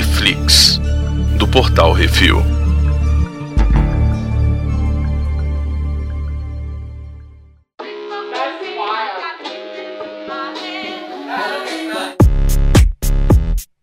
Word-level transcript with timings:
Reflix, 0.00 0.78
do 1.38 1.48
portal 1.48 1.94
Refil. 1.94 2.42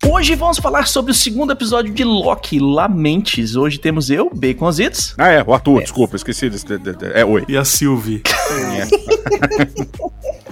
Hoje 0.06 0.34
vamos 0.36 0.58
falar 0.58 0.86
sobre 0.86 1.12
o 1.12 1.14
segundo 1.14 1.52
episódio 1.52 1.92
de 1.92 2.04
Loki, 2.04 2.58
Lamentes. 2.58 3.56
Hoje 3.56 3.78
temos 3.78 4.08
eu, 4.10 4.30
Baconzitos. 4.32 5.14
Ah, 5.18 5.28
é, 5.28 5.42
o 5.42 5.52
Arthur, 5.52 5.80
desculpa, 5.82 6.16
esqueci 6.16 6.48
desse. 6.48 6.64
de- 6.66 6.78
de- 6.78 6.94
de- 6.96 7.12
É, 7.12 7.24
oi. 7.24 7.44
E 7.48 7.56
a 7.56 7.64
Sylvie. 7.64 8.22
Qual 9.98 10.12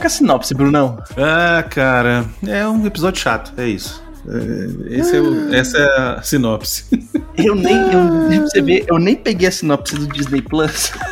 que 0.00 0.06
é 0.06 0.08
a 0.08 0.10
sinopse, 0.10 0.54
Brunão? 0.54 0.98
Ah, 1.16 1.62
cara, 1.62 2.24
é 2.46 2.66
um 2.66 2.84
episódio 2.86 3.20
chato, 3.20 3.52
é 3.56 3.68
isso. 3.68 4.02
É, 4.28 4.96
esse 4.98 5.16
é 5.16 5.20
o- 5.20 5.54
essa 5.54 5.78
é 5.78 6.00
a 6.18 6.22
sinopse. 6.22 6.84
Eu 7.36 7.54
nem, 7.54 7.74
eu, 7.90 8.42
você 8.42 8.60
vê, 8.60 8.84
eu 8.86 8.98
nem 8.98 9.16
peguei 9.16 9.48
a 9.48 9.52
sinopse 9.52 9.94
do 9.94 10.06
Disney 10.06 10.42
Plus. 10.42 10.92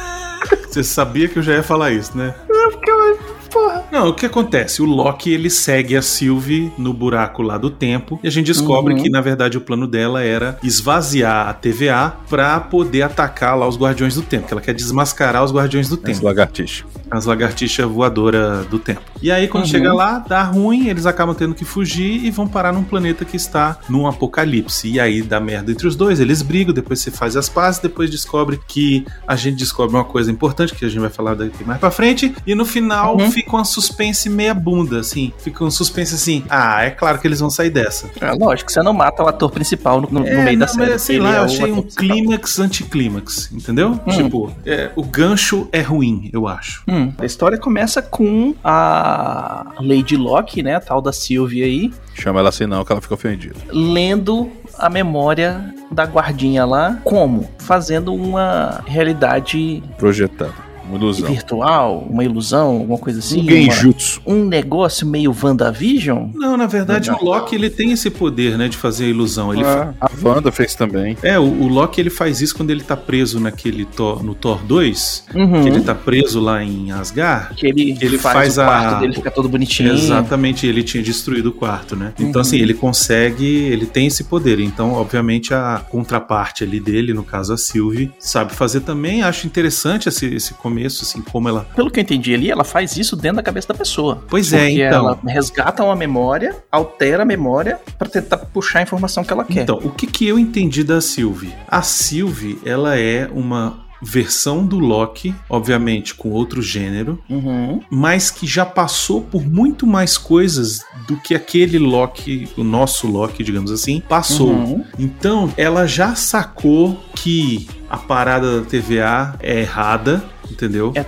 Você 0.69 0.83
sabia 0.85 1.27
que 1.29 1.39
eu 1.39 1.43
já 1.43 1.55
ia 1.55 1.63
falar 1.63 1.91
isso, 1.91 2.17
né? 2.17 2.35
É 2.49 2.71
porque 2.71 2.91
eu, 2.91 3.19
porra. 3.51 3.85
Não, 3.91 4.09
o 4.09 4.15
que 4.15 4.27
acontece? 4.27 4.81
O 4.83 4.85
Loki 4.85 5.31
ele 5.33 5.49
segue 5.51 5.97
a 5.97 6.03
Sylvie 6.03 6.71
no 6.79 6.93
buraco 6.93 7.43
lá 7.43 7.57
do 7.59 7.71
tempo 7.71 8.21
e 8.23 8.29
a 8.29 8.31
gente 8.31 8.47
descobre 8.47 8.95
Uhum. 8.95 9.03
que 9.03 9.09
na 9.11 9.21
verdade 9.23 9.57
o 9.57 9.61
plano 9.63 9.87
dela 9.87 10.23
era 10.23 10.59
esvaziar 10.63 11.49
a 11.49 11.55
TVA 11.55 12.13
pra 12.29 12.61
poder 12.61 13.03
atacar 13.03 13.59
lá 13.59 13.67
os 13.67 13.77
Guardiões 13.79 14.15
do 14.15 14.23
Tempo, 14.23 14.47
que 14.47 14.55
ela 14.55 14.61
quer 14.61 14.75
desmascarar 14.75 15.43
os 15.43 15.53
Guardiões 15.53 15.89
do 15.89 15.95
Esse 15.97 16.05
Tempo, 16.05 16.25
lagartixa. 16.27 16.85
As 17.11 17.25
lagartixas 17.25 17.87
voadoras 17.87 18.67
do 18.67 18.79
tempo. 18.79 19.01
E 19.23 19.31
aí 19.31 19.49
quando 19.49 19.65
Uhum. 19.65 19.71
chega 19.71 19.93
lá, 19.93 20.19
dá 20.19 20.43
ruim, 20.43 20.89
eles 20.89 21.07
acabam 21.07 21.35
tendo 21.35 21.55
que 21.55 21.65
fugir 21.65 22.25
e 22.25 22.31
vão 22.31 22.47
parar 22.47 22.73
num 22.73 22.85
planeta 22.85 23.25
que 23.25 23.37
está 23.37 23.79
num 23.89 24.07
apocalipse. 24.07 24.89
E 24.89 25.01
aí 25.01 25.23
dá 25.23 25.41
merda 25.41 25.73
entre 25.73 25.87
os 25.87 25.97
dois, 25.97 26.21
eles 26.21 26.43
brigam, 26.43 26.73
depois 26.75 27.01
você 27.01 27.11
faz 27.11 27.37
as 27.37 27.49
pazes, 27.49 27.81
depois 27.81 28.11
descobre 28.11 28.61
que 28.69 29.05
a 29.27 29.35
gente 29.37 29.57
descobre 29.57 29.97
uma 29.97 30.05
coisa 30.05 30.31
importante 30.31 30.75
que 30.75 30.85
a 30.85 30.89
gente 30.89 31.01
vai 31.01 31.11
falar 31.11 31.35
daqui 31.35 31.65
mais 31.65 31.81
pra 31.81 31.91
frente, 31.91 32.35
e 32.47 32.55
no 32.55 32.65
final 32.65 33.17
Uhum. 33.19 33.31
fica 33.31 33.51
uma 33.57 33.65
suspense 33.65 34.29
meia 34.29 34.55
bunda, 34.55 35.01
assim. 35.01 35.33
Fica 35.39 35.65
um 35.65 35.71
suspense 35.71 36.15
assim, 36.15 36.45
ah, 36.49 36.83
é 36.85 36.91
claro 36.91 37.19
que 37.19 37.27
eles 37.27 37.41
vão 37.41 37.51
sair 37.51 37.71
dessa. 37.71 38.09
É, 38.21 38.31
lógico, 38.33 38.71
você 38.71 38.83
não 38.83 38.93
mata 38.93 39.23
o 39.23 39.29
ator 39.29 39.51
principal 39.51 40.01
no, 40.01 40.09
no- 40.11 40.27
É, 40.27 40.45
meio 40.45 40.59
da 40.59 40.67
não, 40.67 40.75
série. 40.75 40.91
mas, 40.93 41.03
sei 41.03 41.19
lá, 41.19 41.35
é 41.35 41.39
eu 41.39 41.43
o 41.43 41.45
achei 41.45 41.73
um 41.73 41.83
clímax 41.83 42.59
anticlímax, 42.59 43.51
entendeu? 43.53 43.99
Hum. 44.07 44.11
Tipo, 44.11 44.53
é, 44.65 44.91
o 44.97 45.03
gancho 45.03 45.69
é 45.73 45.81
ruim, 45.81 46.31
eu 46.33 46.47
acho. 46.47 46.83
Hum, 46.89 46.98
a 47.19 47.25
história 47.25 47.59
começa 47.59 48.01
com 48.03 48.55
a 48.65 49.75
Lady 49.81 50.17
Locke, 50.17 50.63
né, 50.63 50.77
a 50.77 50.81
tal 50.81 51.01
da 51.01 51.13
Sylvie 51.13 51.63
aí, 51.63 51.93
Chama 52.15 52.41
ela 52.41 52.49
assim 52.49 52.67
não, 52.67 52.85
que 52.85 52.93
ela 52.93 53.01
fica 53.01 53.15
ofendida. 53.15 53.55
lendo 53.73 54.51
a 54.79 54.89
memória 54.91 55.75
da 55.91 56.05
guardinha 56.05 56.65
lá. 56.65 56.99
Como? 57.05 57.49
Fazendo 57.59 58.13
uma 58.15 58.83
realidade 58.87 59.83
Projetada. 59.97 60.68
Uma 60.89 60.97
ilusão. 60.99 61.29
virtual, 61.29 62.07
uma 62.09 62.25
ilusão, 62.25 62.69
alguma 62.79 62.99
coisa 62.99 63.19
assim. 63.19 63.39
um 63.39 63.43
uma- 63.43 63.51
genjutsu. 63.51 64.21
um 64.27 64.45
negócio 64.45 65.07
meio 65.07 65.35
WandaVision? 65.43 66.29
Não, 66.35 66.57
na 66.57 66.67
verdade, 66.67 67.11
Não. 67.11 67.19
o 67.21 67.25
Loki 67.25 67.55
ele 67.55 67.71
tem 67.71 67.93
esse 67.93 68.11
poder, 68.11 68.57
né, 68.57 68.69
de 68.69 68.77
fazer 68.77 69.05
a 69.05 69.09
ilusão. 69.09 69.53
Ele 69.53 69.65
fa- 69.65 69.95
Ah, 70.01 70.07
a 70.11 70.29
Wanda 70.29 70.51
fez 70.53 70.75
também. 70.75 71.17
É, 71.23 71.39
o, 71.39 71.43
o 71.45 71.69
Loki 71.69 72.01
ele 72.01 72.11
faz 72.11 72.41
isso 72.41 72.55
quando 72.57 72.71
ele 72.71 72.83
tá 72.83 72.97
preso 72.97 73.39
naquele 73.41 73.85
Thor, 73.85 74.23
no 74.23 74.35
Thor 74.35 74.61
2, 74.65 75.25
Uhum. 75.35 75.63
que 75.63 75.69
ele 75.69 75.81
tá 75.81 75.95
preso 75.95 76.41
lá 76.41 76.63
em 76.63 76.91
Asgard. 76.93 77.55
Que 77.55 77.67
ele, 77.67 77.95
que 77.95 78.05
ele 78.05 78.19
faz, 78.19 78.35
faz 78.35 78.59
o 78.59 78.61
quarto 78.63 78.95
a- 78.97 79.01
dele 79.01 79.13
ficar 79.15 79.31
todo 79.31 79.49
bonitinho. 79.49 79.93
Exatamente, 79.93 80.67
ele 80.67 80.83
tinha 80.83 81.03
destruído 81.03 81.47
o 81.51 81.53
quarto, 81.53 81.97
né? 81.97 82.13
Então, 82.19 82.33
Uhum. 82.35 82.41
assim, 82.41 82.59
ele 82.59 82.75
consegue, 82.75 83.47
ele 83.47 83.87
tem 83.87 84.07
esse 84.07 84.25
poder. 84.25 84.61
Então, 84.61 84.93
obviamente, 84.93 85.53
a 85.55 85.83
contraparte 85.91 86.65
ali 86.65 86.81
dele, 86.81 87.13
no 87.13 87.23
caso 87.23 87.53
a 87.53 87.57
Sylvie, 87.57 88.11
sabe 88.19 88.53
fazer 88.55 88.81
também. 88.81 89.23
Acho 89.23 89.47
interessante 89.47 90.09
esse, 90.09 90.27
esse 90.27 90.55
começo, 90.79 91.05
assim, 91.05 91.21
como 91.21 91.49
ela. 91.49 91.67
Pelo 91.75 91.91
que 91.91 91.99
eu 91.99 92.03
entendi 92.03 92.33
ali, 92.35 92.51
ela 92.51 92.65
faz 92.65 92.97
isso 92.97 93.17
dentro 93.17 93.37
da 93.37 93.43
cabeça 93.43 93.69
da 93.69 93.75
pessoa. 93.75 94.23
Pois 94.29 94.53
é, 94.53 94.71
então. 94.71 94.87
ela 94.87 95.19
resgata 95.27 95.83
uma 95.83 95.97
memória, 95.97 96.57
altera 96.71 97.23
a 97.23 97.27
memória 97.27 97.81
pra 97.99 98.09
tentar 98.09 98.39
puxar 98.39 98.79
a 98.81 98.83
informação 98.83 99.25
que 99.25 99.33
ela 99.33 99.45
quer. 99.45 99.63
Então, 99.63 99.79
o 99.83 99.91
que, 99.91 100.07
que 100.07 100.27
eu 100.27 100.39
entendi 100.39 100.85
da 100.85 101.01
Sylvie? 101.01 101.53
A 101.67 101.83
Sylvie, 101.83 102.59
ela 102.65 102.97
é 102.97 103.29
uma 103.33 103.89
versão 104.01 104.65
do 104.65 104.79
Loki, 104.79 105.35
obviamente 105.51 106.15
com 106.15 106.31
outro 106.31 106.63
gênero, 106.63 107.19
Uhum. 107.29 107.81
mas 107.91 108.31
que 108.31 108.47
já 108.47 108.65
passou 108.65 109.21
por 109.23 109.45
muito 109.45 109.87
mais 109.87 110.17
coisas 110.17 110.85
do 111.09 111.17
que 111.17 111.35
aquele 111.35 111.79
Loki, 111.79 112.49
o 112.57 112.63
nosso 112.63 113.09
Loki, 113.09 113.43
digamos 113.43 113.73
assim, 113.73 114.01
passou. 114.09 114.51
Uhum. 114.53 114.85
Então, 114.97 115.53
ela 115.57 115.85
já 115.85 116.15
sacou 116.15 116.97
que 117.17 117.69
a 117.91 117.97
parada 117.97 118.61
da 118.61 118.67
TVA 118.67 119.35
é 119.41 119.61
errada, 119.61 120.23
entendeu? 120.51 120.93
É, 120.95 121.05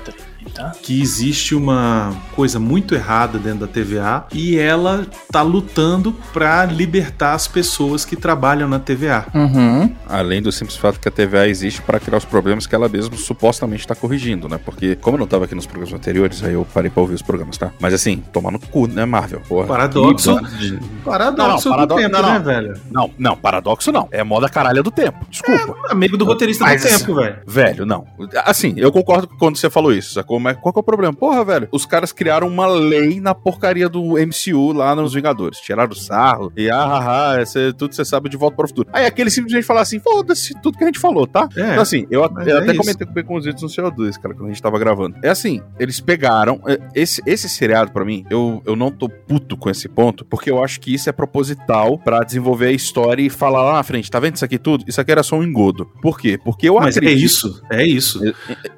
tá. 0.54 0.72
Que 0.82 1.00
existe 1.00 1.54
uma 1.54 2.14
coisa 2.34 2.58
muito 2.58 2.94
errada 2.94 3.38
dentro 3.38 3.60
da 3.60 3.66
TVA 3.66 4.24
e 4.32 4.56
ela 4.58 5.06
tá 5.30 5.42
lutando 5.42 6.14
pra 6.32 6.64
libertar 6.64 7.34
as 7.34 7.46
pessoas 7.48 8.04
que 8.04 8.16
trabalham 8.16 8.68
na 8.68 8.78
TVA. 8.78 9.26
Uhum. 9.34 9.94
Além 10.08 10.40
do 10.42 10.50
simples 10.52 10.76
fato 10.76 10.98
que 11.00 11.08
a 11.08 11.10
TVA 11.10 11.48
existe 11.48 11.82
para 11.82 11.98
criar 12.00 12.18
os 12.18 12.24
problemas 12.24 12.66
que 12.66 12.74
ela 12.74 12.88
mesma 12.88 13.16
supostamente 13.16 13.80
está 13.82 13.94
corrigindo, 13.94 14.48
né? 14.48 14.58
Porque, 14.64 14.96
como 14.96 15.16
eu 15.16 15.20
não 15.20 15.26
tava 15.26 15.44
aqui 15.44 15.54
nos 15.54 15.66
programas 15.66 15.92
anteriores, 15.94 16.42
aí 16.42 16.54
eu 16.54 16.66
parei 16.72 16.90
pra 16.90 17.00
ouvir 17.02 17.14
os 17.14 17.22
programas, 17.22 17.56
tá? 17.58 17.72
Mas 17.80 17.92
assim, 17.94 18.22
tomar 18.32 18.50
no 18.50 18.58
cu, 18.58 18.86
né, 18.86 19.04
Marvel? 19.04 19.40
Porra. 19.48 19.66
Paradoxo. 19.66 20.38
Que 20.58 20.78
Paradoxo 21.04 21.68
Não, 21.68 21.76
não, 21.78 21.86
do 21.86 21.94
tempo, 21.96 22.12
não, 22.12 22.22
não. 22.22 22.32
né, 22.32 22.38
velho? 22.38 22.80
Não, 22.90 23.10
não, 23.18 23.36
paradoxo 23.36 23.90
não. 23.92 24.08
É 24.10 24.22
moda 24.22 24.48
caralha 24.48 24.82
do 24.82 24.90
tempo. 24.90 25.18
Desculpa. 25.30 25.76
Amigo 25.90 26.16
do 26.16 26.24
roteirista 26.24 26.64
Mas- 26.64 26.82
do 26.82 26.88
tempo, 26.88 27.14
velho. 27.14 27.36
Velho, 27.46 27.86
não. 27.86 28.06
Assim, 28.44 28.74
eu 28.76 28.92
concordo 28.92 29.28
quando 29.38 29.56
você 29.56 29.68
falou 29.70 29.92
isso, 29.92 30.12
sacou? 30.14 30.29
Mas 30.38 30.56
qual 30.58 30.72
que 30.72 30.78
é 30.78 30.82
o 30.82 30.84
problema? 30.84 31.12
Porra, 31.14 31.44
velho, 31.44 31.68
os 31.72 31.84
caras 31.86 32.12
criaram 32.12 32.46
uma 32.46 32.66
lei 32.66 33.20
na 33.20 33.34
porcaria 33.34 33.88
do 33.88 34.14
MCU 34.18 34.72
lá 34.72 34.94
nos 34.94 35.14
Vingadores. 35.14 35.58
Tiraram 35.58 35.92
o 35.92 35.96
sarro 35.96 36.52
e 36.56 36.70
ah, 36.70 36.76
ah, 36.84 37.30
ah, 37.36 37.42
esse- 37.42 37.72
tudo 37.72 37.94
você 37.94 38.04
sabe 38.04 38.28
de 38.28 38.36
volta 38.36 38.56
para 38.56 38.64
o 38.64 38.68
futuro. 38.68 38.88
Aí 38.92 39.06
aquele 39.06 39.30
simplesmente 39.30 39.64
fala 39.66 39.80
assim: 39.80 39.98
foda-se 39.98 40.54
tudo 40.62 40.76
que 40.78 40.84
a 40.84 40.86
gente 40.86 40.98
falou, 40.98 41.26
tá? 41.26 41.48
É, 41.56 41.70
então, 41.70 41.82
assim, 41.82 42.06
eu, 42.10 42.20
eu 42.22 42.24
é 42.56 42.58
até 42.58 42.72
isso. 42.72 42.76
comentei 42.76 43.06
com 43.06 43.12
o 43.12 43.14
Baconzitos 43.14 43.62
no 43.62 43.68
CO2, 43.68 44.18
cara, 44.20 44.34
quando 44.34 44.46
a 44.46 44.52
gente 44.52 44.62
tava 44.62 44.78
gravando. 44.78 45.16
É 45.22 45.28
assim, 45.30 45.60
eles 45.78 46.00
pegaram. 46.00 46.60
é, 46.66 46.78
Esse, 46.94 47.22
esse 47.26 47.48
seriado, 47.48 47.90
pra 47.92 48.04
mim, 48.04 48.24
eu, 48.30 48.62
eu 48.66 48.76
não 48.76 48.90
tô 48.90 49.08
puto 49.08 49.56
com 49.56 49.70
esse 49.70 49.88
ponto, 49.88 50.24
porque 50.24 50.50
eu 50.50 50.62
acho 50.62 50.80
que 50.80 50.94
isso 50.94 51.08
é 51.08 51.12
proposital 51.12 51.98
pra 51.98 52.20
desenvolver 52.20 52.66
a 52.66 52.72
história 52.72 53.22
e 53.22 53.30
falar 53.30 53.62
lá 53.62 53.72
na 53.74 53.82
frente, 53.82 54.10
tá 54.10 54.20
vendo 54.20 54.36
isso 54.36 54.44
aqui 54.44 54.58
tudo? 54.58 54.84
Isso 54.86 55.00
aqui 55.00 55.10
era 55.10 55.22
só 55.22 55.36
um 55.36 55.42
engodo. 55.42 55.86
Por 56.02 56.18
quê? 56.18 56.38
Porque 56.42 56.68
eu 56.68 56.74
Mas 56.76 56.96
é 56.96 57.00
acredito 57.00 57.24
isso, 57.24 57.62
é 57.70 57.84
isso. 57.86 58.20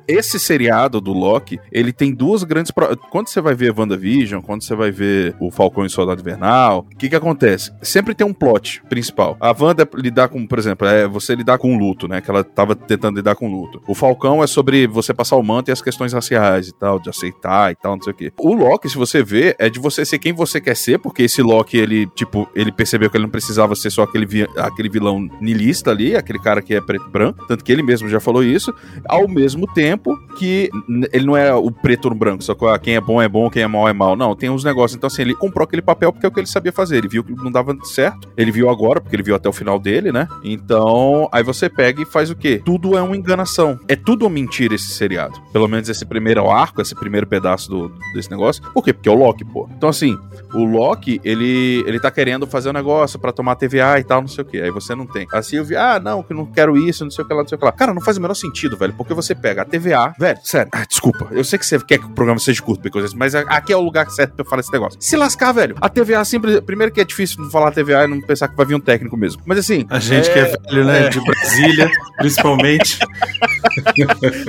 esse 0.06 0.38
seriado 0.38 1.00
do 1.00 1.12
Loki, 1.12 1.41
ele 1.70 1.92
tem 1.92 2.12
duas 2.14 2.42
grandes. 2.44 2.70
pro- 2.70 2.96
Quando 3.10 3.28
você 3.28 3.40
vai 3.40 3.54
ver 3.54 3.72
WandaVision, 3.78 4.40
quando 4.42 4.62
você 4.62 4.74
vai 4.74 4.90
ver 4.90 5.34
o 5.40 5.50
Falcão 5.50 5.84
e 5.84 5.86
o 5.86 5.90
Soldado 5.90 6.20
Invernal, 6.20 6.86
o 6.92 6.96
que 6.96 7.08
que 7.08 7.16
acontece? 7.16 7.72
Sempre 7.82 8.14
tem 8.14 8.26
um 8.26 8.32
plot 8.32 8.82
principal. 8.88 9.36
A 9.40 9.54
Wanda 9.58 9.88
lidar 9.94 10.28
com, 10.28 10.46
por 10.46 10.58
exemplo, 10.58 10.86
é 10.86 11.06
você 11.06 11.34
lidar 11.34 11.58
com 11.58 11.76
luto, 11.78 12.06
né? 12.08 12.20
Que 12.20 12.30
ela 12.30 12.42
tava 12.44 12.74
tentando 12.74 13.16
lidar 13.16 13.34
com 13.34 13.50
luto. 13.50 13.82
O 13.86 13.94
Falcão 13.94 14.42
é 14.42 14.46
sobre 14.46 14.86
você 14.86 15.12
passar 15.14 15.36
o 15.36 15.42
manto 15.42 15.68
e 15.68 15.72
as 15.72 15.82
questões 15.82 16.12
raciais 16.12 16.68
e 16.68 16.74
tal, 16.74 16.98
de 16.98 17.08
aceitar 17.10 17.70
e 17.72 17.74
tal, 17.74 17.96
não 17.96 18.02
sei 18.02 18.12
o 18.12 18.16
quê. 18.16 18.32
O 18.38 18.54
Loki, 18.54 18.88
se 18.88 18.96
você 18.96 19.22
vê, 19.22 19.54
é 19.58 19.68
de 19.68 19.78
você 19.78 20.04
ser 20.04 20.18
quem 20.18 20.32
você 20.32 20.60
quer 20.60 20.76
ser, 20.76 20.98
porque 20.98 21.22
esse 21.22 21.42
Loki, 21.42 21.76
ele, 21.76 22.06
tipo, 22.08 22.48
ele 22.54 22.70
percebeu 22.72 23.08
que 23.10 23.16
ele 23.16 23.24
não 23.24 23.30
precisava 23.30 23.74
ser 23.74 23.90
só 23.90 24.02
aquele, 24.02 24.26
vi- 24.26 24.48
aquele 24.56 24.88
vilão 24.88 25.28
nilista 25.40 25.90
ali, 25.90 26.16
aquele 26.16 26.38
cara 26.38 26.60
que 26.62 26.74
é 26.74 26.80
preto 26.80 27.06
e 27.06 27.10
branco, 27.10 27.44
tanto 27.46 27.64
que 27.64 27.72
ele 27.72 27.82
mesmo 27.82 28.08
já 28.08 28.20
falou 28.20 28.42
isso, 28.42 28.72
ao 29.08 29.28
mesmo 29.28 29.66
tempo 29.72 30.16
que 30.38 30.70
ele 31.12 31.26
não 31.26 31.31
é 31.36 31.52
o 31.54 31.70
preto 31.70 32.08
no 32.10 32.14
branco, 32.14 32.42
só 32.42 32.54
que 32.54 32.64
ah, 32.66 32.78
quem 32.78 32.96
é 32.96 33.00
bom 33.00 33.20
é 33.20 33.28
bom, 33.28 33.50
quem 33.50 33.62
é 33.62 33.66
mal 33.66 33.88
é 33.88 33.92
mal. 33.92 34.16
Não, 34.16 34.34
tem 34.34 34.50
uns 34.50 34.64
negócios. 34.64 34.96
Então, 34.96 35.06
assim, 35.06 35.22
ele 35.22 35.34
comprou 35.34 35.64
aquele 35.64 35.82
papel 35.82 36.12
porque 36.12 36.26
é 36.26 36.28
o 36.28 36.32
que 36.32 36.40
ele 36.40 36.46
sabia 36.46 36.72
fazer. 36.72 36.98
Ele 36.98 37.08
viu 37.08 37.24
que 37.24 37.32
não 37.32 37.50
dava 37.50 37.76
certo. 37.84 38.28
Ele 38.36 38.50
viu 38.50 38.68
agora, 38.68 39.00
porque 39.00 39.16
ele 39.16 39.22
viu 39.22 39.34
até 39.34 39.48
o 39.48 39.52
final 39.52 39.78
dele, 39.78 40.12
né? 40.12 40.28
Então, 40.44 41.28
aí 41.32 41.42
você 41.42 41.68
pega 41.68 42.02
e 42.02 42.04
faz 42.04 42.30
o 42.30 42.36
quê? 42.36 42.60
Tudo 42.64 42.96
é 42.96 43.02
uma 43.02 43.16
enganação. 43.16 43.78
É 43.88 43.96
tudo 43.96 44.22
uma 44.24 44.30
mentira 44.30 44.74
esse 44.74 44.88
seriado. 44.88 45.40
Pelo 45.52 45.68
menos 45.68 45.88
esse 45.88 46.04
primeiro 46.04 46.50
arco, 46.50 46.80
esse 46.80 46.94
primeiro 46.94 47.26
pedaço 47.26 47.68
do, 47.70 47.92
desse 48.14 48.30
negócio. 48.30 48.62
Por 48.72 48.82
quê? 48.82 48.92
Porque 48.92 49.08
é 49.08 49.12
o 49.12 49.16
Loki, 49.16 49.44
pô. 49.44 49.68
Então, 49.76 49.88
assim, 49.88 50.18
o 50.54 50.64
Loki, 50.64 51.20
ele, 51.24 51.84
ele 51.86 51.98
tá 52.00 52.10
querendo 52.10 52.46
fazer 52.46 52.70
um 52.70 52.72
negócio 52.72 53.18
pra 53.18 53.32
tomar 53.32 53.56
TVA 53.56 53.98
e 53.98 54.04
tal, 54.04 54.20
não 54.20 54.28
sei 54.28 54.42
o 54.42 54.46
quê. 54.46 54.58
Aí 54.58 54.70
você 54.70 54.94
não 54.94 55.06
tem. 55.06 55.26
A 55.32 55.42
Sylvia, 55.42 55.94
ah, 55.94 56.00
não, 56.00 56.22
que 56.22 56.32
eu 56.32 56.36
não 56.36 56.46
quero 56.46 56.76
isso, 56.76 57.04
não 57.04 57.10
sei 57.10 57.24
o 57.24 57.28
que 57.28 57.34
lá, 57.34 57.42
não 57.42 57.48
sei 57.48 57.56
o 57.56 57.58
que 57.58 57.64
lá. 57.64 57.72
Cara, 57.72 57.94
não 57.94 58.00
faz 58.00 58.16
o 58.16 58.20
menor 58.20 58.34
sentido, 58.34 58.76
velho. 58.76 58.94
Porque 58.94 59.14
você 59.14 59.34
pega 59.34 59.62
a 59.62 59.64
TVA, 59.64 60.14
velho, 60.18 60.38
sério, 60.42 60.70
ah, 60.72 60.84
desculpa. 60.88 61.21
Eu 61.30 61.44
sei 61.44 61.58
que 61.58 61.66
você 61.66 61.78
quer 61.78 61.98
que 61.98 62.06
o 62.06 62.10
programa 62.10 62.38
seja 62.38 62.62
curto, 62.62 62.82
mas 63.16 63.34
aqui 63.34 63.72
é 63.72 63.76
o 63.76 63.80
lugar 63.80 64.10
certo 64.10 64.34
pra 64.34 64.44
eu 64.44 64.48
falar 64.48 64.60
esse 64.60 64.72
negócio. 64.72 65.00
Se 65.00 65.16
lascar, 65.16 65.52
velho. 65.52 65.76
A 65.80 65.88
TVA 65.88 66.24
sempre. 66.24 66.60
Primeiro 66.60 66.92
que 66.92 67.00
é 67.00 67.04
difícil 67.04 67.48
falar 67.50 67.70
TVA 67.72 68.04
e 68.04 68.06
não 68.08 68.20
pensar 68.20 68.48
que 68.48 68.56
vai 68.56 68.66
vir 68.66 68.74
um 68.74 68.80
técnico 68.80 69.16
mesmo. 69.16 69.42
Mas 69.46 69.58
assim. 69.58 69.86
A 69.88 69.98
gente 69.98 70.28
é... 70.30 70.32
que 70.32 70.38
é 70.38 70.44
velho, 70.44 70.84
né? 70.84 71.06
É... 71.06 71.08
De 71.08 71.20
Brasília, 71.20 71.90
principalmente. 72.18 72.98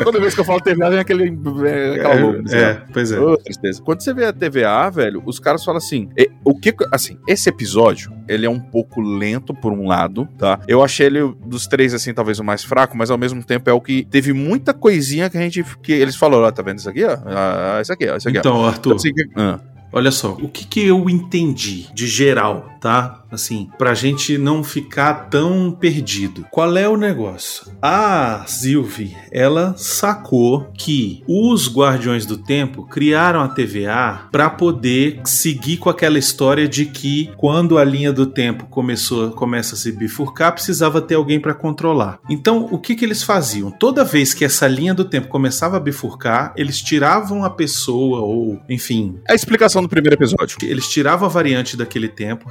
Toda 0.04 0.20
vez 0.20 0.34
que 0.34 0.42
eu 0.42 0.46
falo 0.46 0.60
TVA, 0.62 0.90
vem 0.90 1.00
aquele. 1.00 1.24
É, 1.68 1.96
aquela 1.96 2.38
é, 2.52 2.62
é, 2.62 2.82
pois 2.92 3.12
é. 3.12 3.20
Oh, 3.20 3.38
tristeza. 3.38 3.82
Quando 3.82 4.02
você 4.02 4.14
vê 4.14 4.26
a 4.26 4.34
TVA, 4.34 4.90
velho, 4.90 5.22
os 5.26 5.40
caras 5.40 5.64
falam 5.64 5.78
assim. 5.78 6.10
O 6.44 6.60
que. 6.60 6.74
Assim, 6.92 7.18
esse 7.28 7.50
episódio, 7.50 8.12
ele 8.28 8.46
é 8.46 8.50
um 8.50 8.60
pouco 8.60 9.02
lento 9.02 9.54
por 9.54 9.72
um 9.72 9.88
lado, 9.88 10.28
tá? 10.38 10.60
Eu 10.68 10.84
achei 10.84 11.08
ele 11.08 11.34
dos 11.46 11.68
três, 11.68 11.94
assim, 11.94 12.14
talvez 12.14 12.40
o 12.40 12.44
mais 12.44 12.64
fraco, 12.64 12.98
mas 12.98 13.12
ao 13.12 13.18
mesmo 13.18 13.44
tempo 13.44 13.70
é 13.70 13.74
o 13.74 13.82
que 13.82 14.06
teve 14.06 14.34
muita 14.34 14.74
coisinha 14.74 15.30
que 15.30 15.38
a 15.38 15.42
gente. 15.42 15.64
que 15.82 15.92
eles 15.92 16.16
falaram, 16.16 16.44
ó, 16.44 16.52
tá 16.52 16.63
vendo 16.64 16.80
isso 16.80 16.90
aqui, 16.90 17.04
ó? 17.04 17.18
Ah, 17.26 17.80
isso 17.82 17.94
aqui, 17.94 18.10
ó, 18.10 18.18
isso 18.18 18.30
aqui. 18.30 18.38
Então, 18.38 18.58
ó. 18.58 18.68
Arthur. 18.68 18.96
Então, 18.96 18.96
assim, 18.96 19.12
ah. 19.36 19.60
Olha 19.96 20.10
só, 20.10 20.32
o 20.32 20.50
que, 20.50 20.66
que 20.66 20.84
eu 20.84 21.08
entendi 21.08 21.88
de 21.94 22.08
geral, 22.08 22.68
tá? 22.82 23.23
Assim, 23.34 23.70
pra 23.78 23.94
gente 23.94 24.38
não 24.38 24.64
ficar 24.64 25.30
tão 25.30 25.72
perdido. 25.72 26.46
Qual 26.52 26.78
é 26.78 26.88
o 26.88 26.98
negócio? 26.98 27.72
A 27.82 28.44
Sylvie, 28.48 29.16
ela 29.32 29.74
sacou 29.78 30.72
que 30.78 31.24
os 31.28 31.74
Guardiões 31.74 32.26
do 32.26 32.38
Tempo 32.38 32.84
criaram 32.84 33.42
a 33.42 33.48
TVA 33.48 34.28
para 34.32 34.50
poder 34.50 35.22
seguir 35.26 35.78
com 35.78 35.90
aquela 35.90 36.20
história 36.20 36.68
de 36.68 36.86
que 36.86 37.32
quando 37.38 37.78
a 37.78 37.84
linha 37.84 38.14
do 38.14 38.26
tempo 38.26 38.66
começou 38.68 39.32
começa 39.32 39.76
a 39.76 39.78
se 39.78 39.92
bifurcar, 39.92 40.54
precisava 40.54 41.02
ter 41.02 41.16
alguém 41.16 41.40
para 41.40 41.54
controlar. 41.54 42.20
Então, 42.30 42.68
o 42.72 42.78
que 42.78 42.96
que 42.96 43.06
eles 43.06 43.24
faziam? 43.24 43.72
Toda 43.72 44.04
vez 44.04 44.34
que 44.34 44.46
essa 44.46 44.68
linha 44.68 44.94
do 44.94 45.06
tempo 45.06 45.28
começava 45.28 45.78
a 45.78 45.80
bifurcar, 45.80 46.54
eles 46.56 46.82
tiravam 46.82 47.44
a 47.44 47.50
pessoa 47.50 48.22
ou, 48.22 48.60
enfim, 48.70 49.20
a 49.28 49.34
explicação 49.34 49.82
do 49.82 49.90
primeiro 49.90 50.16
episódio. 50.16 50.58
Eles 50.64 50.88
tiravam 50.88 51.28
a 51.28 51.32
variante 51.32 51.76
daquele 51.76 52.08
tempo, 52.08 52.50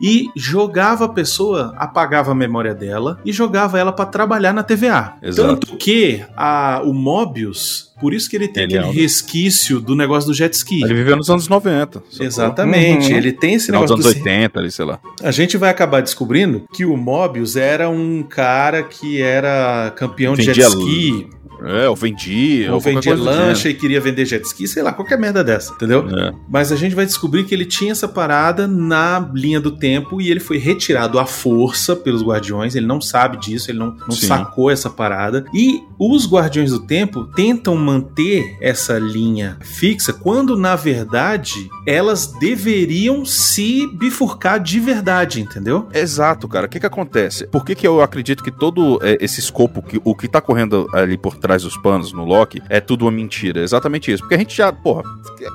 e 0.00 0.28
jogava 0.36 1.04
a 1.04 1.08
pessoa, 1.08 1.74
apagava 1.76 2.32
a 2.32 2.34
memória 2.34 2.74
dela 2.74 3.20
e 3.24 3.32
jogava 3.32 3.78
ela 3.78 3.92
para 3.92 4.06
trabalhar 4.06 4.52
na 4.52 4.62
TVA. 4.62 5.14
Exato. 5.22 5.48
Tanto 5.48 5.76
que 5.76 6.24
a, 6.36 6.82
o 6.84 6.92
Mobius 6.92 7.88
por 8.00 8.14
isso 8.14 8.30
que 8.30 8.36
ele 8.36 8.48
tem 8.48 8.64
ele 8.64 8.78
aquele 8.78 8.96
é 8.96 9.02
resquício 9.02 9.80
do 9.80 9.94
negócio 9.94 10.30
do 10.30 10.34
jet 10.34 10.52
ski. 10.54 10.82
Ele 10.82 10.94
viveu 10.94 11.16
nos 11.16 11.28
anos 11.28 11.48
90. 11.48 12.02
Exatamente. 12.20 13.10
Uhum. 13.10 13.18
Ele 13.18 13.32
tem 13.32 13.54
esse 13.54 13.72
negócio 13.72 13.96
dos 13.96 14.06
anos 14.06 14.18
80 14.18 14.58
ali, 14.58 14.70
sei 14.70 14.84
lá. 14.84 15.00
A 15.22 15.30
gente 15.30 15.56
vai 15.56 15.70
acabar 15.70 16.00
descobrindo 16.00 16.64
que 16.72 16.84
o 16.84 16.96
Mobius 16.96 17.56
era 17.56 17.88
um 17.88 18.22
cara 18.22 18.82
que 18.82 19.20
era 19.20 19.92
campeão 19.96 20.34
de 20.34 20.42
jet 20.42 20.60
ski. 20.60 21.28
É, 21.62 21.86
eu 21.86 21.94
vendia. 21.94 22.72
Ou 22.72 22.80
vendia 22.80 23.14
lancha 23.14 23.68
e 23.68 23.74
queria 23.74 24.00
vender 24.00 24.24
jet 24.24 24.44
ski, 24.44 24.66
sei 24.68 24.82
lá, 24.82 24.92
qualquer 24.92 25.18
merda 25.18 25.42
dessa, 25.42 25.72
entendeu? 25.72 26.06
É. 26.08 26.32
Mas 26.48 26.72
a 26.72 26.76
gente 26.76 26.94
vai 26.94 27.06
descobrir 27.06 27.44
que 27.44 27.54
ele 27.54 27.64
tinha 27.64 27.92
essa 27.92 28.08
parada 28.08 28.66
na 28.66 29.30
linha 29.34 29.60
do 29.60 29.72
tempo 29.72 30.20
e 30.20 30.30
ele 30.30 30.40
foi 30.40 30.58
retirado 30.58 31.18
à 31.18 31.26
força 31.26 31.96
pelos 31.96 32.22
guardiões. 32.22 32.74
Ele 32.74 32.86
não 32.86 33.00
sabe 33.00 33.38
disso, 33.38 33.70
ele 33.70 33.78
não, 33.78 33.96
não 34.08 34.12
sacou 34.12 34.70
essa 34.70 34.90
parada. 34.90 35.44
E 35.54 35.82
os 35.98 36.30
guardiões 36.30 36.70
do 36.70 36.80
tempo 36.80 37.24
tentam 37.34 37.76
manter 37.76 38.56
essa 38.60 38.98
linha 38.98 39.56
fixa 39.60 40.12
quando, 40.12 40.56
na 40.56 40.76
verdade, 40.76 41.68
elas 41.86 42.26
deveriam 42.38 43.24
se 43.24 43.86
bifurcar 43.86 44.60
de 44.60 44.80
verdade, 44.80 45.40
entendeu? 45.40 45.88
Exato, 45.92 46.46
cara. 46.48 46.66
O 46.66 46.68
que 46.68 46.80
que 46.80 46.86
acontece? 46.86 47.46
Por 47.46 47.64
que 47.64 47.74
que 47.74 47.86
eu 47.86 48.02
acredito 48.02 48.42
que 48.42 48.50
todo 48.50 48.98
é, 49.02 49.16
esse 49.20 49.40
escopo, 49.40 49.82
que, 49.82 50.00
o 50.04 50.14
que 50.14 50.28
tá 50.28 50.40
correndo 50.40 50.86
ali 50.92 51.16
por 51.16 51.36
trás 51.36 51.47
trás 51.48 51.62
dos 51.62 51.78
panos 51.78 52.12
no 52.12 52.26
Loki, 52.26 52.62
é 52.68 52.78
tudo 52.78 53.06
uma 53.06 53.10
mentira. 53.10 53.60
Exatamente 53.60 54.12
isso. 54.12 54.22
Porque 54.22 54.34
a 54.34 54.38
gente 54.38 54.54
já, 54.54 54.70
porra, 54.70 55.02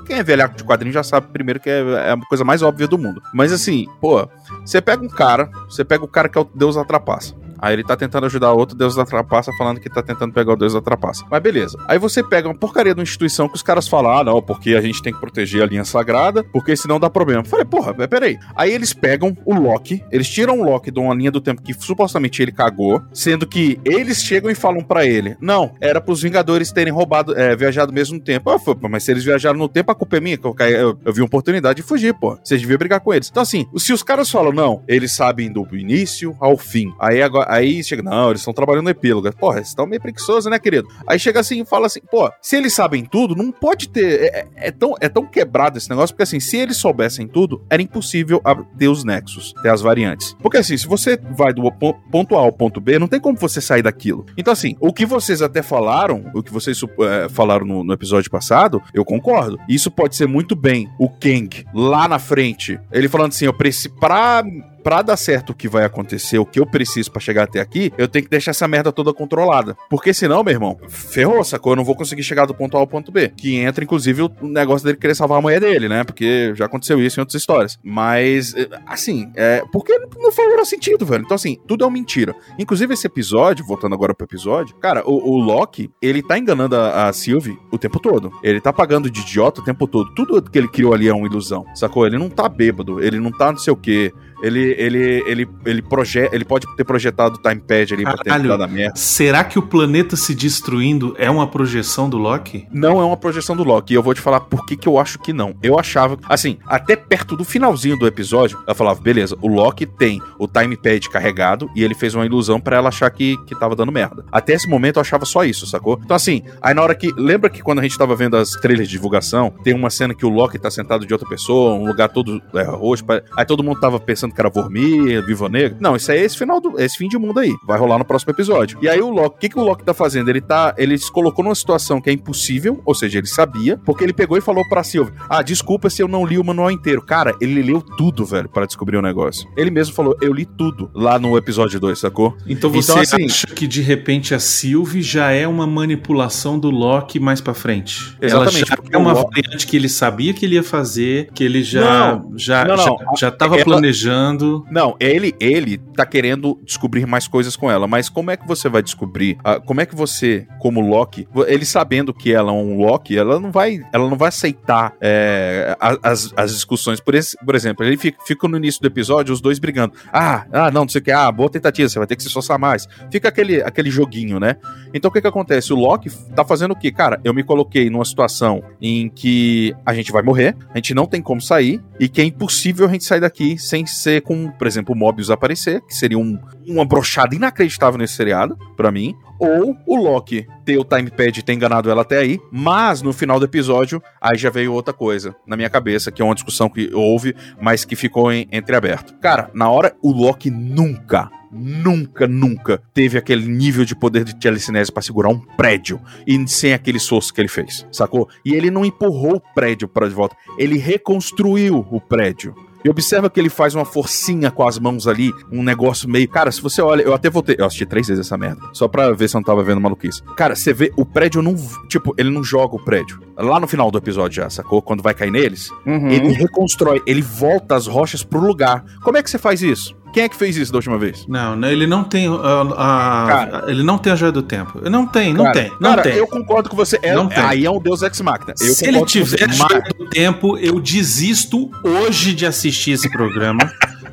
quem 0.07 0.18
é 0.18 0.24
velhaco 0.24 0.57
de 0.57 0.63
quadrinho 0.63 0.92
já 0.92 1.04
sabe 1.04 1.28
primeiro 1.28 1.60
que 1.60 1.69
é, 1.69 1.81
é 1.81 2.12
a 2.12 2.18
coisa 2.28 2.44
mais 2.44 2.63
óbvia 2.63 2.88
do 2.88 2.98
mundo. 2.98 3.22
Mas 3.31 3.54
assim, 3.54 3.86
pô, 4.01 4.28
você 4.66 4.81
pega 4.81 5.04
um 5.04 5.07
cara, 5.07 5.51
você 5.69 5.86
pega 5.86 6.04
o 6.04 6.07
cara 6.07 6.28
que 6.28 6.36
é 6.36 6.42
o 6.42 6.50
Deus 6.56 6.78
Atrapassa. 6.78 7.36
Aí 7.59 7.73
ele 7.73 7.83
tá 7.83 7.95
tentando 7.95 8.25
ajudar 8.25 8.53
outro 8.53 8.75
Deus 8.75 8.95
da 8.95 9.05
Trapaça, 9.05 9.51
falando 9.57 9.79
que 9.79 9.89
tá 9.89 10.01
tentando 10.01 10.33
pegar 10.33 10.53
o 10.53 10.55
Deus 10.55 10.73
da 10.73 10.81
Trapaça. 10.81 11.25
Mas 11.29 11.41
beleza. 11.41 11.77
Aí 11.88 11.97
você 11.97 12.23
pega 12.23 12.47
uma 12.47 12.55
porcaria 12.55 12.94
de 12.94 13.00
uma 13.00 13.03
instituição 13.03 13.47
que 13.47 13.55
os 13.55 13.61
caras 13.61 13.88
falam, 13.88 14.11
ah, 14.11 14.23
não, 14.23 14.41
porque 14.41 14.75
a 14.75 14.81
gente 14.81 15.01
tem 15.01 15.13
que 15.13 15.19
proteger 15.19 15.63
a 15.63 15.65
linha 15.65 15.85
sagrada, 15.85 16.44
porque 16.44 16.75
senão 16.75 17.00
dá 17.00 17.09
problema. 17.09 17.41
Eu 17.41 17.45
falei, 17.45 17.65
porra, 17.65 17.94
peraí. 18.07 18.38
Aí 18.55 18.71
eles 18.71 18.94
pegam 18.94 19.35
o 19.45 19.53
Loki, 19.53 20.03
eles 20.11 20.29
tiram 20.29 20.59
o 20.59 20.63
Loki 20.63 20.91
de 20.91 21.00
uma 21.00 21.13
linha 21.13 21.31
do 21.31 21.41
tempo 21.41 21.61
que 21.61 21.73
supostamente 21.73 22.41
ele 22.41 22.51
cagou, 22.51 23.01
sendo 23.13 23.47
que 23.47 23.79
eles 23.85 24.21
chegam 24.23 24.49
e 24.49 24.56
falam 24.56 24.81
para 24.83 25.06
ele, 25.06 25.35
não, 25.39 25.73
era 25.81 26.01
pros 26.01 26.21
Vingadores 26.21 26.71
terem 26.71 26.94
roubado, 26.94 27.38
é, 27.38 27.56
viajado 27.56 27.91
ao 27.91 27.95
mesmo 27.95 28.19
tempo. 28.19 28.49
Eu 28.49 28.59
falei, 28.59 28.79
mas 28.89 29.03
se 29.03 29.11
eles 29.11 29.23
viajaram 29.23 29.57
no 29.57 29.67
tempo, 29.67 29.91
a 29.91 29.95
culpa 29.95 30.17
é 30.17 30.19
minha, 30.19 30.38
que 30.38 30.45
eu, 30.45 30.56
eu, 30.59 30.99
eu 31.06 31.13
vi 31.13 31.21
uma 31.21 31.27
oportunidade 31.27 31.77
de 31.77 31.83
fugir, 31.83 32.13
pô. 32.13 32.38
Vocês 32.44 32.61
deviam 32.61 32.77
brigar 32.77 32.99
com 32.99 33.13
eles. 33.13 33.29
Então 33.29 33.44
assim, 33.44 33.65
se 33.77 33.94
os 33.94 34.03
caras 34.03 34.29
falam, 34.29 34.51
não, 34.51 34.83
eles 34.88 35.15
sabem 35.15 35.51
do 35.51 35.67
início 35.75 36.35
ao 36.39 36.57
fim. 36.57 36.94
Aí 36.99 37.21
agora, 37.21 37.52
aí 37.53 37.83
chega, 37.83 38.01
não, 38.01 38.29
eles 38.29 38.41
estão 38.41 38.53
trabalhando 38.53 38.85
no 38.85 38.89
epílogo. 38.89 39.31
Porra, 39.35 39.57
eles 39.57 39.69
estão 39.69 39.85
meio 39.85 40.01
preguiçosos, 40.01 40.50
né, 40.50 40.59
querido? 40.59 40.88
Aí 41.07 41.19
chega 41.19 41.39
assim 41.39 41.61
e 41.61 41.65
fala 41.65 41.88
assim, 41.88 42.01
pô, 42.11 42.31
se 42.41 42.55
eles 42.55 42.73
sabem 42.73 43.05
tudo, 43.05 43.35
não 43.35 43.51
pode 43.51 43.89
ter. 43.89 44.21
É, 44.21 44.39
é, 44.39 44.47
é, 44.67 44.71
tão, 44.71 44.95
é 45.00 45.09
tão 45.09 45.25
quebrado 45.25 45.77
esse 45.77 45.89
negócio, 45.89 46.13
porque 46.13 46.23
assim, 46.23 46.39
se 46.39 46.57
eles 46.57 46.77
soubessem 46.77 47.27
tudo, 47.27 47.63
era 47.69 47.81
impossível 47.81 48.41
ter 48.77 48.88
os 48.88 49.03
nexos, 49.03 49.53
ter 49.61 49.69
as 49.69 49.81
variantes. 49.81 50.35
Porque 50.41 50.57
assim, 50.57 50.77
se 50.77 50.88
você 50.88 51.17
vai 51.35 51.53
do 51.53 51.71
ponto 51.71 52.35
A 52.35 52.39
ao 52.39 52.51
ponto 52.51 52.79
B, 52.79 53.00
não 53.00 53.07
tem 53.07 53.19
como 53.19 53.38
você 53.38 53.61
sair 53.61 53.81
daquilo. 53.81 54.25
Então, 54.38 54.51
assim, 54.51 54.75
o 54.79 54.94
que 54.94 55.06
vocês 55.06 55.41
até 55.41 55.61
falaram, 55.61 56.29
o 56.33 56.44
que 56.44 56.51
vocês 56.51 56.79
é, 57.01 57.29
falaram 57.29 57.65
no, 57.65 57.83
no, 57.83 57.94
episódio 57.94 58.29
passado, 58.29 58.81
eu 58.94 59.06
concordo. 59.06 59.59
Isso 59.67 59.91
pode 59.91 60.15
ser 60.15 60.27
muito 60.27 60.56
bem 60.56 60.89
o 60.99 61.09
Kang 61.09 61.65
lá 61.73 62.07
na 62.07 62.19
frente, 62.19 62.79
ele 62.91 63.07
falando 63.07 63.31
assim, 63.31 63.45
eu 63.45 63.53
preciso. 63.53 63.94
Pra 63.95 64.44
pra 64.83 65.01
dar 65.01 65.18
certo 65.18 65.51
o 65.51 65.53
que 65.56 65.68
vai 65.68 65.85
acontecer, 65.85 66.38
o 66.38 66.45
que 66.45 66.59
eu 66.59 66.65
preciso 66.65 67.12
para 67.12 67.21
chegar 67.21 67.44
até 67.44 67.59
aqui, 67.59 67.91
eu 67.97 68.07
tenho 68.07 68.25
que 68.25 68.30
deixar 68.30 68.51
essa 68.51 68.68
merda 68.68 68.91
toda 68.91 69.13
controlada. 69.13 69.75
Porque 69.89 70.13
senão, 70.13 70.44
meu 70.44 70.53
irmão, 70.53 70.77
ferrou, 70.89 71.44
sacou? 71.44 71.71
Eu 71.71 71.77
não 71.77 71.83
vou 71.83 71.95
conseguir 71.95 72.24
chegar 72.24 72.45
do 72.45 72.53
ponto 72.53 72.75
A 72.77 72.80
ao 72.80 72.88
ponto 72.88 73.12
B. 73.12 73.31
Que 73.35 73.56
entra, 73.57 73.83
inclusive, 73.83 74.21
o 74.21 74.31
negócio 74.41 74.85
dele 74.85 74.97
querer 74.97 75.15
salvar 75.15 75.39
a 75.39 75.41
mulher 75.41 75.59
dele, 75.59 75.88
né? 75.88 76.03
Porque 76.03 76.53
já 76.56 76.65
aconteceu 76.65 77.01
isso 77.01 77.19
em 77.19 77.21
outras 77.21 77.39
histórias. 77.39 77.80
Mas, 77.83 78.53
eh, 78.56 78.68
assim, 78.85 79.31
é. 79.35 79.63
Porque 79.71 79.97
não 80.18 80.31
faz 80.31 80.53
o 80.53 80.65
sentido, 80.65 81.06
velho. 81.06 81.24
Então, 81.24 81.35
assim, 81.35 81.57
tudo 81.68 81.83
é 81.83 81.88
uma 81.88 81.94
mentira. 81.94 82.35
Inclusive, 82.57 82.94
esse 82.94 83.07
episódio, 83.07 83.65
voltando 83.65 83.94
agora 83.94 84.13
pro 84.13 84.25
episódio, 84.25 84.75
cara, 84.75 85.03
o, 85.06 85.31
o 85.31 85.38
Loki, 85.38 85.91
ele 86.01 86.21
tá 86.21 86.38
enganando 86.38 86.75
a, 86.75 87.07
a 87.07 87.13
Sylvie 87.13 87.57
o 87.71 87.77
tempo 87.77 88.00
todo. 88.00 88.31
Ele 88.44 88.59
tá 88.59 88.74
pagando 88.74 89.09
de 89.09 89.21
idiota 89.21 89.62
o 89.62 89.63
tempo 89.63 89.88
todo. 89.88 90.13
Tudo 90.13 90.41
que 90.41 90.57
ele 90.57 90.68
criou 90.68 90.94
ali 90.94 91.07
é 91.07 91.13
uma 91.13 91.27
ilusão, 91.27 91.65
sacou? 91.75 92.06
Ele 92.06 92.18
não 92.18 92.30
tá 92.30 92.47
bêbado, 92.47 93.01
ele 93.03 93.19
não 93.19 93.31
tá 93.31 93.51
não 93.51 93.59
sei 93.59 93.74
o 93.74 93.77
quê. 93.77 94.12
Ele, 94.44 94.75
ele, 94.78 95.24
ele, 95.25 95.50
ele, 95.66 95.81
proje 95.81 96.30
ele 96.31 96.44
pode 96.44 96.68
ter 96.75 96.84
projetado 96.84 97.36
o 97.36 97.42
timepad 97.42 97.94
ali 97.94 98.04
Caralho, 98.04 98.24
pra 98.24 98.34
ter 98.40 98.48
dado 98.48 98.63
a 98.63 98.68
merda. 98.68 98.95
Será 98.95 99.44
que 99.44 99.57
o 99.57 99.62
planeta 99.62 100.18
se 100.18 100.36
destruindo 100.36 101.16
é 101.18 101.30
uma 101.30 101.48
projeção 101.48 102.10
do 102.10 102.18
Loki? 102.18 102.68
Não 102.72 103.00
é 103.00 103.06
uma 103.06 103.16
projeção 103.16 103.56
do 103.56 103.63
Loki. 103.63 103.94
E 103.94 103.95
eu 103.95 104.04
vou 104.04 104.13
te 104.13 104.19
falar 104.19 104.42
por 104.42 104.66
que, 104.66 104.75
que 104.75 104.88
eu 104.88 105.00
acho 105.00 105.18
que 105.19 105.31
não. 105.31 105.56
Eu 105.63 105.80
achava, 105.80 106.18
assim, 106.28 106.57
até 106.68 106.95
perto 106.95 107.38
do 107.38 107.45
finalzinho 107.45 107.97
do 107.97 108.06
episódio, 108.06 108.59
eu 108.68 108.76
falava, 108.76 109.00
beleza, 109.00 109.38
o 109.42 109.47
Loki 109.47 109.85
tem 109.85 110.21
o 110.38 110.47
timepad 110.47 111.09
carregado 111.09 111.69
e 111.73 111.83
ele 111.83 111.95
fez 111.95 112.14
uma 112.14 112.26
ilusão 112.26 112.59
para 112.59 112.76
ela 112.76 112.90
achar 112.90 113.09
que, 113.09 113.38
que 113.45 113.57
tava 113.57 113.76
dando 113.76 113.92
merda. 113.92 114.26
Até 114.31 114.54
esse 114.54 114.68
momento 114.68 114.97
eu 114.97 115.02
achava 115.02 115.26
só 115.26 115.45
isso, 115.45 115.66
sacou? 115.66 116.00
Então, 116.04 116.16
assim, 116.16 116.44
aí 116.62 116.73
na 116.73 116.81
hora 116.81 116.94
que. 116.94 117.14
Lembra 117.18 117.50
que 117.50 117.62
quando 117.62 117.80
a 117.80 117.81
gente 117.83 117.97
tava 117.97 118.16
vendo 118.16 118.35
as 118.35 118.52
trailers 118.52 118.90
de 118.90 118.95
divulgação, 118.95 119.54
tem 119.64 119.73
uma 119.73 119.90
cena 119.90 120.14
que 120.14 120.26
o 120.26 120.30
Loki 120.30 120.59
tá 120.59 120.69
sentado 120.69 121.06
de 121.06 121.14
outra 121.14 121.28
pessoa, 121.30 121.73
um 121.73 121.85
lugar 121.85 122.09
todo 122.09 122.42
é, 122.54 122.64
roxo, 122.64 123.06
aí 123.38 123.45
todo 123.45 123.64
mundo 123.64 123.80
tava 123.80 124.00
pensando 124.00 124.32
que 124.33 124.42
era 124.42 124.49
Vormir, 124.49 125.25
Viva 125.25 125.49
Negra. 125.49 125.78
Não, 125.80 125.95
isso 125.95 126.11
aí 126.11 126.19
é 126.19 126.23
esse 126.23 126.37
final 126.37 126.59
do. 126.59 126.80
Esse 126.80 126.97
fim 126.97 127.07
de 127.07 127.18
mundo 127.18 127.40
aí. 127.40 127.54
Vai 127.66 127.80
rolar 127.80 127.97
no 127.97 128.06
próximo 128.06 128.31
episódio. 128.31 128.78
E 128.81 128.90
aí 128.90 129.02
o 129.02 129.09
Loki, 129.09 129.35
o 129.35 129.40
que, 129.40 129.49
que 129.49 129.59
o 129.59 129.63
Loki 129.63 129.83
tá 129.83 129.94
fazendo? 129.94 130.30
Ele 130.30 130.42
tá. 130.42 130.73
Ele 130.78 130.97
se 130.97 131.11
colocou 131.11 131.44
numa 131.44 131.56
situação 131.56 132.02
que 132.02 132.09
é 132.09 132.13
impossível, 132.13 132.81
ou 132.85 132.95
seja, 132.95 133.19
ele 133.19 133.28
sabia, 133.28 133.78
porque 133.85 134.04
ele 134.04 134.13
pegou 134.13 134.37
e 134.37 134.42
falou 134.42 134.68
pra 134.68 134.83
Sylvie: 134.83 135.13
Ah, 135.30 135.42
desculpa 135.42 135.90
se 135.90 136.02
eu 136.02 136.07
não 136.07 136.25
li 136.25 136.37
o 136.37 136.44
manual 136.44 136.71
inteiro. 136.71 137.02
Cara, 137.02 137.35
ele 137.40 137.61
leu 137.61 137.81
tudo, 137.81 138.25
velho, 138.25 138.49
para 138.49 138.66
descobrir 138.66 138.97
o 138.97 138.99
um 138.99 139.04
negócio. 139.04 139.47
Ele 139.56 139.71
mesmo 139.71 139.94
falou: 139.94 140.16
Eu 140.21 140.33
li 140.33 140.45
tudo 140.45 140.90
lá 140.94 141.19
no 141.19 141.37
episódio 141.37 141.80
2, 141.80 141.99
sacou? 141.99 142.35
Então 142.47 142.69
você 142.69 142.92
então, 142.92 143.02
assim, 143.02 143.25
acha 143.25 143.47
que 143.47 143.68
de 143.68 143.81
repente 143.81 144.33
a 144.33 144.40
Sylvie 144.40 145.02
já 145.02 145.31
é 145.31 145.47
uma 145.47 145.68
manipulação 145.68 146.57
do 146.57 146.69
Loki 146.69 147.19
mais 147.19 147.42
pra 147.42 147.54
frente? 147.54 148.16
Exatamente. 148.21 148.71
Ela 148.71 148.81
já 148.83 148.90
é 148.92 148.97
uma 148.97 149.13
variante 149.13 149.68
que 149.68 149.75
ele 149.75 149.90
sabia 149.90 150.33
que 150.33 150.45
ele 150.45 150.56
ia 150.56 150.63
fazer, 150.63 151.30
que 151.33 151.44
ele 151.44 151.63
já, 151.63 152.16
não, 152.16 152.37
já, 152.37 152.66
não, 152.66 152.75
não. 152.75 152.85
já, 152.85 153.28
já 153.28 153.31
tava 153.31 153.56
ela... 153.56 153.63
planejando 153.63 154.22
procurando. 154.23 154.65
Não, 154.71 154.95
ele, 154.99 155.35
ele 155.39 155.77
tá 155.77 156.06
querendo 156.06 156.59
descobrir 156.63 157.06
mais 157.06 157.27
coisas 157.27 157.56
com 157.56 157.69
ela, 157.69 157.87
mas 157.87 158.09
como 158.09 158.31
é 158.31 158.37
que 158.37 158.47
você 158.47 158.69
vai 158.69 158.81
descobrir? 158.81 159.37
ah, 159.44 159.59
como 159.59 159.81
é 159.81 159.85
que 159.85 159.95
você, 159.95 160.47
como 160.59 160.80
Loki, 160.80 161.27
ele 161.47 161.65
sabendo 161.65 162.13
que 162.13 162.33
ela 162.33 162.51
é 162.51 162.53
um 162.53 162.77
Loki, 162.77 163.18
ela 163.18 163.39
não 163.39 163.51
vai, 163.51 163.81
ela 163.92 164.09
não 164.09 164.18
vai 164.18 164.30
aceitar 164.30 164.94
é, 165.01 165.75
as, 166.01 166.33
as 166.35 166.53
discussões. 166.53 166.99
Por, 166.99 167.15
esse, 167.15 167.37
por 167.45 167.56
exemplo, 167.56 167.85
ele 167.85 167.97
fica, 167.97 168.18
fica 168.25 168.47
no 168.47 168.57
início 168.57 168.81
do 168.81 168.87
episódio 168.87 169.33
os 169.33 169.42
dois 169.42 169.59
brigando. 169.59 169.94
Ah, 170.11 170.45
ah, 170.51 170.71
não, 170.71 170.81
não 170.81 170.89
sei 170.89 171.01
o 171.01 171.03
que. 171.03 171.11
Ah, 171.11 171.31
boa 171.31 171.49
tentativa, 171.49 171.89
você 171.89 171.97
vai 171.97 172.07
ter 172.07 172.15
que 172.15 172.21
se 172.21 172.27
esforçar 172.27 172.59
mais. 172.59 172.87
Fica 173.11 173.30
aquele, 173.30 173.61
aquele 173.61 173.89
joguinho, 173.89 174.39
né? 174.39 174.57
Então 174.94 175.09
o 175.09 175.11
que 175.11 175.21
que 175.21 175.27
acontece? 175.27 175.73
O 175.73 175.75
Loki 175.75 176.09
tá 176.35 176.45
fazendo 176.45 176.71
o 176.71 176.75
quê? 176.75 176.92
Cara, 176.92 177.19
eu 177.23 177.33
me 177.33 177.44
coloquei 177.44 177.89
numa 177.89 178.06
situação 178.06 178.63
em 178.81 179.09
que 179.09 179.75
a 179.85 179.94
gente 179.94 180.11
vai 180.11 180.21
morrer, 180.21 180.56
a 180.73 180.77
gente 180.77 180.94
não 180.94 181.06
tem 181.06 181.21
como 181.21 181.42
sair, 181.42 181.81
e 181.99 182.07
que 182.07 182.21
é 182.21 182.25
impossível 182.25 182.85
a 182.85 182.89
gente 182.89 183.03
sair 183.03 183.19
daqui 183.19 183.57
sem 183.57 183.85
ser 184.04 184.22
com, 184.22 184.52
por 184.52 184.68
exemplo, 184.68 184.94
o 184.94 184.98
Mobius 184.98 185.30
aparecer, 185.30 185.81
que 185.81 185.95
seria 185.95 186.18
um, 186.18 186.40
uma 186.68 186.86
brochada 186.86 187.36
inacreditável 187.36 187.98
nesse 187.98 188.16
seriado, 188.16 188.57
pra 188.76 188.92
mim. 188.92 189.16
Ou 189.40 189.76
o 189.86 189.95
Loki 189.95 190.48
ter 190.64 190.78
o 190.78 190.86
timepad 190.86 191.38
e 191.38 191.44
ter 191.44 191.54
enganado 191.54 191.90
ela 191.90 192.04
até 192.04 192.19
aí, 192.19 192.40
mas 192.52 193.02
no 193.02 193.12
final 193.12 193.40
do 193.40 193.45
episódio, 193.45 194.02
aí 194.22 194.38
já 194.38 194.50
veio 194.50 194.72
outra 194.72 194.94
coisa 194.94 195.36
na 195.45 195.57
minha 195.57 195.69
cabeça, 195.69 196.12
que 196.12 196.22
é 196.22 196.26
uma 196.26 196.36
discussão 196.36 196.69
que 196.69 196.90
houve, 196.94 197.36
mas 197.62 197.83
que 197.83 197.95
ficou 197.95 198.31
em, 198.31 198.48
entreaberto. 198.52 199.14
Cara, 199.16 199.50
na 199.54 199.69
hora, 199.69 199.95
o 200.02 200.12
Loki 200.12 200.50
nunca, 200.50 201.30
nunca, 201.52 202.28
nunca 202.28 202.81
teve 202.94 203.18
aquele 203.18 203.48
nível 203.48 203.86
de 203.86 203.95
poder 203.95 204.24
de 204.24 204.36
telecinese 204.36 204.92
pra 204.92 205.02
segurar 205.02 205.30
um 205.30 205.40
prédio 205.40 206.00
e 206.26 206.48
sem 206.48 206.74
aquele 206.74 206.98
esforço 206.98 207.33
que 207.33 207.42
ele 207.42 207.48
fez, 207.48 207.86
sacou? 207.92 208.30
E 208.45 208.54
ele 208.54 208.72
não 208.72 208.86
empurrou 208.86 209.36
o 209.36 209.54
prédio 209.54 209.88
para 209.88 210.07
de 210.07 210.16
volta, 210.16 210.36
ele 210.57 210.78
reconstruiu 210.78 211.86
o 211.92 212.00
prédio. 212.00 212.56
E 212.83 212.90
observa 212.90 213.30
que 213.30 213.40
ele 213.40 213.49
faz 213.49 213.73
uma 213.75 213.85
forcinha 213.85 214.52
com 214.52 214.68
as 214.68 214.78
mãos 214.78 215.07
ali, 215.07 215.31
um 215.52 215.63
negócio 215.63 216.09
meio. 216.09 216.28
Cara, 216.30 216.52
se 216.52 216.61
você 216.61 216.81
olha, 216.81 217.02
eu 217.02 217.13
até 217.13 217.30
voltei. 217.30 217.56
Eu 217.57 217.66
assisti 217.66 217.85
três 217.85 218.07
vezes 218.07 218.25
essa 218.25 218.37
merda. 218.37 218.61
Só 218.73 218.87
pra 218.87 219.11
ver 219.11 219.30
se 219.30 219.35
eu 219.35 219.40
não 219.40 219.44
tava 219.45 219.63
vendo 219.63 219.80
maluquice. 219.80 220.21
Cara, 220.35 220.56
você 220.56 220.73
vê, 220.73 220.92
o 220.97 221.06
prédio 221.06 221.42
não. 221.42 221.56
Tipo, 221.87 222.13
ele 222.18 222.30
não 222.30 222.44
joga 222.44 222.75
o 222.75 222.83
prédio. 222.83 223.19
Lá 223.37 223.59
no 223.59 223.68
final 223.68 223.90
do 223.90 223.97
episódio 223.97 224.35
já, 224.44 224.49
sacou? 224.49 224.81
Quando 224.81 225.02
vai 225.02 225.13
cair 225.13 225.31
neles, 225.31 225.69
Uhum. 225.85 226.09
ele 226.09 226.33
reconstrói, 226.33 227.02
ele 227.07 227.21
volta 227.21 227.75
as 227.75 227.87
rochas 227.87 228.23
pro 228.23 228.40
lugar. 228.40 228.83
Como 229.04 229.18
é 229.18 229.23
que 229.23 229.30
você 229.30 229.37
faz 229.37 229.61
isso? 229.61 229.95
Quem 230.13 230.23
é 230.23 230.29
que 230.29 230.35
fez 230.35 230.55
isso 230.55 230.71
da 230.71 230.77
última 230.77 230.97
vez? 230.97 231.25
Não, 231.27 231.55
né, 231.55 231.71
ele 231.71 231.87
não 231.87 232.03
tem 232.03 232.27
a, 232.27 232.31
a- 232.61 233.25
Cara. 233.27 233.63
ele 233.67 233.81
não 233.83 233.97
tem 233.97 234.13
a 234.13 234.15
joia 234.15 234.31
do 234.31 234.43
tempo. 234.43 234.79
Não 234.89 235.07
tem, 235.07 235.33
não 235.33 235.45
Cara, 235.45 235.59
tem, 235.59 235.71
não 235.79 235.89
cara, 235.89 236.01
tem. 236.03 236.13
eu 236.15 236.27
concordo 236.27 236.69
com 236.69 236.75
você. 236.75 236.99
É, 237.01 237.13
Não 237.15 237.27
tem. 237.27 237.39
Aí 237.43 237.65
é 237.65 237.71
um 237.71 237.79
Deus 237.81 238.01
Ex 238.03 238.21
Machina. 238.21 238.53
Eu 238.61 238.73
Se 238.73 238.85
ele 238.87 239.03
tiver 239.05 239.47
mas- 239.47 239.57
joia 239.57 239.83
do 239.97 240.09
tempo, 240.09 240.57
eu 240.57 240.79
desisto 240.79 241.69
hoje 241.83 242.33
de 242.33 242.45
assistir 242.45 242.91
esse 242.91 243.09
programa. 243.11 243.59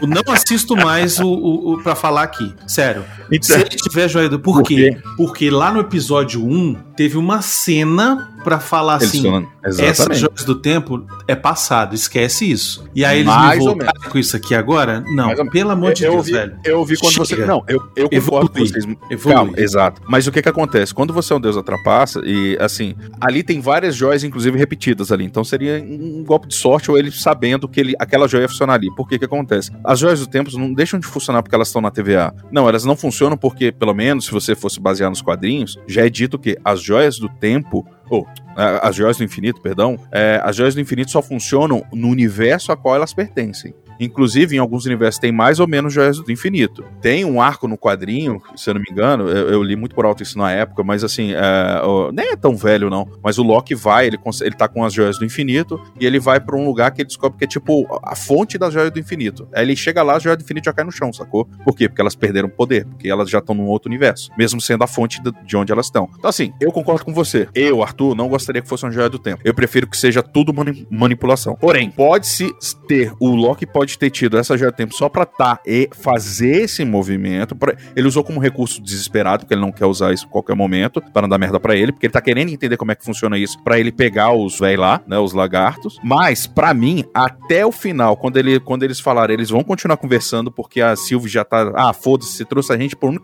Eu 0.00 0.08
não 0.08 0.22
assisto 0.32 0.74
mais 0.74 1.20
o, 1.20 1.26
o, 1.28 1.72
o 1.74 1.82
para 1.82 1.94
falar 1.94 2.22
aqui. 2.22 2.52
Sério. 2.66 3.04
Se 3.30 3.36
Então, 3.36 3.56
ele 3.58 3.68
tiver 3.68 4.08
joia 4.08 4.28
do 4.30 4.40
Por 4.40 4.54
Por 4.56 4.62
quê? 4.64 4.96
Porque 5.16 5.50
lá 5.50 5.70
no 5.70 5.78
episódio 5.78 6.42
1 6.44 6.74
teve 6.96 7.16
uma 7.18 7.42
cena 7.42 8.33
pra 8.44 8.60
falar 8.60 8.96
eles 8.96 9.08
assim. 9.08 9.22
falam- 9.22 9.48
Essas 9.64 10.18
joias 10.18 10.44
do 10.44 10.54
tempo 10.54 11.04
é 11.26 11.34
passado, 11.34 11.94
esquece 11.94 12.48
isso. 12.50 12.84
E 12.94 13.04
aí 13.04 13.20
eles 13.20 13.26
Mais 13.34 13.58
me 13.58 13.64
voltaram 13.64 14.10
com 14.10 14.18
isso 14.18 14.36
aqui 14.36 14.54
agora? 14.54 15.00
Não, 15.08 15.26
Mais 15.34 15.50
pelo 15.50 15.70
amor 15.70 15.92
de 15.94 16.04
eu 16.04 16.10
Deus, 16.12 16.18
ouvi, 16.20 16.32
velho. 16.32 16.56
Eu 16.64 16.78
ouvi 16.78 16.96
quando 16.98 17.14
você. 17.16 17.34
Chega. 17.34 17.46
Não, 17.46 17.64
eu, 17.66 17.80
eu 17.96 18.08
concordo 18.10 18.50
com 18.50 18.58
vocês. 18.60 18.84
Evolui. 19.10 19.34
Calma, 19.34 19.52
exato. 19.56 20.02
Mas 20.06 20.26
o 20.26 20.32
que 20.32 20.42
que 20.42 20.48
acontece? 20.48 20.94
Quando 20.94 21.12
você 21.12 21.32
é 21.32 21.36
um 21.36 21.40
deus 21.40 21.56
da 21.56 21.62
trapaça, 21.62 22.20
e 22.24 22.56
assim, 22.60 22.94
ali 23.20 23.42
tem 23.42 23.60
várias 23.60 23.96
joias, 23.96 24.22
inclusive 24.22 24.56
repetidas 24.58 25.10
ali. 25.10 25.24
Então 25.24 25.42
seria 25.42 25.82
um 25.82 26.22
golpe 26.24 26.46
de 26.48 26.54
sorte 26.54 26.90
ou 26.90 26.98
ele 26.98 27.10
sabendo 27.10 27.66
que 27.66 27.80
ele, 27.80 27.94
aquela 27.98 28.28
joia 28.28 28.42
ia 28.42 28.48
funcionar 28.48 28.74
ali. 28.74 28.94
Por 28.94 29.08
que 29.08 29.18
que 29.18 29.24
acontece? 29.24 29.70
As 29.82 29.98
joias 29.98 30.20
do 30.20 30.26
tempo 30.26 30.50
não 30.58 30.72
deixam 30.72 31.00
de 31.00 31.06
funcionar 31.06 31.42
porque 31.42 31.54
elas 31.54 31.68
estão 31.68 31.80
na 31.80 31.90
TVA. 31.90 32.34
Não, 32.52 32.68
elas 32.68 32.84
não 32.84 32.94
funcionam 32.96 33.36
porque, 33.36 33.72
pelo 33.72 33.94
menos, 33.94 34.26
se 34.26 34.30
você 34.32 34.54
fosse 34.54 34.78
basear 34.78 35.08
nos 35.08 35.22
quadrinhos, 35.22 35.78
já 35.86 36.04
é 36.04 36.10
dito 36.10 36.38
que 36.38 36.58
as 36.64 36.80
joias 36.82 37.18
do 37.18 37.28
tempo. 37.28 37.86
Ou, 38.10 38.26
a- 38.56 38.88
as 38.88 38.96
joias 38.96 39.16
do 39.16 39.24
infinito, 39.24 39.60
perdão. 39.60 39.98
é, 40.12 40.40
as 40.44 40.54
joias 40.56 40.74
do 40.74 40.80
infinito 40.80 41.10
só 41.10 41.22
funcionam 41.22 41.84
no 41.92 42.08
universo 42.08 42.70
a 42.72 42.76
qual 42.76 42.94
elas 42.94 43.12
pertencem. 43.14 43.74
Inclusive, 44.00 44.56
em 44.56 44.58
alguns 44.58 44.84
universos 44.86 45.18
tem 45.18 45.32
mais 45.32 45.60
ou 45.60 45.66
menos 45.66 45.92
joias 45.92 46.18
do 46.18 46.30
infinito. 46.32 46.84
Tem 47.00 47.24
um 47.24 47.40
arco 47.40 47.66
no 47.68 47.76
quadrinho, 47.78 48.40
se 48.56 48.68
eu 48.70 48.74
não 48.74 48.80
me 48.80 48.86
engano, 48.90 49.28
eu, 49.28 49.48
eu 49.50 49.62
li 49.62 49.76
muito 49.76 49.94
por 49.94 50.04
alto 50.04 50.22
isso 50.22 50.38
na 50.38 50.50
época, 50.50 50.82
mas 50.82 51.04
assim, 51.04 51.32
é, 51.32 51.80
ó, 51.82 52.10
nem 52.12 52.32
é 52.32 52.36
tão 52.36 52.56
velho 52.56 52.90
não. 52.90 53.08
Mas 53.22 53.38
o 53.38 53.42
Loki 53.42 53.74
vai, 53.74 54.06
ele, 54.06 54.18
ele 54.42 54.54
tá 54.54 54.68
com 54.68 54.84
as 54.84 54.92
joias 54.92 55.18
do 55.18 55.24
infinito 55.24 55.80
e 56.00 56.06
ele 56.06 56.18
vai 56.18 56.40
pra 56.40 56.56
um 56.56 56.64
lugar 56.64 56.90
que 56.90 57.02
ele 57.02 57.06
descobre 57.08 57.38
que 57.38 57.44
é 57.44 57.48
tipo 57.48 57.86
a 58.02 58.14
fonte 58.14 58.58
das 58.58 58.72
joias 58.72 58.90
do 58.90 58.98
infinito. 58.98 59.48
Aí 59.54 59.64
ele 59.64 59.76
chega 59.76 60.02
lá, 60.02 60.16
as 60.16 60.22
joias 60.22 60.38
do 60.38 60.42
infinito 60.42 60.64
já 60.64 60.72
caem 60.72 60.86
no 60.86 60.92
chão, 60.92 61.12
sacou? 61.12 61.46
Por 61.64 61.74
quê? 61.76 61.88
Porque 61.88 62.00
elas 62.00 62.14
perderam 62.14 62.48
poder, 62.48 62.84
porque 62.86 63.08
elas 63.08 63.28
já 63.30 63.38
estão 63.38 63.54
num 63.54 63.66
outro 63.66 63.88
universo, 63.88 64.30
mesmo 64.36 64.60
sendo 64.60 64.84
a 64.84 64.86
fonte 64.86 65.20
de 65.44 65.56
onde 65.56 65.72
elas 65.72 65.86
estão. 65.86 66.08
Então, 66.18 66.28
assim, 66.28 66.52
eu 66.60 66.70
concordo 66.72 67.04
com 67.04 67.12
você. 67.12 67.48
Eu, 67.54 67.82
Arthur, 67.82 68.14
não 68.14 68.28
gostaria 68.28 68.62
que 68.62 68.68
fosse 68.68 68.84
uma 68.84 68.90
joia 68.92 69.08
do 69.08 69.18
tempo. 69.18 69.40
Eu 69.44 69.54
prefiro 69.54 69.86
que 69.86 69.96
seja 69.96 70.22
tudo 70.22 70.52
mani- 70.52 70.86
manipulação. 70.90 71.56
Porém, 71.56 71.90
pode-se 71.90 72.52
ter, 72.88 73.12
o 73.20 73.28
Loki 73.34 73.66
pode 73.66 73.83
ter 73.98 74.10
tido 74.10 74.38
essa 74.38 74.56
do 74.56 74.72
tempo 74.72 74.94
só 74.94 75.08
pra 75.08 75.26
tá 75.26 75.58
e 75.66 75.88
fazer 75.92 76.62
esse 76.62 76.84
movimento. 76.84 77.54
pra- 77.56 77.74
ele 77.94 78.06
usou 78.08 78.24
como 78.24 78.40
recurso 78.40 78.80
desesperado, 78.80 79.40
porque 79.44 79.54
ele 79.54 79.60
não 79.60 79.70
quer 79.72 79.86
usar 79.86 80.12
isso 80.12 80.26
em 80.26 80.28
qualquer 80.28 80.54
momento, 80.56 81.00
para 81.12 81.22
não 81.22 81.28
dar 81.28 81.38
merda 81.38 81.58
pra 81.60 81.76
ele, 81.76 81.92
porque 81.92 82.06
ele 82.06 82.12
tá 82.12 82.20
querendo 82.20 82.50
entender 82.50 82.76
como 82.76 82.92
é 82.92 82.94
que 82.94 83.04
funciona 83.04 83.36
isso, 83.36 83.62
pra 83.62 83.78
ele 83.78 83.92
pegar 83.92 84.32
os 84.32 84.58
véi 84.58 84.76
lá, 84.76 85.00
né, 85.06 85.18
os 85.18 85.32
lagartos. 85.32 85.98
Mas, 86.02 86.46
pra 86.46 86.72
mim, 86.72 87.04
até 87.12 87.64
o 87.66 87.72
final, 87.72 88.16
quando, 88.16 88.36
ele, 88.36 88.58
quando 88.60 88.82
eles 88.84 89.00
falaram, 89.00 89.32
eles 89.34 89.50
vão 89.50 89.62
continuar 89.62 89.96
conversando, 89.96 90.50
porque 90.50 90.80
a 90.80 90.96
Sylvie 90.96 91.28
já 91.30 91.44
tá, 91.44 91.72
ah, 91.74 91.92
foda-se, 91.92 92.32
você 92.32 92.44
trouxe 92.44 92.72
a 92.72 92.76
gente 92.76 92.96
pro, 92.96 93.20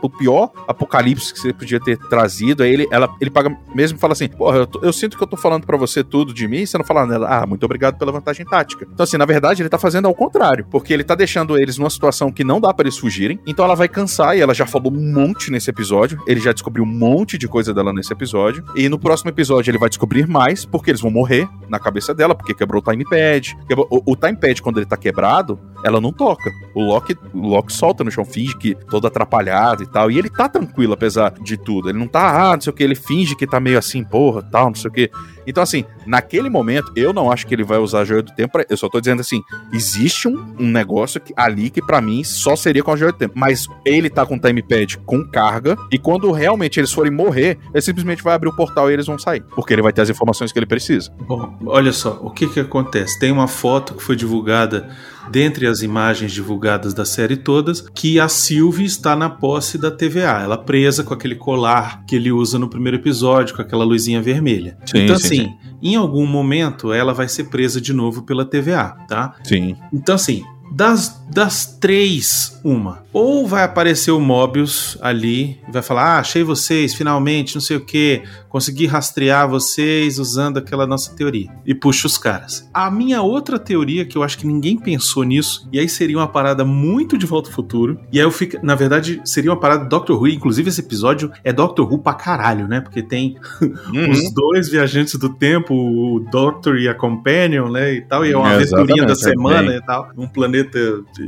pro 0.00 0.10
pior 0.10 0.50
apocalipse 0.66 1.32
que 1.32 1.38
você 1.38 1.52
podia 1.52 1.80
ter 1.80 1.96
trazido. 2.08 2.62
Aí 2.62 2.72
ele, 2.72 2.88
ela, 2.90 3.08
ele 3.20 3.30
paga 3.30 3.56
mesmo 3.74 3.96
e 3.98 4.00
fala 4.00 4.12
assim: 4.12 4.28
Porra, 4.28 4.58
eu, 4.58 4.66
tô- 4.66 4.80
eu 4.82 4.92
sinto 4.92 5.16
que 5.16 5.22
eu 5.22 5.26
tô 5.26 5.36
falando 5.36 5.66
pra 5.66 5.76
você 5.76 6.02
tudo 6.02 6.32
de 6.32 6.46
mim 6.48 6.58
e 6.62 6.66
você 6.66 6.78
não 6.78 6.84
fala 6.84 7.06
nada. 7.06 7.26
Ah, 7.28 7.46
muito 7.46 7.64
obrigado 7.64 7.98
pela 7.98 8.12
vantagem 8.12 8.44
tática. 8.46 8.86
Então, 8.92 9.04
assim, 9.04 9.16
na 9.16 9.24
verdade, 9.26 9.62
ele 9.62 9.68
tá 9.68 9.78
fazendo 9.78 9.99
ao 10.06 10.14
contrário, 10.14 10.66
porque 10.70 10.92
ele 10.92 11.04
tá 11.04 11.14
deixando 11.14 11.56
eles 11.58 11.78
numa 11.78 11.90
situação 11.90 12.30
que 12.32 12.44
não 12.44 12.60
dá 12.60 12.72
pra 12.72 12.84
eles 12.84 12.98
fugirem. 12.98 13.38
Então 13.46 13.64
ela 13.64 13.74
vai 13.74 13.88
cansar 13.88 14.36
e 14.36 14.40
ela 14.40 14.54
já 14.54 14.66
falou 14.66 14.92
um 14.92 15.12
monte 15.12 15.50
nesse 15.50 15.70
episódio. 15.70 16.20
Ele 16.26 16.40
já 16.40 16.52
descobriu 16.52 16.84
um 16.84 16.86
monte 16.86 17.36
de 17.38 17.46
coisa 17.48 17.72
dela 17.74 17.92
nesse 17.92 18.12
episódio. 18.12 18.64
E 18.74 18.88
no 18.88 18.98
próximo 18.98 19.30
episódio 19.30 19.70
ele 19.70 19.78
vai 19.78 19.88
descobrir 19.88 20.26
mais, 20.26 20.64
porque 20.64 20.90
eles 20.90 21.00
vão 21.00 21.10
morrer 21.10 21.48
na 21.68 21.78
cabeça 21.78 22.14
dela, 22.14 22.34
porque 22.34 22.54
quebrou 22.54 22.80
o 22.80 22.84
timepad. 22.84 23.56
Quebrou- 23.66 23.86
O, 23.90 24.12
o 24.12 24.16
timepad, 24.16 24.60
quando 24.62 24.78
ele 24.78 24.86
tá 24.86 24.96
quebrado, 24.96 25.58
ela 25.84 26.00
não 26.00 26.12
toca. 26.12 26.50
O 26.74 26.82
Loki, 26.82 27.16
o 27.34 27.48
Loki 27.48 27.72
solta 27.72 28.04
no 28.04 28.10
chão, 28.10 28.24
finge 28.24 28.56
que 28.56 28.74
todo 28.74 29.06
atrapalhado 29.06 29.82
e 29.82 29.86
tal. 29.86 30.10
E 30.10 30.18
ele 30.18 30.28
tá 30.30 30.48
tranquilo, 30.48 30.92
apesar 30.92 31.32
de 31.40 31.56
tudo. 31.56 31.88
Ele 31.88 31.98
não 31.98 32.06
tá, 32.06 32.50
ah, 32.50 32.54
não 32.54 32.60
sei 32.60 32.70
o 32.70 32.74
que, 32.74 32.82
ele 32.82 32.94
finge 32.94 33.34
que 33.36 33.46
tá 33.46 33.58
meio 33.60 33.78
assim, 33.78 34.02
porra, 34.04 34.42
tal, 34.42 34.66
não 34.66 34.74
sei 34.74 34.90
o 34.90 34.92
que. 34.92 35.10
Então, 35.46 35.62
assim, 35.62 35.84
naquele 36.06 36.48
momento, 36.50 36.92
eu 36.94 37.12
não 37.12 37.30
acho 37.32 37.46
que 37.46 37.54
ele 37.54 37.64
vai 37.64 37.78
usar 37.78 38.00
a 38.00 38.04
joia 38.04 38.22
do 38.22 38.32
tempo. 38.32 38.52
pra- 38.52 38.66
Eu 38.68 38.76
só 38.76 38.88
tô 38.88 39.00
dizendo 39.00 39.20
assim: 39.20 39.42
existe 39.72 40.28
um, 40.28 40.54
um 40.58 40.68
negócio 40.68 41.20
que- 41.20 41.32
ali 41.36 41.70
que 41.70 41.80
pra 41.84 42.00
mim 42.00 42.22
só 42.22 42.54
seria 42.54 42.82
com 42.82 42.92
a 42.92 42.96
joia 42.96 43.12
do 43.12 43.18
tempo. 43.18 43.34
Mas 43.36 43.66
ele 43.84 44.08
tá 44.10 44.24
com 44.26 44.34
o 44.36 44.38
timepad 44.38 44.98
com 44.98 45.24
carga. 45.24 45.76
E 45.90 45.98
quando 45.98 46.30
realmente 46.30 46.78
eles 46.78 46.92
forem 46.92 47.10
morrer, 47.10 47.58
ele 47.72 47.80
simplesmente 47.82 48.22
vai 48.22 48.34
abrir 48.34 48.48
o 48.48 48.54
portal 48.56 48.90
e 48.90 48.92
eles 48.94 49.06
vão 49.06 49.18
sair. 49.18 49.42
Porque 49.54 49.72
ele 49.72 49.82
vai 49.82 49.92
ter 49.92 50.02
as 50.02 50.10
informações 50.10 50.52
que 50.52 50.58
ele 50.58 50.66
precisa. 50.66 51.10
Bom, 51.26 51.56
olha 51.66 51.92
só, 51.92 52.18
o 52.22 52.30
que 52.30 52.46
que 52.46 52.60
acontece? 52.60 53.18
Tem 53.18 53.32
uma 53.32 53.48
foto 53.48 53.94
que 53.94 54.02
foi 54.02 54.14
divulgada 54.16 54.88
dentre 55.30 55.66
as 55.66 55.80
imagens 55.82 56.32
divulgadas 56.32 56.92
da 56.92 57.04
série 57.04 57.36
todas, 57.36 57.80
que 57.94 58.18
a 58.18 58.28
Sylvie 58.28 58.84
está 58.84 59.14
na 59.14 59.30
posse 59.30 59.78
da 59.78 59.90
TVA. 59.90 60.42
Ela 60.42 60.58
presa 60.58 61.04
com 61.04 61.14
aquele 61.14 61.34
colar 61.34 62.04
que 62.06 62.16
ele 62.16 62.32
usa 62.32 62.58
no 62.58 62.68
primeiro 62.68 62.98
episódio, 62.98 63.54
com 63.54 63.62
aquela 63.62 63.84
luzinha 63.84 64.20
vermelha. 64.20 64.76
Sim, 64.84 65.04
então, 65.04 65.18
sim, 65.18 65.26
assim, 65.26 65.56
em 65.82 65.96
algum 65.96 66.26
momento 66.26 66.92
ela 66.92 67.14
vai 67.14 67.28
ser 67.28 67.44
presa 67.44 67.80
de 67.80 67.92
novo 67.92 68.22
pela 68.22 68.44
TVA, 68.44 68.96
tá? 69.08 69.34
Sim. 69.44 69.76
Então, 69.92 70.14
assim, 70.14 70.44
das, 70.80 71.22
das 71.30 71.66
três, 71.78 72.58
uma. 72.64 73.02
Ou 73.12 73.46
vai 73.46 73.64
aparecer 73.64 74.12
o 74.12 74.20
Mobius 74.20 74.96
ali 75.02 75.58
e 75.68 75.72
vai 75.72 75.82
falar: 75.82 76.16
Ah, 76.16 76.18
achei 76.20 76.42
vocês, 76.42 76.94
finalmente, 76.94 77.54
não 77.54 77.60
sei 77.60 77.76
o 77.76 77.84
que, 77.84 78.22
consegui 78.48 78.86
rastrear 78.86 79.46
vocês 79.48 80.18
usando 80.18 80.56
aquela 80.56 80.86
nossa 80.86 81.14
teoria. 81.14 81.50
E 81.66 81.74
puxa 81.74 82.06
os 82.06 82.16
caras. 82.16 82.66
A 82.72 82.90
minha 82.90 83.20
outra 83.20 83.58
teoria, 83.58 84.06
que 84.06 84.16
eu 84.16 84.22
acho 84.22 84.38
que 84.38 84.46
ninguém 84.46 84.78
pensou 84.78 85.22
nisso, 85.22 85.68
e 85.70 85.78
aí 85.78 85.86
seria 85.88 86.16
uma 86.16 86.28
parada 86.28 86.64
muito 86.64 87.18
de 87.18 87.26
volta 87.26 87.50
ao 87.50 87.54
futuro. 87.54 88.00
E 88.10 88.18
aí 88.18 88.24
eu 88.24 88.30
fico. 88.30 88.56
Na 88.64 88.74
verdade, 88.74 89.20
seria 89.24 89.50
uma 89.50 89.60
parada 89.60 89.84
do 89.84 89.88
Doctor 89.90 90.16
Who. 90.18 90.28
Inclusive, 90.28 90.70
esse 90.70 90.80
episódio 90.80 91.30
é 91.44 91.52
Doctor 91.52 91.92
Who 91.92 91.98
pra 91.98 92.14
caralho, 92.14 92.66
né? 92.66 92.80
Porque 92.80 93.02
tem 93.02 93.36
Uhum. 93.60 94.10
os 94.10 94.32
dois 94.32 94.68
viajantes 94.70 95.18
do 95.18 95.28
tempo, 95.34 95.74
o 95.74 96.20
Doctor 96.30 96.78
e 96.78 96.88
a 96.88 96.94
Companion, 96.94 97.68
né, 97.70 97.92
e 97.94 98.00
tal, 98.02 98.24
e 98.24 98.32
é 98.32 98.36
uma 98.36 98.50
aventurinha 98.54 99.04
da 99.04 99.12
Exatamente, 99.12 99.18
semana 99.20 99.58
também. 99.58 99.76
e 99.76 99.82
tal, 99.82 100.10
um 100.16 100.28
planeta 100.28 100.69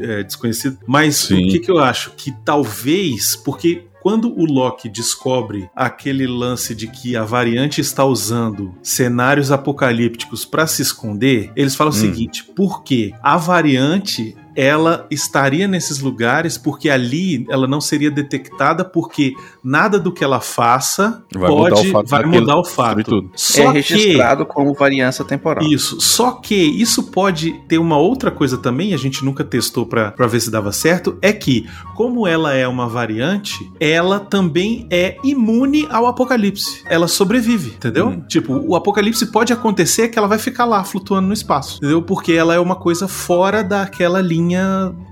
é, 0.01 0.23
desconhecido. 0.23 0.79
Mas 0.87 1.17
Sim. 1.17 1.47
o 1.47 1.51
que, 1.51 1.59
que 1.61 1.71
eu 1.71 1.79
acho? 1.79 2.13
Que 2.17 2.33
talvez, 2.45 3.37
porque 3.37 3.87
quando 4.01 4.33
o 4.37 4.45
Loki 4.45 4.89
descobre 4.89 5.71
aquele 5.77 6.27
lance 6.27 6.75
de 6.75 6.89
que 6.89 7.15
a 7.17 7.25
variante 7.25 7.81
está 7.81 8.05
usando 8.05 8.75
cenários 8.83 9.53
apocalípticos 9.53 10.45
para 10.45 10.67
se 10.67 10.83
esconder, 10.83 11.53
eles 11.55 11.77
falam 11.77 11.93
o 11.93 11.97
Hum. 11.97 12.01
seguinte: 12.01 12.45
porque 12.57 13.15
a 13.23 13.37
variante 13.37 14.37
ela 14.57 15.07
estaria 15.11 15.67
nesses 15.67 16.01
lugares 16.01 16.57
porque 16.57 16.89
ali 16.89 17.47
ela 17.51 17.67
não 17.67 17.81
seria 17.81 18.11
detectada 18.11 18.85
porque 18.85 19.35
nada 19.63 19.99
do 19.99 20.13
que 20.13 20.23
ela 20.23 20.41
faça 20.41 21.25
Vai 21.35 21.51
mudar 21.51 21.71
pode 21.71 21.89
o 21.89 21.93
fato 21.93 22.09
vai 22.09 22.25
mudar 22.25 22.57
o 22.57 22.65
fato. 22.65 23.31
Só 23.35 23.63
é 23.63 23.83
que 23.83 23.95
registrado 23.95 24.47
como 24.47 24.75
variância 24.75 25.25
temporal. 25.25 25.65
isso. 25.65 26.01
Só 26.01 26.33
que 26.33 26.55
isso 26.55 27.05
pode 27.05 27.53
ter 27.69 27.79
uma 27.79 27.97
outra 27.97 28.31
coisa 28.31 28.57
também, 28.59 28.95
a 28.95 28.97
gente 28.97 29.25
nunca 29.25 29.45
testou 29.45 29.87
pra 29.87 30.13
pra 30.23 30.27
ver 30.27 30.41
se 30.41 30.51
dava 30.51 30.71
certo, 30.71 31.19
é 31.21 31.33
que, 31.33 31.69
como 31.97 32.27
ela 32.27 32.55
é 32.55 32.67
uma 32.67 32.89
variante, 32.89 33.71
ela 33.81 34.21
também 34.21 34.87
é 34.91 35.17
imune 35.25 35.87
ao 35.91 36.07
apocalipse. 36.07 36.85
Ela 36.89 37.09
sobrevive, 37.09 37.71
entendeu? 37.71 38.09
Hum. 38.09 38.23
Tipo, 38.29 38.55
o 38.55 38.77
apocalipse 38.77 39.27
pode 39.27 39.53
acontecer 39.53 40.09
que 40.09 40.19
ela 40.19 40.29
vai 40.29 40.39
ficar 40.39 40.65
lá 40.65 40.85
flutuando 40.85 41.27
no 41.27 41.35
espaço, 41.35 41.79
entendeu? 41.79 42.03
Porque 42.03 42.33
ela 42.33 42.55
é 42.55 42.61
uma 42.61 42.77
coisa 42.77 43.09
fora 43.09 43.63
daquela 43.63 44.21
linha, 44.21 44.42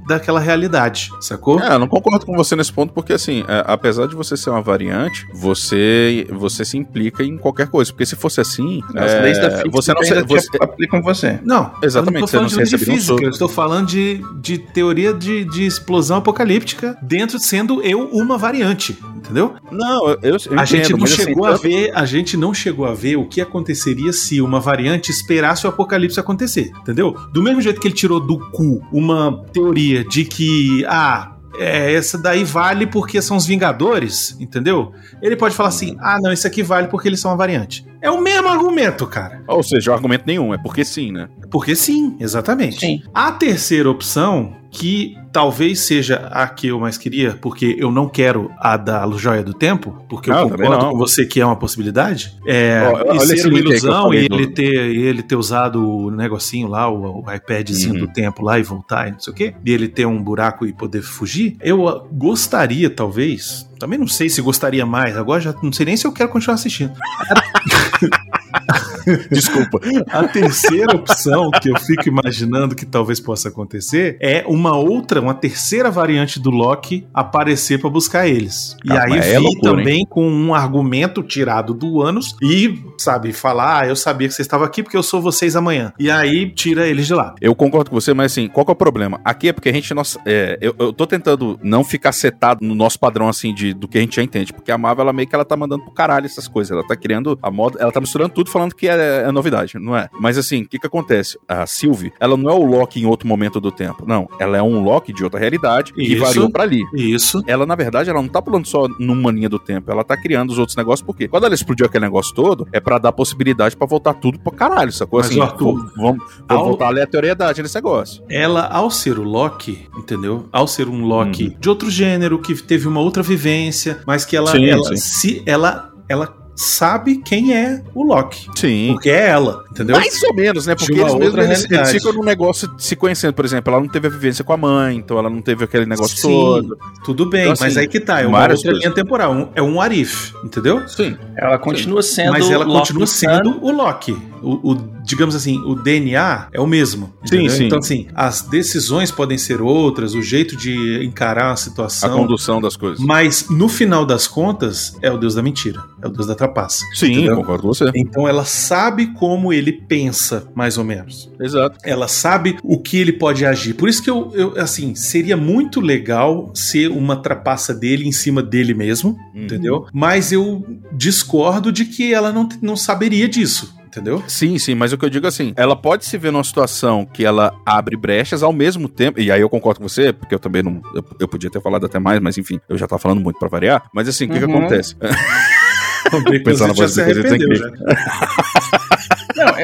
daquela 0.07 0.41
realidade, 0.41 1.11
sacou? 1.21 1.61
É, 1.61 1.75
eu 1.75 1.79
não 1.79 1.87
concordo 1.87 2.27
com 2.27 2.35
você 2.37 2.57
nesse 2.57 2.73
ponto, 2.73 2.93
porque 2.93 3.13
assim, 3.13 3.45
é, 3.47 3.63
apesar 3.67 4.07
de 4.09 4.15
você 4.15 4.37
ser 4.37 4.51
uma 4.51 4.61
variante, 4.63 5.27
você 5.33 6.27
você 6.31 6.65
se 6.65 6.77
implica 6.77 7.23
em 7.23 7.37
qualquer 7.37 7.69
coisa. 7.69 7.93
Porque 7.93 8.07
se 8.07 8.17
fosse 8.17 8.41
assim, 8.41 8.81
As 8.97 9.13
é, 9.13 9.21
leis 9.21 9.39
da 9.39 9.51
física 9.51 9.71
você 9.71 9.95
não 9.95 10.03
se- 10.03 10.23
você- 10.25 10.49
aplicam 10.61 11.03
você. 11.03 11.39
Não, 11.45 11.73
Exatamente, 11.83 12.23
Eu 12.23 12.27
você 12.29 12.37
não 12.37 12.43
não 12.45 12.49
tô 12.51 12.51
falando 12.51 12.51
de 12.51 12.57
lei 12.57 12.67
de 12.67 12.75
um 12.75 12.79
física, 12.95 13.03
soco. 13.15 13.23
eu 13.25 13.31
estou 13.31 13.49
falando 13.49 13.87
de, 13.87 14.21
de 14.41 14.59
teoria 14.59 15.13
de, 15.15 15.45
de 15.45 15.65
explosão 15.67 16.17
apocalíptica, 16.19 16.97
dentro 17.03 17.39
sendo 17.39 17.83
eu 17.83 18.09
uma 18.13 18.37
variante, 18.37 18.99
entendeu? 19.21 19.55
Não, 19.71 20.09
eu, 20.09 20.19
eu 20.23 20.59
a 20.59 20.65
gente 20.65 20.87
entendo, 20.87 20.93
não 20.93 20.99
mas, 21.00 21.12
assim, 21.12 21.23
chegou 21.25 21.47
a 21.47 21.50
tanto- 21.53 21.62
ver, 21.62 21.93
a 21.95 22.05
gente 22.05 22.37
não 22.37 22.53
chegou 22.55 22.87
a 22.87 22.95
ver 22.95 23.17
o 23.17 23.27
que 23.27 23.41
aconteceria 23.41 24.12
se 24.12 24.41
uma 24.41 24.59
variante 24.61 25.11
esperasse 25.11 25.67
o 25.67 25.69
apocalipse 25.71 26.19
acontecer, 26.19 26.71
entendeu? 26.81 27.15
Do 27.33 27.43
mesmo 27.43 27.61
jeito 27.61 27.81
que 27.81 27.87
ele 27.89 27.95
tirou 27.95 28.19
do 28.21 28.39
cu 28.50 28.83
uma 28.93 29.45
teoria 29.53 30.05
de 30.05 30.25
que 30.25 30.85
ah, 30.89 31.37
é, 31.59 31.93
essa 31.93 32.17
daí 32.17 32.45
vale 32.45 32.87
porque 32.87 33.21
são 33.21 33.37
os 33.37 33.45
Vingadores, 33.47 34.37
entendeu? 34.41 34.93
Ele 35.21 35.37
pode 35.37 35.55
falar 35.55 35.69
assim: 35.69 35.97
ah, 36.00 36.19
não, 36.21 36.33
isso 36.33 36.47
aqui 36.47 36.62
vale 36.62 36.89
porque 36.89 37.09
eles 37.09 37.21
são 37.21 37.31
uma 37.31 37.37
variante. 37.37 37.85
É 38.02 38.11
o 38.11 38.21
mesmo 38.21 38.49
argumento, 38.49 39.07
cara. 39.07 39.42
Ou 39.47 39.62
seja, 39.62 39.92
argumento 39.92 40.25
nenhum, 40.26 40.54
é 40.54 40.59
porque 40.59 40.85
sim, 40.85 41.12
né? 41.12 41.28
Porque 41.50 41.75
sim, 41.76 42.16
exatamente. 42.21 42.80
Sim. 42.80 43.02
A 43.12 43.30
terceira 43.33 43.90
opção, 43.90 44.57
que 44.71 45.16
talvez 45.33 45.80
seja 45.80 46.28
a 46.33 46.47
que 46.49 46.69
eu 46.69 46.78
mais 46.80 46.97
queria, 46.97 47.37
porque 47.40 47.75
eu 47.78 47.90
não 47.90 48.09
quero 48.09 48.50
a 48.59 48.76
da 48.76 49.04
Joia 49.16 49.42
do 49.42 49.52
Tempo, 49.52 50.04
porque 50.09 50.30
eu 50.30 50.35
Não, 50.35 50.49
também 50.49 50.66
concordo 50.69 50.90
com 50.92 50.97
você 50.99 51.26
que 51.26 51.40
é 51.40 51.45
uma 51.47 51.57
possibilidade, 51.57 52.37
é, 52.47 52.83
olha 52.85 53.12
e 53.14 53.16
esse 53.16 53.38
ser 53.38 53.49
uma 53.49 53.59
ilusão 53.59 54.14
e 54.14 54.28
do- 54.28 54.35
ele 54.37 54.47
ter, 54.47 54.75
ele 54.97 55.23
ter 55.23 55.35
usado 55.37 55.85
o 55.88 56.11
negocinho 56.11 56.69
lá, 56.69 56.88
o, 56.88 57.25
o 57.25 57.33
iPadzinho 57.33 57.95
Uhum. 57.95 58.00
do 58.00 58.09
tempo 58.12 58.42
lá 58.45 58.59
e 58.59 58.62
voltar 58.62 59.09
e 59.09 59.12
não 59.12 59.21
sei 59.21 59.33
o 59.33 59.37
quê, 59.37 59.54
e 59.64 59.73
ele 59.73 59.88
ter 59.88 60.07
um 60.07 60.23
buraco 60.23 60.64
e 60.64 60.73
poder 60.73 61.02
fugir, 61.02 61.57
eu 61.61 61.88
ah, 61.88 62.04
gostaria, 62.12 62.88
talvez, 62.88 63.69
também 63.81 63.99
não 63.99 64.07
sei 64.07 64.29
se 64.29 64.43
gostaria 64.43 64.85
mais, 64.85 65.17
agora 65.17 65.41
já 65.41 65.55
não 65.63 65.73
sei 65.73 65.87
nem 65.87 65.97
se 65.97 66.07
eu 66.07 66.13
quero 66.13 66.29
continuar 66.29 66.55
assistindo. 66.55 66.93
Desculpa. 69.30 69.80
A 70.09 70.26
terceira 70.28 70.95
opção 70.95 71.50
que 71.50 71.71
eu 71.71 71.78
fico 71.80 72.09
imaginando 72.09 72.75
que 72.75 72.87
talvez 72.87 73.21
possa 73.21 73.49
acontecer 73.49 74.16
é 74.21 74.45
uma 74.47 74.76
outra, 74.76 75.21
uma 75.21 75.35
terceira 75.35 75.90
variante 75.90 76.38
do 76.40 76.50
Loki 76.50 77.07
aparecer 77.12 77.80
pra 77.80 77.90
buscar 77.90 78.28
eles. 78.28 78.76
E 78.85 78.92
Ah, 78.92 79.04
aí 79.04 79.19
é 79.19 79.38
loucura, 79.38 79.76
também 79.76 80.04
com 80.09 80.28
um 80.28 80.54
argumento 80.54 81.23
tirado 81.23 81.75
do 81.75 82.00
ânus 82.00 82.37
e, 82.42 82.83
sabe, 82.99 83.33
falar: 83.33 83.80
ah, 83.80 83.87
eu 83.87 83.97
sabia 83.97 84.28
que 84.28 84.35
vocês 84.35 84.47
estavam 84.47 84.66
aqui 84.66 84.83
porque 84.83 84.97
eu 84.97 85.02
sou 85.02 85.21
vocês 85.21 85.57
amanhã. 85.57 85.92
E 85.99 86.11
aí 86.11 86.50
tira 86.50 86.87
eles 86.87 87.07
de 87.07 87.14
lá. 87.14 87.35
Eu 87.40 87.54
concordo 87.54 87.90
com 87.90 88.00
você, 88.00 88.14
mas 88.14 88.33
assim, 88.33 88.49
qual 88.49 88.64
que 88.64 88.71
é 88.71 88.75
o 88.75 88.76
problema? 88.76 89.21
Aqui 89.25 89.49
é 89.49 89.52
porque 89.52 89.69
a 89.69 89.73
gente, 89.73 89.92
nossa, 89.95 90.19
é, 90.26 90.59
eu, 90.61 90.75
eu 90.78 90.92
tô 90.92 91.07
tentando 91.07 91.59
não 91.62 91.85
ficar 91.85 92.12
setado 92.12 92.64
no 92.64 92.75
nosso 92.75 92.99
padrão, 92.99 93.28
assim, 93.28 93.54
de, 93.54 93.73
do 93.73 93.88
que 93.88 93.99
a 93.99 94.00
gente 94.00 94.16
já 94.16 94.23
entende, 94.23 94.52
porque 94.52 94.71
a 94.71 94.78
Marvel, 94.78 95.02
ela 95.02 95.12
meio 95.12 95.28
que 95.28 95.35
ela 95.35 95.45
tá 95.45 95.57
mandando 95.57 95.85
pro 95.85 95.92
caralho 95.92 96.26
essas 96.26 96.49
coisas, 96.49 96.71
ela 96.71 96.87
tá 96.87 96.97
criando 96.97 97.38
a 97.42 97.50
moda, 97.50 97.78
ela 97.80 97.92
tá 97.92 98.00
misturando 98.00 98.30
tudo 98.35 98.39
falando 98.49 98.75
que 98.75 98.87
é, 98.88 99.25
é 99.26 99.32
novidade, 99.32 99.78
não 99.78 99.97
é? 99.97 100.09
Mas 100.20 100.38
assim, 100.38 100.62
o 100.62 100.68
que 100.68 100.78
que 100.78 100.87
acontece? 100.87 101.37
A 101.49 101.66
Sylvie, 101.66 102.12
ela 102.20 102.37
não 102.37 102.49
é 102.49 102.54
o 102.54 102.64
Loki 102.64 103.00
em 103.00 103.06
outro 103.06 103.26
momento 103.26 103.61
do 103.61 103.73
tempo, 103.73 104.04
não, 104.06 104.28
ela 104.38 104.56
é 104.56 104.62
um 104.62 104.82
Loki 104.85 105.12
de 105.12 105.25
outra 105.25 105.40
realidade 105.40 105.92
que 105.92 106.02
Isso. 106.02 106.25
variou 106.25 106.50
pra 106.50 106.62
ali. 106.62 106.82
Isso. 106.94 107.42
Ela, 107.47 107.66
na 107.66 107.75
verdade, 107.75 108.09
ela 108.09 108.23
não 108.23 108.28
tá 108.28 108.40
pulando 108.40 108.66
só 108.66 108.87
numa 108.99 109.30
linha 109.32 109.49
do 109.49 109.59
tempo, 109.59 109.90
ela 109.90 110.04
tá 110.04 110.16
criando 110.16 110.50
os 110.50 110.59
outros 110.59 110.76
negócios, 110.76 111.04
porque 111.04 111.26
quando 111.26 111.44
ela 111.47 111.54
explodiu 111.54 111.87
aquele 111.87 112.04
negócio 112.04 112.35
todo, 112.35 112.66
é 112.73 112.78
pra 112.80 112.99
dar 112.99 113.12
possibilidade 113.12 113.76
pra 113.76 113.87
voltar 113.87 114.14
tudo 114.14 114.38
pro 114.38 114.52
caralho, 114.52 114.92
sacou? 114.92 115.18
Mas, 115.20 115.30
assim, 115.30 115.40
Arthur, 115.40 115.75
vamos, 115.75 115.92
vamos 115.97 116.25
ao- 116.49 116.64
voltar 116.64 116.85
à 116.87 116.88
aleatoriedade 116.88 117.62
nesse 117.62 117.75
negócio. 117.75 118.23
Ela, 118.30 118.66
ao 118.68 118.90
ser 118.90 119.18
o 119.18 119.23
Loki, 119.25 119.87
entendeu? 119.97 120.49
Ao 120.52 120.66
ser 120.66 120.88
um 120.88 121.04
Loki 121.04 121.44
Uhum. 121.49 121.54
de 121.59 121.68
outro 121.68 121.90
gênero, 121.90 122.38
que 122.38 122.54
teve 122.54 122.87
uma 122.87 123.00
outra 123.00 123.23
vivência, 123.23 124.00
mas 124.06 124.25
que 124.25 124.37
ela, 124.37 124.50
Sim, 124.52 124.66
ela 124.66 124.85
sim. 124.85 124.97
se 124.97 125.42
ela 125.47 125.90
ela 126.09 126.26
sabe 126.61 127.17
quem 127.17 127.55
é 127.55 127.83
o 127.95 128.02
Loki. 128.02 128.47
Sim. 128.55 128.93
Porque 128.93 129.11
é 129.11 129.29
ela, 129.29 129.64
entendeu? 129.71 129.97
Mais 129.97 130.23
ou 130.23 130.35
menos, 130.35 130.67
né? 130.67 130.75
Porque 130.75 130.93
eles 130.93 131.15
mesmos 131.15 131.45
eles, 131.45 131.71
eles 131.71 131.91
ficam 131.93 132.12
num 132.12 132.25
negócio 132.25 132.71
se 132.79 132.95
conhecendo, 132.97 133.33
por 133.35 133.45
exemplo. 133.45 133.73
Ela 133.73 133.81
não 133.83 133.88
teve 133.88 134.07
a 134.07 134.11
vivência 134.11 134.44
com 134.44 134.53
a 134.53 134.57
mãe, 134.57 134.97
então 134.97 135.18
ela 135.18 135.31
não 135.31 135.40
teve 135.40 135.64
aquele 135.64 135.87
negócio 135.87 136.16
Sim, 136.16 136.29
todo. 136.29 136.79
tudo 137.05 137.27
bem, 137.29 137.42
Então, 137.42 137.53
assim, 137.53 137.62
mas 137.64 137.77
aí 137.77 137.88
que 137.88 138.01
tá, 138.01 138.21
é 138.21 138.27
uma 138.27 138.38
outra 138.40 138.55
coisas. 138.57 138.79
linha 138.79 138.90
temporal, 138.90 139.33
um- 139.33 139.49
é 139.55 139.62
um 139.62 139.81
Arif, 139.81 140.33
entendeu? 140.44 140.87
Sim. 140.88 141.16
Ela 141.37 141.59
continua 141.59 142.03
sendo. 142.03 142.33
mas 142.33 142.51
ela 142.51 142.64
Loki 142.64 142.79
continua 142.79 143.07
sendo 143.07 143.59
o 143.64 143.71
Loki. 143.71 144.16
O, 144.42 144.73
o- 144.73 144.90
digamos 145.05 145.35
assim, 145.35 145.59
o 145.66 145.75
DNA 145.75 146.49
é 146.53 146.59
o 146.61 146.66
mesmo. 146.66 147.12
Sim, 147.27 147.47
sim. 147.51 147.66
Então, 147.66 147.79
assim, 147.79 148.07
as 148.14 148.40
decisões 148.40 149.11
podem 149.11 149.37
ser 149.37 149.61
outras, 149.61 150.14
o 150.14 150.23
jeito 150.23 150.57
de 150.57 151.05
encarar 151.05 151.49
a 151.51 151.53
A 151.53 151.57
situação. 151.57 152.16
condução 152.16 152.59
das 152.61 152.75
coisas. 152.77 152.99
Mas 153.05 153.49
no 153.51 153.68
final 153.68 154.07
das 154.07 154.27
contas, 154.27 154.97
é 155.03 155.11
o 155.11 155.18
deus 155.18 155.35
da 155.35 155.42
mentira, 155.42 155.83
é 156.03 156.07
o 156.07 156.11
deus 156.11 156.27
da 156.27 156.35
trapaça. 156.35 156.85
Sim, 156.94 157.12
entendeu? 157.12 157.37
concordo 157.37 157.62
com 157.62 157.68
você. 157.68 157.90
Então 157.94 158.27
ela 158.27 158.44
sabe 158.47 159.09
como 159.14 159.53
ele 159.53 159.60
pensa, 159.73 160.46
mais 160.55 160.79
ou 160.79 160.85
menos. 160.85 161.31
Exato. 161.40 161.77
Ela 161.85 162.09
sabe 162.09 162.57
o 162.62 162.79
que 162.81 162.96
ele 162.99 163.12
pode 163.12 163.44
agir. 163.44 163.75
Por 163.75 163.88
isso 163.88 164.03
que 164.03 164.09
eu, 164.11 164.31
eu, 164.35 164.55
assim, 164.61 164.94
seria 164.94 165.37
muito 165.37 165.81
legal 165.81 166.51
ser 166.55 166.88
uma 166.90 167.16
trapaça 167.16 167.75
dele 167.75 168.07
em 168.09 168.12
cima 168.12 168.42
dele 168.42 168.73
mesmo, 168.75 169.16
Uhum. 169.35 169.44
entendeu? 169.44 169.87
Mas 169.92 170.33
eu 170.33 170.64
discordo 170.92 171.70
de 171.73 171.85
que 171.85 172.12
ela 172.14 172.33
não, 172.33 172.49
não 172.62 172.77
saberia 172.77 173.29
disso, 173.29 173.75
entendeu? 173.87 174.23
Sim, 174.27 174.59
sim, 174.59 174.75
mas 174.75 174.92
o 174.92 174.99
que 174.99 175.05
eu 175.05 175.11
digo 175.11 175.27
assim, 175.27 175.53
ela 175.57 175.75
pode 175.77 176.05
se 176.05 176.16
ver 176.18 176.31
numa 176.33 176.44
situação 176.44 177.05
que 177.05 177.25
ela 177.25 177.53
abre 177.66 177.96
brechas 177.96 178.42
ao 178.42 178.53
mesmo 178.53 178.88
tempo, 178.88 179.20
e 179.20 179.31
aí 179.31 179.40
eu 179.40 179.49
concordo 179.49 179.81
com 179.81 179.88
você, 179.88 180.12
porque 180.12 180.35
eu 180.35 180.38
também 180.38 180.62
não, 180.62 180.81
eu, 180.94 181.05
eu 181.20 181.29
podia 181.29 181.51
ter 181.51 181.61
falado 181.61 181.87
até 181.87 181.99
mais, 181.99 182.20
mas 182.20 182.37
enfim, 182.38 182.61
eu 182.68 182.77
já 182.79 182.87
tava 182.87 183.01
falando 183.01 183.20
muito 183.20 183.38
pra 183.38 183.49
variar, 183.49 183.83
mas 183.94 184.09
assim, 184.09 184.27
o 184.27 184.29
que 184.31 184.38
que 184.38 184.44
Uhum. 184.44 184.59
acontece? 184.59 184.94
O 184.94 186.11
Baconzitos 186.12 186.42
Pensar 186.44 186.66
na 186.68 186.75
já 186.75 186.81
voz 186.83 186.92
se 186.92 187.03
do 187.03 187.23
Baconzitos 187.23 187.61
é 187.61 189.10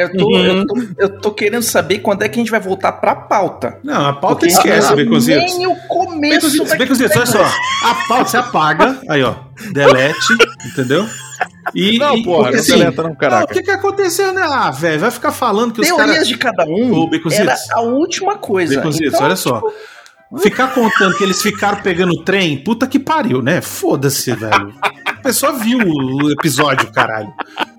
eu 0.03 0.17
tô, 0.17 0.37
eu, 0.39 0.67
tô, 0.67 0.75
eu 0.99 1.21
tô 1.21 1.31
querendo 1.33 1.63
saber 1.63 1.99
quando 2.01 2.23
é 2.23 2.29
que 2.29 2.39
a 2.39 2.43
gente 2.43 2.51
vai 2.51 2.61
voltar 2.61 2.93
pra 2.93 3.15
pauta. 3.15 3.79
Não, 3.83 4.07
a 4.07 4.13
pauta 4.13 4.47
Porque 4.47 4.55
esquece, 4.55 4.93
eu 4.93 4.97
Baconzitos. 5.05 5.57
Nem 5.57 5.67
o 5.67 5.77
começo 5.89 6.65
Baconzitos, 6.65 7.17
olha 7.17 7.27
só. 7.27 7.43
A 7.43 7.95
pauta 8.09 8.25
você 8.31 8.37
apaga, 8.37 8.99
aí 9.09 9.23
ó, 9.23 9.35
delete, 9.73 10.33
entendeu? 10.67 11.07
E, 11.75 11.99
Não, 11.99 12.17
e- 12.17 12.23
porra, 12.25 12.45
porque, 12.45 12.57
não 12.57 12.61
assim, 12.61 12.73
deleta 12.79 13.03
não, 13.03 13.11
Ah, 13.11 13.13
o 13.13 13.17
caraca. 13.17 13.55
que 13.55 13.63
que 13.63 13.71
aconteceu, 13.71 14.33
né? 14.33 14.43
Ah, 14.45 14.71
velho, 14.71 15.01
vai 15.01 15.11
ficar 15.11 15.33
falando 15.33 15.73
que 15.73 15.81
os 15.81 15.87
Teorias 15.87 16.11
caras... 16.11 16.29
de 16.29 16.39
cada 16.39 16.65
um 16.65 16.93
Ô, 16.93 17.11
era 17.33 17.57
a 17.75 17.81
última 17.81 18.37
coisa. 18.37 18.77
Baconzitos, 18.77 19.15
Então, 19.15 19.27
olha 19.27 19.37
só. 19.37 19.63
Ficar 20.39 20.75
contando 20.75 21.17
que 21.17 21.23
eles 21.23 21.41
ficaram 21.41 21.79
pegando 21.83 22.25
trem, 22.25 22.59
puta 22.63 22.87
que 22.87 22.99
pariu, 22.99 23.41
né? 23.43 23.61
Foda-se, 23.61 24.33
velho. 24.33 24.75
A 25.07 25.15
pessoa 25.23 25.53
viu 25.53 25.79
o 25.79 26.31
episódio, 26.33 26.91
caralho. 26.93 27.33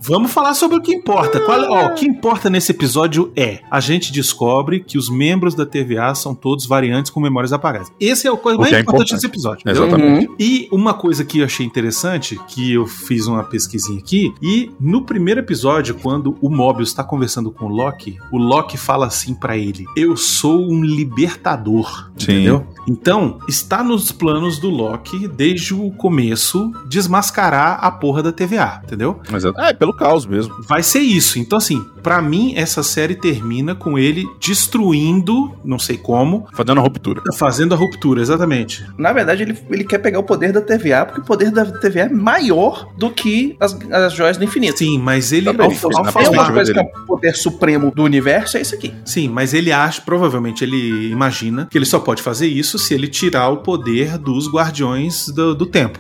Vamos 0.07 0.31
falar 0.31 0.53
sobre 0.53 0.77
o 0.77 0.81
que 0.81 0.93
importa. 0.93 1.39
Qual- 1.41 1.69
ó, 1.69 1.85
o 1.87 1.93
que 1.95 2.05
importa 2.05 2.49
nesse 2.49 2.71
episódio 2.71 3.31
é: 3.35 3.59
a 3.69 3.79
gente 3.79 4.11
descobre 4.11 4.79
que 4.79 4.97
os 4.97 5.09
membros 5.09 5.53
da 5.53 5.65
TVA 5.65 6.13
são 6.15 6.33
todos 6.33 6.65
variantes 6.65 7.11
com 7.11 7.19
memórias 7.19 7.51
apagadas. 7.51 7.91
Esse 7.99 8.27
é 8.27 8.31
o 8.31 8.37
coisa 8.37 8.57
O 8.57 8.61
mais 8.61 8.73
é 8.73 8.79
importante 8.79 9.01
importante. 9.01 9.13
desse 9.15 9.25
episódio. 9.27 9.69
Exatamente. 9.69 10.27
Uhum. 10.27 10.35
E 10.39 10.67
uma 10.71 10.93
coisa 10.93 11.25
que 11.25 11.39
eu 11.39 11.45
achei 11.45 11.65
interessante, 11.65 12.39
que 12.47 12.73
eu 12.73 12.85
fiz 12.85 13.27
uma 13.27 13.43
pesquisinha 13.43 13.99
aqui, 13.99 14.33
e 14.41 14.71
no 14.79 15.03
primeiro 15.03 15.39
episódio, 15.41 15.95
quando 15.95 16.35
o 16.41 16.49
Mobius 16.49 16.89
está 16.89 17.03
conversando 17.03 17.51
com 17.51 17.65
o 17.65 17.69
Loki, 17.69 18.17
o 18.31 18.37
Loki 18.37 18.77
fala 18.77 19.07
assim 19.07 19.33
pra 19.33 19.57
ele: 19.57 19.85
Eu 19.95 20.15
sou 20.15 20.61
um 20.71 20.83
libertador. 20.83 22.09
Sim. 22.17 22.31
Entendeu? 22.31 22.67
Então, 22.87 23.39
está 23.47 23.83
nos 23.83 24.11
planos 24.11 24.59
do 24.59 24.69
Loki, 24.69 25.27
desde 25.27 25.73
o 25.73 25.91
começo, 25.91 26.71
desmascarar 26.87 27.79
a 27.83 27.91
porra 27.91 28.23
da 28.23 28.31
TVA, 28.31 28.81
entendeu? 28.83 29.19
Mas 29.29 29.43
é, 29.45 29.51
é 29.57 29.73
pelo 29.73 29.93
caos 29.93 30.25
mesmo. 30.25 30.55
Vai 30.67 30.81
ser 30.83 30.99
isso. 30.99 31.37
Então, 31.39 31.57
assim, 31.57 31.83
pra 32.01 32.21
mim, 32.21 32.53
essa 32.55 32.81
série 32.83 33.15
termina 33.15 33.75
com 33.75 33.97
ele 33.99 34.25
destruindo, 34.39 35.53
não 35.63 35.79
sei 35.79 35.97
como, 35.97 36.47
Fazendo 36.53 36.79
a 36.79 36.83
ruptura. 36.83 37.21
fazendo 37.37 37.73
a 37.73 37.77
ruptura, 37.77 38.21
exatamente. 38.21 38.85
Na 38.97 39.11
verdade, 39.11 39.43
ele, 39.43 39.57
ele 39.69 39.83
quer 39.83 39.97
pegar 39.99 40.19
o 40.19 40.23
poder 40.23 40.51
da 40.53 40.61
TVA, 40.61 41.05
porque 41.05 41.21
o 41.21 41.23
poder 41.25 41.51
da 41.51 41.65
TVA 41.65 42.01
é 42.03 42.09
maior 42.09 42.87
do 42.97 43.09
que 43.09 43.55
as, 43.59 43.77
as 43.91 44.13
joias 44.13 44.37
do 44.37 44.43
infinito. 44.43 44.77
Sim, 44.79 44.97
mas 44.99 45.31
ele. 45.31 45.45
Também, 45.45 45.65
ao- 45.67 45.71
isso 45.71 45.87
ao 45.87 46.03
Tem 46.03 46.11
falar- 46.11 46.29
uma 46.29 46.51
coisa 46.53 46.73
que 46.73 46.79
é 46.79 46.83
o 46.83 47.05
poder 47.05 47.35
supremo 47.35 47.91
do 47.91 48.03
universo, 48.03 48.57
é 48.57 48.61
isso 48.61 48.75
aqui. 48.75 48.93
Sim, 49.05 49.27
mas 49.29 49.53
ele 49.53 49.71
acha, 49.71 50.01
provavelmente 50.01 50.63
ele 50.63 51.09
imagina 51.11 51.67
que 51.69 51.77
ele 51.77 51.85
só 51.85 51.99
pode 51.99 52.21
fazer 52.21 52.47
isso 52.47 52.76
se 52.77 52.93
ele 52.93 53.07
tirar 53.07 53.49
o 53.49 53.57
poder 53.57 54.17
dos 54.17 54.51
guardiões 54.51 55.27
do, 55.29 55.53
do 55.55 55.65
tempo. 55.65 55.99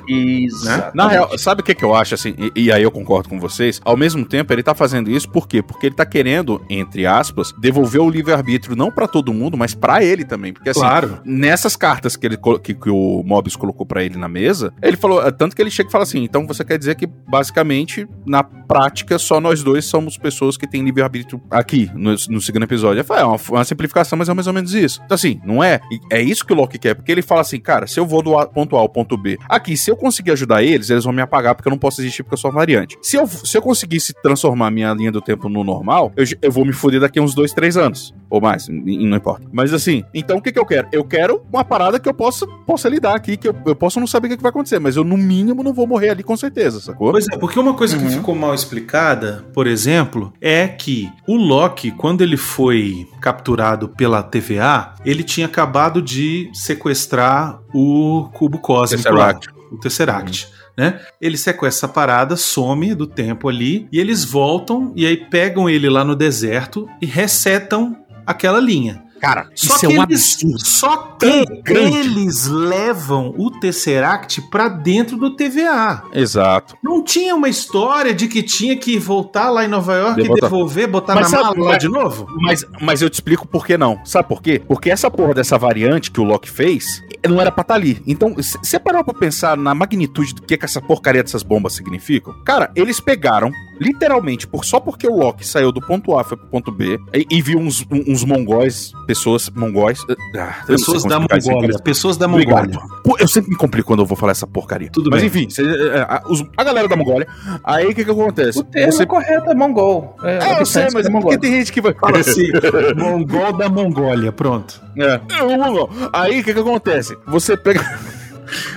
Na 0.93 1.07
real, 1.07 1.37
sabe 1.37 1.61
o 1.61 1.63
que, 1.63 1.73
que 1.75 1.83
eu 1.83 1.93
acho, 1.93 2.13
assim, 2.15 2.35
e, 2.55 2.63
e 2.65 2.71
aí 2.71 2.83
eu 2.83 2.91
concordo 2.91 3.29
com 3.29 3.39
vocês? 3.39 3.79
Ao 3.83 3.95
mesmo 3.97 4.25
tempo, 4.25 4.51
ele 4.53 4.63
tá 4.63 4.73
fazendo 4.73 5.09
isso 5.09 5.29
por 5.29 5.47
quê? 5.47 5.61
Porque 5.61 5.87
ele 5.87 5.95
tá 5.95 6.05
querendo, 6.05 6.61
entre 6.69 7.05
aspas, 7.05 7.53
devolver 7.59 8.01
o 8.01 8.09
livre-arbítrio 8.09 8.75
não 8.75 8.91
pra 8.91 9.07
todo 9.07 9.33
mundo, 9.33 9.57
mas 9.57 9.73
pra 9.73 10.03
ele 10.03 10.23
também. 10.25 10.53
Porque 10.53 10.69
assim, 10.69 10.79
Claro. 10.79 11.19
nessas 11.25 11.75
cartas 11.75 12.15
que, 12.15 12.25
ele, 12.25 12.37
que, 12.63 12.73
que 12.73 12.89
o 12.89 13.23
Mobius 13.25 13.55
colocou 13.55 13.85
pra 13.85 14.03
ele 14.03 14.17
na 14.17 14.27
mesa, 14.27 14.73
ele 14.81 14.97
falou, 14.97 15.25
é, 15.25 15.31
tanto 15.31 15.55
que 15.55 15.61
ele 15.61 15.71
chega 15.71 15.89
e 15.89 15.91
fala 15.91 16.03
assim, 16.03 16.23
então 16.23 16.45
você 16.47 16.63
quer 16.63 16.77
dizer 16.77 16.95
que, 16.95 17.07
basicamente, 17.07 18.07
na 18.25 18.43
prática, 18.43 19.17
só 19.17 19.39
nós 19.39 19.63
dois 19.63 19.85
somos 19.85 20.17
pessoas 20.17 20.57
que 20.57 20.67
têm 20.67 20.83
livre-arbítrio 20.83 21.41
aqui, 21.49 21.89
no, 21.95 22.11
no 22.29 22.41
segundo 22.41 22.63
episódio. 22.63 23.03
Falei, 23.03 23.23
é 23.23 23.25
uma, 23.25 23.39
uma 23.49 23.63
simplificação, 23.63 24.17
mas 24.17 24.29
é 24.29 24.33
mais 24.33 24.47
ou 24.47 24.53
menos 24.53 24.73
isso. 24.73 25.01
Então 25.05 25.15
assim, 25.15 25.39
não 25.45 25.63
é? 25.63 25.79
É 26.11 26.21
isso 26.21 26.45
que 26.45 26.53
o 26.53 26.55
Loki 26.67 26.77
quer, 26.77 26.93
porque 26.95 27.11
ele 27.11 27.21
fala 27.21 27.41
assim, 27.41 27.59
cara, 27.59 27.87
se 27.87 27.99
eu 27.99 28.05
vou 28.05 28.21
do 28.21 28.45
ponto 28.47 28.75
A 28.75 28.79
ao 28.79 28.89
ponto 28.89 29.17
B, 29.17 29.37
aqui, 29.47 29.77
se 29.77 29.89
eu 29.89 29.95
conseguir 29.95 30.31
ajudar 30.31 30.63
eles, 30.63 30.89
eles 30.89 31.03
vão 31.03 31.13
me 31.13 31.21
apagar 31.21 31.55
porque 31.55 31.67
eu 31.67 31.71
não 31.71 31.77
posso 31.77 32.01
existir 32.01 32.23
porque 32.23 32.33
eu 32.33 32.37
sou 32.39 32.51
variante. 32.51 32.97
Se 33.01 33.15
eu, 33.17 33.25
se 33.27 33.57
eu 33.57 33.61
conseguisse 33.61 34.13
transformar 34.21 34.69
minha 34.71 34.93
linha 34.93 35.11
do 35.11 35.21
tempo 35.21 35.47
no 35.49 35.63
normal, 35.63 36.11
eu, 36.15 36.25
eu 36.41 36.51
vou 36.51 36.65
me 36.65 36.73
foder 36.73 36.99
daqui 36.99 37.19
a 37.19 37.21
uns 37.21 37.33
dois, 37.33 37.53
três 37.53 37.77
anos. 37.77 38.13
Ou 38.29 38.41
mais, 38.41 38.67
não 38.67 39.15
importa. 39.17 39.47
Mas 39.53 39.73
assim, 39.73 40.03
então 40.13 40.37
o 40.37 40.41
que, 40.41 40.51
que 40.51 40.59
eu 40.59 40.65
quero? 40.65 40.89
Eu 40.91 41.03
quero 41.05 41.41
uma 41.51 41.63
parada 41.63 41.97
que 41.99 42.09
eu 42.09 42.13
possa, 42.13 42.45
possa 42.65 42.89
lidar 42.89 43.15
aqui, 43.15 43.37
que 43.37 43.47
eu, 43.47 43.55
eu 43.65 43.75
posso 43.75 43.99
não 43.99 44.07
saber 44.07 44.27
o 44.27 44.29
que, 44.31 44.37
que 44.37 44.43
vai 44.43 44.49
acontecer, 44.49 44.79
mas 44.79 44.97
eu, 44.97 45.03
no 45.03 45.15
mínimo, 45.15 45.63
não 45.63 45.73
vou 45.73 45.87
morrer 45.87 46.09
ali 46.09 46.23
com 46.23 46.35
certeza, 46.35 46.81
sacou? 46.81 47.11
Pois 47.11 47.25
é, 47.31 47.37
porque 47.37 47.57
uma 47.59 47.73
coisa 47.73 47.97
que 47.97 48.03
Uhum. 48.03 48.09
ficou 48.11 48.35
mal 48.35 48.53
explicada, 48.53 49.45
por 49.53 49.65
exemplo, 49.67 50.31
é 50.41 50.67
que 50.67 51.09
o 51.27 51.35
Loki, 51.35 51.91
quando 51.91 52.21
ele 52.21 52.37
foi 52.37 53.07
capturado 53.21 53.89
pela 53.89 54.21
TVA, 54.23 54.93
ele 55.05 55.23
tinha 55.23 55.45
acabado 55.47 56.01
de 56.01 56.49
sequestrar 56.57 57.61
o 57.73 58.29
cubo 58.33 58.59
cósmico 58.59 59.13
lá, 59.13 59.33
Tesseract. 59.33 59.49
o 59.71 59.77
Tesseract. 59.77 60.47
Né? 60.77 60.99
Ele 61.19 61.37
sequestra 61.37 61.87
essa 61.87 61.93
parada, 61.93 62.35
some 62.35 62.93
do 62.93 63.07
tempo 63.07 63.49
ali, 63.49 63.87
e 63.91 63.99
eles 63.99 64.23
voltam 64.23 64.91
e 64.95 65.05
aí 65.05 65.17
pegam 65.17 65.69
ele 65.69 65.89
lá 65.89 66.03
no 66.03 66.15
deserto 66.15 66.87
e 67.01 67.05
resetam 67.05 67.95
aquela 68.25 68.59
linha. 68.59 69.03
Cara, 69.19 69.49
Só 69.55 69.75
isso 69.75 69.85
é 69.85 69.89
um 69.89 70.03
eles, 70.03 70.33
absurdo. 70.35 70.65
Só 70.65 70.97
que 71.19 71.45
grande. 71.63 71.97
eles 71.97 72.45
levam 72.47 73.33
o 73.37 73.49
Tesseract 73.51 74.41
pra 74.49 74.67
dentro 74.69 75.17
do 75.17 75.35
TVA. 75.35 76.03
Exato. 76.13 76.75
Não 76.83 77.03
tinha 77.03 77.35
uma 77.35 77.49
história 77.49 78.13
de 78.13 78.27
que 78.27 78.43
tinha 78.43 78.75
que 78.77 78.97
voltar 78.99 79.49
lá 79.49 79.65
em 79.65 79.67
Nova 79.67 79.95
York 79.95 80.21
e 80.21 80.33
devolver, 80.41 80.87
botar 80.87 81.15
Mas 81.15 81.31
na 81.31 81.37
sabe- 81.39 81.57
mala 81.59 81.71
mas- 81.71 81.79
de 81.79 81.89
novo? 81.89 82.27
Mas, 82.41 82.65
mas 82.81 83.01
eu 83.01 83.09
te 83.09 83.15
explico 83.15 83.47
por 83.47 83.65
que 83.65 83.77
não. 83.77 83.99
Sabe 84.05 84.27
por 84.27 84.41
quê? 84.41 84.61
Porque 84.67 84.89
essa 84.89 85.09
porra 85.09 85.33
dessa 85.33 85.57
variante 85.57 86.11
que 86.11 86.19
o 86.21 86.23
Loki 86.23 86.49
fez 86.49 87.03
não 87.27 87.41
era 87.41 87.51
pra 87.51 87.61
estar 87.63 87.73
ali. 87.75 88.01
Então, 88.05 88.33
você 88.35 88.79
parou 88.79 89.03
pra 89.03 89.13
pensar 89.13 89.57
na 89.57 89.73
magnitude 89.73 90.35
do 90.35 90.41
que, 90.43 90.57
que 90.57 90.65
essa 90.65 90.81
porcaria 90.81 91.23
dessas 91.23 91.43
bombas 91.43 91.73
significam? 91.73 92.33
Cara, 92.45 92.71
eles 92.75 92.99
pegaram, 92.99 93.51
literalmente, 93.79 94.47
por, 94.47 94.63
só 94.65 94.79
porque 94.79 95.07
o 95.07 95.15
Loki 95.15 95.45
saiu 95.47 95.71
do 95.71 95.81
ponto 95.81 96.17
A 96.17 96.23
foi 96.23 96.37
pro 96.37 96.47
ponto 96.47 96.71
B 96.71 96.99
e, 97.13 97.25
e 97.29 97.41
viu 97.41 97.59
uns, 97.59 97.85
uns 97.91 98.23
mongóis, 98.23 98.91
pessoas 99.05 99.49
mongóis. 99.49 100.03
ah, 100.37 100.63
Pessoas 100.65 101.03
da 101.03 101.19
Mongólia. 101.19 101.79
Pessoas 101.79 102.17
da. 102.17 102.27
Mongólia. 102.27 102.79
Pô, 103.03 103.15
eu 103.19 103.27
sempre 103.27 103.51
me 103.51 103.57
complico 103.57 103.87
quando 103.87 104.01
eu 104.01 104.05
vou 104.05 104.17
falar 104.17 104.31
essa 104.31 104.45
porcaria. 104.47 104.89
Tudo 104.91 105.09
Mas 105.09 105.21
bem. 105.21 105.27
enfim, 105.27 105.49
cê- 105.49 105.63
é, 105.63 105.99
a, 106.01 106.23
os- 106.27 106.43
a 106.57 106.63
galera 106.63 106.87
da 106.87 106.95
Mongólia. 106.95 107.27
Aí 107.63 107.87
o 107.87 107.95
que 107.95 108.03
que 108.03 108.11
acontece? 108.11 108.59
O 108.59 108.63
termo 108.63 109.07
correto 109.07 109.49
é 109.51 109.55
mongol. 109.55 110.15
É, 110.23 110.37
É, 110.55 110.61
eu 110.61 110.65
sei, 110.65 110.87
mas 110.93 111.05
é 111.05 111.09
porque 111.11 111.37
tem 111.37 111.51
gente 111.53 111.71
que 111.71 111.81
vai. 111.81 111.93
Fala 111.93 112.19
assim, 112.19 112.47
Mongol 112.95 113.53
da 113.57 113.69
Mongólia, 113.69 114.31
pronto. 114.31 114.81
É. 114.97 115.19
É, 115.39 115.43
o 115.43 115.57
mongol. 115.57 115.89
Aí 116.13 116.39
o 116.39 116.43
que 116.43 116.53
que 116.53 116.59
acontece? 116.59 117.17
Você 117.27 117.55
pega. 117.57 117.81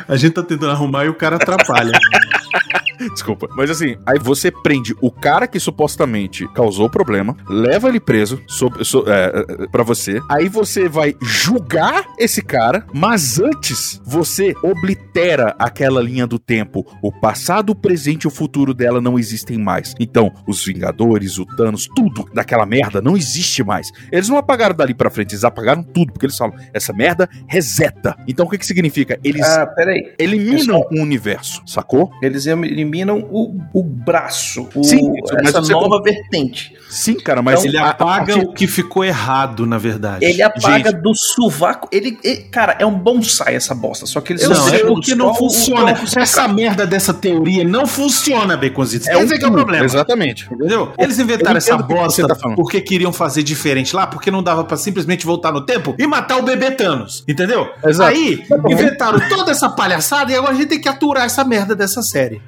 A 0.09 0.17
gente 0.17 0.33
tá 0.33 0.43
tentando 0.43 0.73
arrumar 0.73 1.05
e 1.05 1.09
o 1.09 1.15
cara 1.15 1.37
atrapalha. 1.37 1.93
Desculpa. 3.13 3.49
Mas 3.57 3.71
assim, 3.71 3.97
aí 4.07 4.19
você 4.19 4.51
prende 4.51 4.95
o 5.01 5.11
cara 5.11 5.47
que 5.47 5.59
supostamente 5.59 6.47
causou 6.53 6.87
o 6.87 6.91
problema, 6.91 7.37
leva 7.49 7.89
ele 7.89 8.01
preso 8.01 8.41
sob, 8.47 8.85
so, 8.85 9.05
é, 9.07 9.45
é, 9.65 9.67
pra 9.69 9.83
você. 9.83 10.21
Aí 10.29 10.49
você 10.49 10.89
vai 10.89 11.15
julgar 11.23 12.07
esse 12.19 12.43
cara, 12.43 12.87
mas 12.93 13.41
antes 13.41 14.01
você 14.05 14.55
oblitera 14.63 15.55
aquela 15.59 16.03
linha 16.03 16.27
do 16.27 16.39
tempo. 16.39 16.87
O 17.03 17.13
passado, 17.13 17.71
o 17.71 17.75
presente 17.75 18.25
e 18.25 18.29
o 18.29 18.31
futuro 18.31 18.75
dela 18.75 19.01
não 19.01 19.19
existem 19.19 19.59
mais. 19.59 19.95
Então, 19.99 20.33
os 20.47 20.65
Vingadores, 20.65 21.39
o 21.39 21.47
Thanos, 21.47 21.89
tudo 21.95 22.29
daquela 22.35 22.67
merda 22.67 23.01
não 23.01 23.17
existe 23.17 23.63
mais. 23.65 23.91
Eles 24.13 24.29
não 24.29 24.37
apagaram 24.37 24.75
dali 24.75 24.95
pra 24.95 25.11
frente, 25.11 25.33
eles 25.33 25.45
apagaram 25.45 25.83
tudo, 25.83 26.13
porque 26.13 26.27
eles 26.27 26.37
falam, 26.37 26.55
essa 26.73 26.93
merda 26.93 27.29
reseta. 27.47 28.17
Então 28.27 28.47
o 28.47 28.51
que 28.51 28.59
que 28.59 28.67
significa? 28.67 29.19
Eles 29.25 29.47
Ah, 29.47 29.69
eliminam 30.19 30.81
o 30.91 31.01
universo, 31.01 31.63
sacou? 31.67 32.11
Eles 32.23 32.47
eliminam 32.47 32.90
o, 33.31 33.59
o 33.73 33.83
braço, 33.83 34.69
o- 34.75 34.83
Sim, 34.85 35.13
essa 35.45 35.61
você- 35.61 35.73
nova 35.73 36.01
vertente. 36.03 36.73
Sim, 36.89 37.15
cara, 37.15 37.41
mas 37.41 37.65
Ele 37.65 37.77
a- 37.79 37.85
a 37.85 37.91
apaga 37.91 38.37
o 38.37 38.53
que 38.53 38.67
ficou 38.67 39.05
errado, 39.05 39.65
na 39.65 39.79
verdade. 39.79 40.25
Ele 40.25 40.43
apaga 40.43 40.91
Gente. 40.91 41.03
do 41.03 41.15
sovaco. 41.15 41.89
Ele, 41.93 42.19
ele- 42.25 42.43
cara, 42.51 42.77
é 42.81 42.85
um 42.87 42.99
bonsai 42.99 43.55
essa 43.55 43.75
bosta. 43.75 44.07
Só 44.07 44.21
que 44.21 44.33
eles 44.33 44.49
Não, 44.49 44.69
é 44.69 44.79
porque 44.81 45.15
não 45.15 45.33
funciona. 45.35 45.95
tronco 45.95 46.19
Essa 46.19 46.49
merda 46.49 46.87
dessa 46.87 47.15
teoria 47.15 47.63
não 47.65 47.87
funciona, 47.87 48.57
Baconzitos. 48.57 49.07
É 49.09 49.17
um 49.17 49.23
Esse 49.23 49.35
é 49.35 49.39
que 49.39 49.45
é 49.45 49.49
o 49.49 49.53
problema. 49.53 49.85
Exatamente. 49.85 50.49
Entendeu? 50.53 50.93
Eles 50.99 51.19
inventaram 51.19 51.57
essa 51.59 51.77
bosta 51.79 52.27
tá 52.27 52.35
porque 52.57 52.81
queriam 52.81 53.13
fazer 53.13 53.43
diferente 53.43 53.95
lá, 53.95 54.07
porque 54.07 54.31
não 54.31 54.43
dava 54.43 54.65
pra 54.65 54.77
simplesmente 54.77 55.25
voltar 55.25 55.53
no 55.53 55.65
tempo 55.65 55.95
e 55.99 56.07
matar 56.07 56.39
o 56.39 56.43
bebê 56.43 56.73
Thanos. 56.73 57.23
Entendeu? 57.29 57.69
Exato. 57.85 58.11
Aí, 58.11 58.45
inventaram 58.69 59.21
toda 59.29 59.53
essa 59.53 59.69
palhaçada 59.69 60.33
e 60.33 60.35
agora 60.35 60.53
a 60.53 60.57
gente 60.57 60.67
tem 60.69 60.81
que 60.81 60.89
aturar 60.89 61.25
essa 61.25 61.45
merda 61.45 61.77
dessa 61.77 62.03
série. 62.03 62.41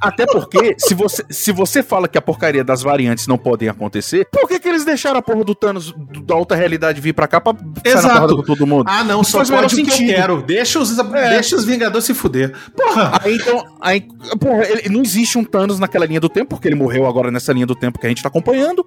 Até 0.00 0.26
porque, 0.26 0.74
se 0.78 0.94
você, 0.94 1.24
se 1.30 1.52
você 1.52 1.82
fala 1.82 2.06
que 2.08 2.16
a 2.18 2.22
porcaria 2.22 2.62
das 2.62 2.82
variantes 2.82 3.26
não 3.26 3.36
podem 3.38 3.68
acontecer, 3.68 4.26
por 4.30 4.48
que, 4.48 4.58
que 4.58 4.68
eles 4.68 4.84
deixaram 4.84 5.18
a 5.18 5.22
porra 5.22 5.44
do 5.44 5.54
Thanos 5.54 5.92
do- 5.92 6.22
da 6.22 6.34
outra 6.36 6.56
realidade 6.56 7.00
vir 7.00 7.12
pra 7.12 7.26
cá 7.26 7.40
pra 7.40 7.52
sair 7.54 7.94
na 7.94 8.00
Exato. 8.00 8.36
com 8.36 8.42
todo 8.42 8.66
mundo? 8.66 8.84
Ah, 8.88 9.02
não, 9.04 9.24
só 9.24 9.44
pode 9.44 9.74
o 9.80 9.84
que 9.84 9.90
eu 9.90 9.96
quero. 10.08 10.42
Deixa 10.42 10.78
os, 10.78 10.98
É. 10.98 11.30
deixa 11.30 11.56
os 11.56 11.64
Vingadores 11.64 12.04
se 12.06 12.14
fuder. 12.14 12.52
Porra! 12.76 13.20
Aí 13.22 13.34
então, 13.36 13.64
aí, 13.80 14.06
porra, 14.40 14.64
ele, 14.68 14.88
não 14.88 15.02
existe 15.02 15.36
um 15.38 15.44
Thanos 15.44 15.78
naquela 15.78 16.06
linha 16.06 16.20
do 16.20 16.28
tempo, 16.28 16.50
porque 16.50 16.68
ele 16.68 16.74
morreu 16.76 17.06
agora 17.06 17.30
nessa 17.30 17.52
linha 17.52 17.66
do 17.66 17.74
tempo 17.74 17.98
que 17.98 18.06
a 18.06 18.08
gente 18.08 18.22
tá 18.22 18.28
acompanhando. 18.28 18.86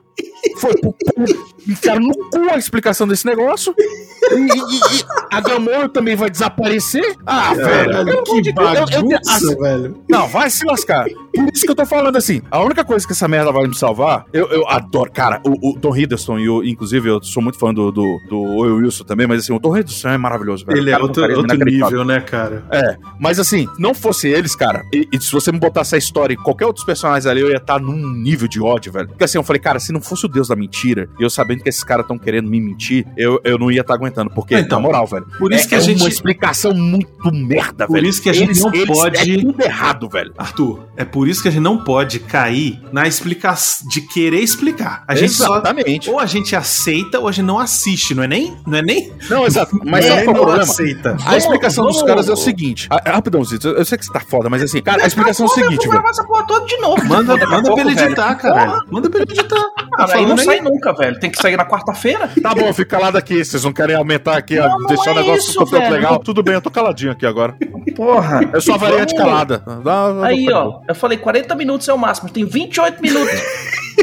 Foi 0.57 0.73
pro 0.79 0.91
cu, 0.93 1.23
enfiaram 1.67 2.01
no 2.01 2.13
cu 2.13 2.49
a 2.51 2.57
explicação 2.57 3.07
desse 3.07 3.25
negócio. 3.25 3.73
E, 3.77 4.35
e- 4.35 4.97
e 4.97 5.03
a 5.31 5.41
Gamora 5.41 5.89
também 5.89 6.15
vai 6.15 6.29
desaparecer? 6.29 7.15
Ah, 7.25 7.53
velho, 7.53 7.89
pelo 7.91 7.99
amor 8.11 8.23
que 8.23 8.41
de 8.41 8.51
Deus, 8.51 8.67
eu- 8.69 8.75
eu- 8.75 8.87
bagunça, 8.87 9.19
assim, 9.31 9.55
velho. 9.57 9.97
Não, 10.09 10.27
vai 10.27 10.49
se 10.49 10.65
lascar. 10.65 11.05
Por 11.33 11.49
isso 11.53 11.65
que 11.65 11.71
eu 11.71 11.75
tô 11.75 11.85
falando 11.85 12.15
assim. 12.17 12.41
A 12.51 12.59
única 12.61 12.83
coisa 12.83 13.05
que 13.05 13.13
essa 13.13 13.27
merda 13.27 13.51
vai 13.51 13.67
me 13.67 13.75
salvar, 13.75 14.25
eu, 14.33 14.47
eu 14.47 14.67
adoro. 14.67 15.11
Cara, 15.11 15.41
o, 15.45 15.71
o 15.71 15.79
Tom 15.79 15.95
Hiddleston, 15.95 16.39
e 16.39 16.49
o, 16.49 16.63
inclusive 16.63 17.09
eu 17.09 17.21
sou 17.23 17.41
muito 17.41 17.57
fã 17.59 17.73
do, 17.73 17.91
do, 17.91 18.19
do 18.29 18.37
Owen 18.37 18.73
Wilson 18.83 19.03
também, 19.03 19.27
mas 19.27 19.39
assim, 19.43 19.53
o 19.53 19.59
Tom 19.59 19.75
Hiddleston 19.77 20.09
é 20.09 20.17
maravilhoso, 20.17 20.65
velho. 20.65 20.77
Ele 20.79 20.89
é 20.89 20.93
cara 20.93 21.03
outro, 21.03 21.21
carisma 21.21 21.41
outro 21.41 21.55
inacreditável. 21.55 21.99
nível, 21.99 22.05
né, 22.15 22.21
cara? 22.21 22.63
É, 22.71 22.97
mas 23.19 23.39
assim, 23.39 23.67
não 23.77 23.93
fosse 23.93 24.27
eles, 24.27 24.55
cara, 24.55 24.83
e, 24.93 25.07
e 25.11 25.21
se 25.21 25.31
você 25.31 25.51
me 25.51 25.59
botasse 25.59 25.95
a 25.95 25.97
história 25.97 26.33
e 26.33 26.37
qualquer 26.37 26.65
outros 26.65 26.85
personagens 26.85 27.25
ali, 27.25 27.41
eu 27.41 27.49
ia 27.49 27.57
estar 27.57 27.79
num 27.79 27.95
nível 28.13 28.47
de 28.47 28.61
ódio, 28.61 28.91
velho. 28.91 29.07
Porque 29.09 29.23
assim, 29.23 29.37
eu 29.37 29.43
falei, 29.43 29.59
cara, 29.59 29.79
se 29.79 29.91
não 29.91 30.01
fosse 30.01 30.25
o 30.25 30.29
Deus 30.31 30.47
da 30.47 30.55
mentira, 30.55 31.07
e 31.19 31.23
eu 31.23 31.29
sabendo 31.29 31.61
que 31.63 31.69
esses 31.69 31.83
caras 31.83 32.03
estão 32.03 32.17
querendo 32.17 32.49
me 32.49 32.59
mentir, 32.59 33.05
eu, 33.17 33.39
eu 33.43 33.57
não 33.57 33.71
ia 33.71 33.81
estar 33.81 33.93
aguentando. 33.93 34.29
Porque, 34.31 34.55
Então, 34.55 34.79
na 34.79 34.87
moral, 34.87 35.05
velho, 35.07 35.25
Por 35.37 35.51
isso 35.53 35.65
é, 35.65 35.69
que 35.69 35.75
a 35.75 35.77
é 35.77 35.81
gente. 35.81 35.99
uma 36.01 36.09
explicação 36.09 36.73
muito 36.73 37.31
merda, 37.33 37.85
Por 37.87 37.93
velho. 37.93 38.07
isso 38.07 38.21
que 38.21 38.29
a 38.29 38.33
gente 38.33 38.59
não 38.59 38.71
pode- 38.85 39.17
É 39.31 39.37
tudo 39.41 39.61
errado, 39.63 40.09
velho. 40.09 40.33
Arthur, 40.37 40.87
é 40.97 41.03
por 41.05 41.27
isso 41.27 41.41
que 41.41 41.47
a 41.47 41.51
gente 41.51 41.61
não 41.63 41.83
pode 41.83 42.19
cair 42.19 42.81
na 42.91 43.07
explicação 43.07 43.87
de 43.89 44.01
querer 44.01 44.39
explicar. 44.39 45.03
A 45.07 45.15
gente 45.15 45.33
só 45.33 45.45
Exatamente. 45.57 46.09
ou 46.09 46.19
a 46.19 46.25
gente 46.25 46.55
aceita 46.55 47.19
ou 47.19 47.27
a 47.27 47.31
gente 47.31 47.45
não 47.45 47.59
assiste, 47.59 48.13
não 48.15 48.23
é 48.23 48.27
nem, 48.27 48.55
não 48.65 48.77
é 48.77 48.81
nem, 48.81 49.11
Não, 49.29 49.45
exato. 49.47 49.77
Mas 49.85 50.05
é 50.05 50.09
é 50.09 50.23
o 50.23 50.25
não 50.25 50.33
problema? 50.33 50.61
aceita. 50.63 51.17
A 51.25 51.37
explicação 51.37 51.85
dos 51.85 51.95
vamos- 51.95 52.07
caras 52.09 52.29
é 52.29 52.33
o 52.33 52.35
seguinte. 52.37 52.87
A, 52.89 53.09
a- 53.09 53.13
rapidão, 53.15 53.43
Zito, 53.43 53.67
eu, 53.67 53.83
sei 53.85 53.97
que 53.97 54.05
você 54.05 54.11
tá 54.13 54.19
foda, 54.19 54.49
mas 54.49 54.61
assim, 54.63 54.81
cara, 54.81 55.03
a 55.03 55.07
explicação 55.07 55.45
é 55.45 55.49
o 55.49 55.51
seguinte, 55.51 55.75
vou 55.75 55.79
velho. 55.87 55.91
gravar 55.93 56.09
essa 56.09 56.23
porra 56.23 56.43
toda 56.45 56.65
de 56.65 56.77
novo. 56.77 57.03
Manda, 57.05 57.35
manda 57.37 57.73
pra 57.73 57.81
ele 57.81 57.91
editar, 57.99 58.35
caralho. 58.35 58.81
Manda 58.89 59.09
pra 59.09 59.21
ele 59.21 59.31
editar. 59.31 59.61
Ah, 59.97 60.07
aí 60.21 60.27
não 60.27 60.37
sai 60.37 60.59
nunca, 60.61 60.93
velho. 60.93 61.19
Tem 61.19 61.29
que 61.29 61.37
sair 61.41 61.57
na 61.57 61.65
quarta-feira. 61.65 62.29
Tá 62.41 62.53
bom, 62.55 62.71
fica 62.73 62.97
lá 62.97 63.11
daqui. 63.11 63.43
Vocês 63.43 63.63
não 63.63 63.73
querem 63.73 63.95
aumentar 63.95 64.37
aqui, 64.37 64.55
Não, 64.55 64.65
ó, 64.65 64.79
não 64.79 64.87
deixar 64.87 65.11
é 65.11 65.13
o 65.13 65.15
negócio 65.17 65.49
isso, 65.49 65.65
velho. 65.65 65.91
legal? 65.93 66.19
Tudo 66.19 66.41
bem, 66.43 66.53
eu 66.55 66.61
tô 66.61 66.71
caladinho 66.71 67.11
aqui 67.11 67.25
agora. 67.25 67.55
Porra. 67.95 68.49
Eu 68.53 68.61
sou 68.61 68.75
a 68.75 68.77
variante 68.77 69.15
calada. 69.15 69.63
Dá- 69.83 70.25
Aí, 70.25 70.51
ó, 70.51 70.79
eu 70.87 70.95
falei 70.95 71.17
40 71.17 71.55
minutos 71.55 71.87
é 71.87 71.93
o 71.93 71.97
máximo, 71.97 72.29
tem 72.29 72.45
28 72.45 73.01
minutos. 73.01 73.41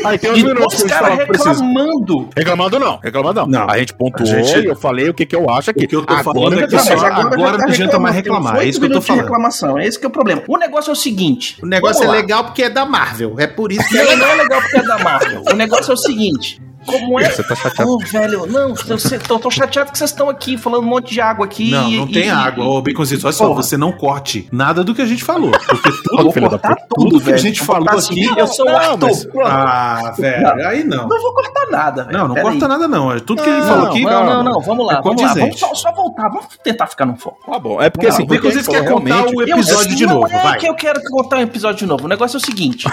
Aí 0.05 0.19
tem 0.19 0.31
uns 0.33 0.39
E 0.39 0.45
minutos 0.45 0.81
eles 0.81 0.93
caras 0.93 1.19
reclamando. 1.19 2.29
Reclamando 2.37 2.79
não, 2.79 2.99
reclamando 3.03 3.41
não. 3.41 3.47
Não. 3.47 3.71
A 3.71 3.79
gente 3.79 3.95
pontuou 3.95 4.29
A 4.29 4.43
gente- 4.43 4.61
e 4.61 4.67
eu 4.67 4.77
falei 4.77 5.09
o 5.09 5.15
que, 5.15 5.27
que 5.27 5.35
eu 5.37 5.49
acho 5.51 5.71
aqui. 5.71 5.85
O 5.85 5.89
que 5.89 5.97
eu 5.97 6.05
tô 6.07 6.13
Agora 6.15 6.25
falando 6.35 6.61
é 6.61 6.67
que 6.67 6.73
tá 6.73 6.79
só- 6.79 6.97
mais. 6.97 7.03
agora 7.03 7.53
não 7.53 7.59
tá 7.59 7.65
adianta 7.73 7.99
mais 7.99 8.15
reclamando, 8.15 8.45
reclamar, 8.47 8.63
é 8.65 8.69
isso 8.69 8.81
que 8.81 8.87
eu 8.87 8.93
tô 8.93 9.01
falando. 9.01 9.23
reclamação, 9.23 9.79
é 9.79 9.87
esse 9.87 9.99
que 9.99 10.05
é 10.05 10.09
o 10.09 10.13
problema. 10.13 10.43
O 10.49 10.57
negócio 10.57 10.91
é 10.91 10.93
o 10.93 10.97
seguinte. 10.97 11.59
O 11.63 11.67
negócio 11.67 12.05
é 12.05 12.09
legal 12.09 12.45
porque 12.45 12.63
é 12.63 12.71
da 12.71 12.85
Marvel. 12.87 13.35
É 13.39 13.47
por 13.47 13.73
isso 13.73 13.87
que 13.89 13.95
Não, 13.97 14.03
é 14.05 14.17
não 14.17 14.27
é 14.27 14.35
legal 14.37 14.61
porque 14.61 14.77
é 14.79 14.83
da 14.83 14.99
Marvel. 14.99 15.43
O 15.51 15.55
negócio 15.55 15.91
é 15.91 15.95
o 15.95 15.97
seguinte. 15.97 16.61
Como 16.89 17.21
é? 17.21 17.31
Você 17.31 17.43
tá 17.43 17.55
chateado. 17.55 17.91
Ô, 17.91 17.99
velho, 17.99 18.47
não, 18.47 18.71
eu 18.71 19.21
tô, 19.27 19.39
tô 19.39 19.51
chateado 19.51 19.93
que 19.93 19.99
vocês 19.99 20.11
estão 20.11 20.29
aqui 20.29 20.57
falando 20.57 20.83
um 20.85 20.87
monte 20.89 21.13
de 21.13 21.21
água 21.21 21.45
aqui. 21.45 21.71
Não, 21.71 21.83
não 21.91 22.07
e- 22.09 22.13
tem 22.13 22.27
e- 22.27 22.31
água. 22.31 22.65
Ô, 22.65 22.83
Baconzito, 22.83 23.27
olha 23.27 23.33
só, 23.33 23.53
você 23.55 23.77
não 23.77 23.93
corte 23.93 24.49
nada 24.53 24.83
do 24.83 24.95
que 24.95 25.03
a 25.03 25.07
gente 25.07 25.23
falou. 25.25 25.51
Porque 25.51 25.91
tudo, 26.05 26.23
vou 26.23 26.33
filho 26.33 26.49
da 26.49 26.59
cortar 26.59 26.75
puta. 26.77 26.87
tudo, 26.91 27.11
tudo 27.11 27.25
que 27.25 27.33
a 27.33 27.37
gente 27.37 27.61
falou 27.61 27.85
botar 27.85 27.99
aqui. 27.99 28.25
assim, 28.29 28.39
eu 28.41 28.47
sou 28.47 28.67
o 28.67 28.71
Não, 28.71 28.77
Arthur. 28.79 29.07
mas-. 29.07 29.29
Ah, 29.45 30.13
velho, 30.19 30.69
aí 30.69 30.85
não. 30.85 31.09
Não 31.09 31.21
vou 31.23 31.35
cortar 31.35 31.67
nada, 31.71 32.05
velho. 32.05 32.19
Não, 32.19 32.29
não 32.29 32.35
corta 32.35 32.65
aí. 32.65 32.69
nada, 32.69 32.89
não. 32.89 33.21
Tudo 33.21 33.43
que 33.43 33.49
ele 33.49 33.59
Não, 33.59 33.67
falou 33.67 33.85
Não, 33.85 33.91
aqui. 33.93 34.01
não, 34.05 34.25
não, 34.25 34.43
não, 34.45 34.61
vamos 34.61 34.87
lá, 34.87 34.99
é 34.99 35.03
vamos 35.03 35.23
lá. 35.23 35.35
Vamos 35.35 35.59
só, 35.59 35.75
só 35.75 35.93
voltar, 35.93 36.29
vamos 36.29 36.47
tentar 36.63 36.87
ficar 36.87 37.07
no 37.07 37.17
foco. 37.17 37.39
Tá 37.51 37.59
bom. 37.59 37.81
É 37.81 37.91
porque 37.91 38.07
Não, 38.07 38.15
assim, 38.15 38.23
o 38.23 38.27
o 38.27 38.29
que 38.29 38.35
a 38.35 38.51
gente 38.51 38.67
Baconzito 38.67 38.71
quer 38.71 38.85
falou 38.85 39.01
contar 39.01 39.35
o 39.35 39.43
episódio 39.43 39.97
de 39.97 40.07
não 40.07 40.15
novo, 40.15 40.27
é 40.33 40.43
vai. 40.43 40.59
que 40.59 40.69
eu 40.69 40.75
quero 40.75 41.01
contar 41.11 41.37
um 41.39 41.41
episódio 41.43 41.79
de 41.79 41.87
novo. 41.87 42.05
O 42.05 42.09
negócio 42.09 42.37
é 42.37 42.41
o 42.41 42.45
seguinte: 42.45 42.87
o 42.87 42.91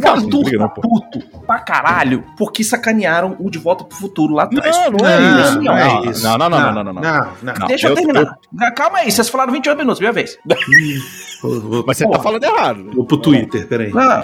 não 0.00 0.10
Arthur 0.12 0.44
tá 0.50 0.56
não, 0.58 0.68
puto 0.68 1.18
pra 1.46 1.58
caralho 1.60 2.24
porque 2.36 2.62
sacanearam 2.64 3.27
o 3.38 3.50
De 3.50 3.58
Volta 3.58 3.84
pro 3.84 3.96
Futuro 3.96 4.34
lá 4.34 4.44
atrás. 4.44 4.76
Não, 4.76 4.90
não 4.92 5.06
é 5.08 5.20
Não, 5.20 5.40
isso. 5.40 5.54
não 5.56 5.62
Não, 5.62 5.76
é 5.76 6.06
isso. 6.10 6.22
Não, 6.24 6.38
não, 6.38 6.48
não, 6.50 6.60
não, 6.60 6.72
não, 6.72 6.84
não, 6.84 6.92
não. 6.92 7.02
Não, 7.02 7.20
não. 7.42 7.54
Não, 7.60 7.66
Deixa 7.66 7.86
eu, 7.86 7.90
eu- 7.90 7.96
terminar. 7.96 8.38
Calma 8.76 8.98
aí, 8.98 9.10
vocês 9.10 9.28
falaram 9.28 9.52
28 9.52 9.76
minutos, 9.78 10.00
minha 10.00 10.12
vez. 10.12 10.38
Mas 11.86 11.96
você 11.98 12.08
tá 12.08 12.18
falando 12.18 12.42
errado. 12.44 12.90
vou 12.94 13.04
pro 13.04 13.16
Twitter, 13.18 13.66
peraí. 13.68 13.92
Não, 13.92 14.22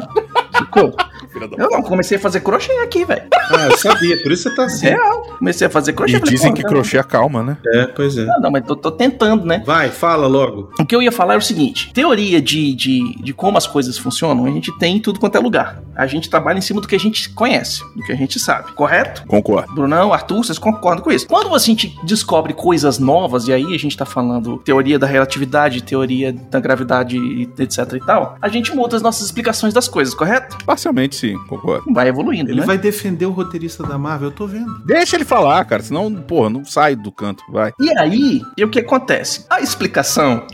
ficou. 0.58 0.94
Filha 1.34 1.48
da 1.48 1.56
Eu 1.56 1.68
não, 1.68 1.82
comecei 1.82 2.16
a 2.16 2.20
fazer 2.20 2.40
crochê 2.40 2.72
aqui, 2.82 3.04
velho. 3.04 3.24
Ah, 3.50 3.66
eu 3.70 3.76
sabia, 3.76 4.22
por 4.22 4.30
isso 4.30 4.44
você 4.44 4.54
tá 4.54 4.64
assim. 4.64 4.86
Real. 4.86 5.22
Comecei 5.38 5.66
a 5.66 5.70
fazer 5.70 5.92
crochê. 5.92 6.16
E 6.16 6.20
falei, 6.20 6.34
dizem 6.34 6.54
que 6.54 6.62
tá- 6.62 6.68
crochê 6.68 6.96
acalma, 6.96 7.42
né? 7.42 7.56
É, 7.66 7.86
pois 7.88 8.16
é. 8.16 8.24
Não, 8.24 8.40
não, 8.42 8.50
mas 8.50 8.64
tô, 8.64 8.76
tô 8.76 8.90
tentando, 8.92 9.44
né? 9.44 9.62
Vai, 9.66 9.90
fala 9.90 10.26
logo. 10.28 10.70
O 10.78 10.86
que 10.86 10.94
eu 10.94 11.02
ia 11.02 11.10
falar 11.10 11.34
é 11.34 11.36
o 11.36 11.40
seguinte: 11.40 11.92
teoria 11.92 12.40
de, 12.40 12.72
de, 12.74 13.16
de 13.16 13.32
como 13.34 13.58
as 13.58 13.66
coisas 13.66 13.98
funcionam, 13.98 14.44
a 14.46 14.50
gente 14.50 14.76
tem 14.78 14.96
em 14.96 15.00
tudo 15.00 15.18
quanto 15.18 15.36
é 15.36 15.40
lugar. 15.40 15.82
A 15.96 16.06
gente 16.06 16.30
trabalha 16.30 16.58
em 16.58 16.62
cima 16.62 16.80
do 16.80 16.88
que 16.88 16.94
a 16.94 17.00
gente 17.00 17.28
conhece, 17.30 17.80
do 17.94 18.02
que 18.02 18.12
a 18.12 18.16
gente 18.16 18.38
sabe, 18.38 18.72
correto? 18.72 19.24
Concordo. 19.26 19.74
Brunão, 19.74 20.12
Arthur, 20.12 20.44
vocês 20.44 20.58
concordam 20.58 21.02
com 21.02 21.10
isso? 21.10 21.26
Quando 21.26 21.54
a 21.54 21.58
gente 21.58 21.96
descobre 22.04 22.52
coisas 22.52 22.98
novas, 22.98 23.48
e 23.48 23.52
aí 23.52 23.74
a 23.74 23.78
gente 23.78 23.96
tá 23.96 24.04
falando 24.04 24.58
teoria 24.58 24.98
da 24.98 25.06
relatividade, 25.06 25.82
teoria 25.82 26.32
da 26.32 26.60
gravidade, 26.60 27.16
etc 27.58 27.92
e 27.94 28.00
tal, 28.00 28.36
a 28.40 28.48
gente 28.48 28.74
muda 28.74 28.96
as 28.96 29.02
nossas 29.02 29.26
explicações 29.26 29.72
das 29.74 29.88
coisas, 29.88 30.14
correto? 30.14 30.56
Parcialmente 30.64 31.16
sim, 31.16 31.23
concordo. 31.48 31.92
Vai 31.92 32.08
evoluindo, 32.08 32.50
Ele 32.50 32.60
né? 32.60 32.66
vai 32.66 32.78
defender 32.78 33.26
o 33.26 33.30
roteirista 33.30 33.82
da 33.82 33.98
Marvel, 33.98 34.28
eu 34.28 34.34
tô 34.34 34.46
vendo. 34.46 34.78
Deixa 34.84 35.16
ele 35.16 35.24
falar, 35.24 35.64
cara, 35.64 35.82
senão, 35.82 36.12
porra, 36.14 36.50
não 36.50 36.64
sai 36.64 36.94
do 36.94 37.10
canto, 37.10 37.42
vai. 37.50 37.72
E 37.80 37.96
aí, 37.98 38.42
e 38.56 38.64
o 38.64 38.70
que 38.70 38.80
acontece? 38.80 39.46
A 39.48 39.60
explicação 39.60 40.46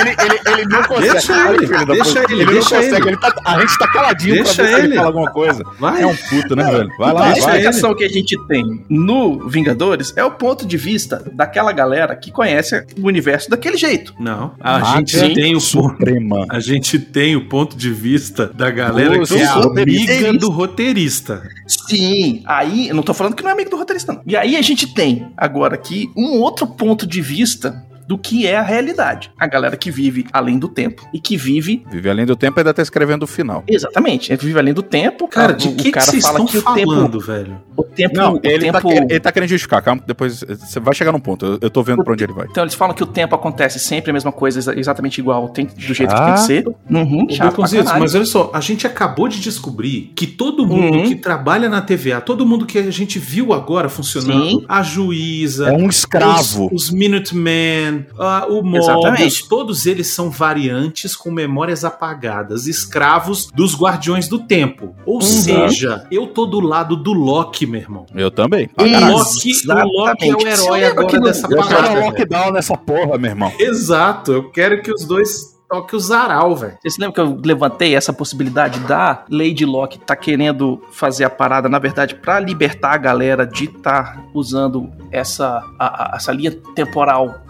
ele, 0.00 0.10
ele, 0.10 0.40
ele 0.52 0.64
não 0.68 0.82
consegue. 0.84 1.12
Deixa 1.12 1.48
ele, 1.50 1.66
filho 1.66 1.86
deixa 1.86 2.18
ele, 2.32 2.44
não 2.44 2.52
deixa 2.52 2.76
consegue. 2.76 3.08
ele. 3.08 3.16
tá- 3.16 3.34
a 3.44 3.60
gente 3.60 3.78
tá 3.78 3.88
caladinho 3.88 4.34
Deixa 4.34 4.54
pra 4.54 4.64
ver 4.64 4.68
se 4.70 4.74
ele 4.78 4.86
ele. 4.86 4.94
fala 4.96 5.06
alguma 5.08 5.30
coisa. 5.30 5.62
Vai. 5.78 6.02
É 6.02 6.06
um 6.06 6.16
puto, 6.16 6.56
né, 6.56 6.64
velho? 6.70 6.90
Vai 6.98 7.12
lá, 7.12 7.24
a 7.26 7.32
Deixa 7.32 7.46
vai. 7.46 7.58
ele. 7.58 7.66
explicação 7.68 7.94
que 7.94 8.04
a 8.04 8.08
gente 8.08 8.36
tem 8.46 8.84
no 8.88 9.48
Vingadores 9.48 10.12
é 10.16 10.24
o 10.24 10.30
ponto 10.32 10.66
de 10.66 10.76
vista 10.76 11.22
daquela 11.32 11.72
galera 11.72 12.14
que 12.16 12.30
conhece 12.30 12.84
o 13.00 13.06
universo 13.06 13.50
daquele 13.50 13.76
jeito. 13.76 14.14
Não, 14.18 14.54
a 14.60 14.78
Máquina 14.78 15.06
gente 15.06 15.34
tem 15.34 15.50
o 15.56 15.58
ponto. 15.58 15.64
Suprema. 15.90 16.46
A 16.50 16.60
gente 16.60 16.98
tem 16.98 17.36
o 17.36 17.48
ponto 17.48 17.76
de 17.76 17.90
vista 17.90 18.46
da 18.46 18.70
galera 18.70 19.18
que 19.24 19.34
é 19.34 19.42
é 19.42 19.46
amiga 19.46 20.32
do 20.34 20.50
roteirista. 20.50 21.42
Sim, 21.66 22.42
aí 22.46 22.88
eu 22.88 22.94
não 22.94 23.02
tô 23.02 23.14
falando 23.14 23.34
que 23.34 23.42
não 23.42 23.50
é 23.50 23.52
amigo 23.52 23.70
do 23.70 23.76
roteirista, 23.76 24.12
não. 24.12 24.22
E 24.26 24.36
aí 24.36 24.56
a 24.56 24.62
gente 24.62 24.92
tem 24.94 25.30
agora 25.36 25.74
aqui 25.74 26.10
um 26.16 26.38
outro 26.38 26.66
ponto 26.66 27.06
de 27.06 27.20
vista 27.20 27.84
do 28.10 28.18
que 28.18 28.44
é 28.44 28.56
a 28.56 28.62
realidade. 28.62 29.30
A 29.38 29.46
galera 29.46 29.76
que 29.76 29.88
vive 29.88 30.26
além 30.32 30.58
do 30.58 30.66
tempo 30.68 31.08
e 31.14 31.20
que 31.20 31.36
vive 31.36 31.84
Vive 31.88 32.10
além 32.10 32.26
do 32.26 32.34
tempo 32.34 32.58
e 32.58 32.60
ainda 32.60 32.74
tá 32.74 32.82
escrevendo 32.82 33.22
o 33.22 33.26
final. 33.26 33.62
exatamente, 33.68 34.32
é 34.32 34.36
vive 34.36 34.58
além 34.58 34.74
do 34.74 34.82
tempo. 34.82 35.28
Cara, 35.28 35.52
o- 35.52 35.56
de 35.56 35.68
o 35.68 35.76
que, 35.76 35.84
que 35.84 35.90
cara 35.92 36.06
vocês 36.06 36.24
fala 36.24 36.40
estão 36.40 36.46
que 36.46 36.58
o 36.58 36.74
tempo, 36.74 36.92
falando, 36.92 37.20
velho? 37.20 37.60
o 37.76 37.84
tempo, 37.84 38.16
Não, 38.16 38.34
o 38.34 38.40
ele, 38.42 38.64
tempo 38.64 38.80
tá, 38.80 38.88
ele, 38.96 39.06
ele 39.10 39.20
tá 39.20 39.30
querendo 39.30 39.48
justificar, 39.48 39.80
calma, 39.80 40.02
depois 40.04 40.40
você 40.40 40.80
vai 40.80 40.92
chegar 40.92 41.12
num 41.12 41.20
ponto. 41.20 41.46
Eu, 41.46 41.58
eu 41.62 41.70
tô 41.70 41.84
vendo 41.84 42.02
pra 42.02 42.12
onde 42.12 42.24
ele 42.24 42.32
vai. 42.32 42.48
Então 42.50 42.64
eles 42.64 42.74
falam 42.74 42.94
que 42.94 43.02
o 43.02 43.06
tempo 43.06 43.32
acontece 43.34 43.78
sempre 43.78 44.10
a 44.10 44.12
mesma 44.12 44.32
coisa, 44.32 44.58
exa- 44.58 44.76
exatamente 44.76 45.18
igual, 45.20 45.48
tem, 45.48 45.66
do 45.66 45.80
jeito 45.80 46.10
que 46.10 46.16
Chato. 46.16 46.24
tem 46.26 46.34
que 46.34 46.40
ser. 46.40 46.66
Uhum, 46.90 47.26
chato 47.30 47.60
mas 48.00 48.14
olha 48.16 48.24
só, 48.26 48.50
a 48.52 48.60
gente 48.60 48.86
acabou 48.88 49.28
de 49.28 49.38
descobrir 49.40 50.12
que 50.16 50.26
todo 50.26 50.66
mundo 50.66 50.96
Uhum. 50.98 51.04
que 51.04 51.14
trabalha 51.14 51.68
na 51.68 51.80
TVA, 51.80 52.20
todo 52.20 52.44
mundo 52.44 52.66
que 52.66 52.78
a 52.78 52.90
gente 52.90 53.18
viu 53.20 53.52
agora 53.52 53.88
funcionando, 53.88 54.60
Sim. 54.60 54.64
a 54.68 54.82
juíza, 54.82 55.68
É 55.68 55.72
um 55.72 55.88
escravo. 55.88 56.68
Os, 56.72 56.88
os 56.88 56.90
Minutemen, 56.90 57.99
ah, 58.18 58.46
o 58.48 58.62
Mobius, 58.62 58.86
Exatamente. 58.88 59.48
todos 59.48 59.86
eles 59.86 60.08
são 60.08 60.30
variantes 60.30 61.14
com 61.16 61.30
memórias 61.30 61.84
apagadas, 61.84 62.66
escravos 62.66 63.50
dos 63.54 63.74
Guardiões 63.74 64.28
do 64.28 64.38
Tempo. 64.38 64.94
Ou 65.06 65.16
Uhum. 65.16 65.20
seja, 65.20 66.06
eu 66.10 66.26
tô 66.28 66.46
do 66.46 66.60
lado 66.60 66.96
do 66.96 67.12
Loki, 67.12 67.66
meu 67.66 67.80
irmão. 67.80 68.06
Eu 68.14 68.30
também. 68.30 68.70
O 68.78 68.82
Exatamente. 68.84 69.66
Loki, 69.66 69.68
o 69.68 70.00
Loki 70.00 70.28
é 70.28 70.34
o 70.34 70.38
Você 70.40 70.48
herói 70.48 70.80
lembra 70.80 70.90
agora 70.92 71.06
que 71.08 71.16
no- 71.18 71.24
dessa 71.24 71.46
Eu 71.46 71.48
quero 71.50 71.68
parada. 71.68 71.90
um 71.90 71.94
velho. 71.94 72.04
lockdown 72.06 72.52
nessa 72.52 72.76
porra, 72.76 73.18
meu 73.18 73.30
irmão. 73.30 73.52
Exato, 73.58 74.32
eu 74.32 74.50
quero 74.50 74.82
que 74.82 74.92
os 74.92 75.04
dois 75.04 75.58
toquem 75.68 75.96
o 75.96 76.00
Zaral, 76.00 76.56
velho. 76.56 76.76
Vocês 76.82 76.98
lembram 76.98 77.12
que 77.12 77.20
eu 77.20 77.40
levantei 77.44 77.94
essa 77.94 78.12
possibilidade 78.12 78.80
da 78.80 79.24
Lady 79.30 79.64
Locke 79.64 79.98
tá 80.00 80.16
querendo 80.16 80.82
fazer 80.90 81.22
a 81.24 81.30
parada, 81.30 81.68
na 81.68 81.78
verdade, 81.78 82.16
pra 82.16 82.40
libertar 82.40 82.92
a 82.94 82.96
galera 82.96 83.46
de 83.46 83.66
estar 83.66 84.24
usando 84.34 84.90
essa, 85.12 85.62
a- 85.78 86.14
a- 86.14 86.16
essa 86.16 86.32
linha 86.32 86.50
temporal. 86.74 87.40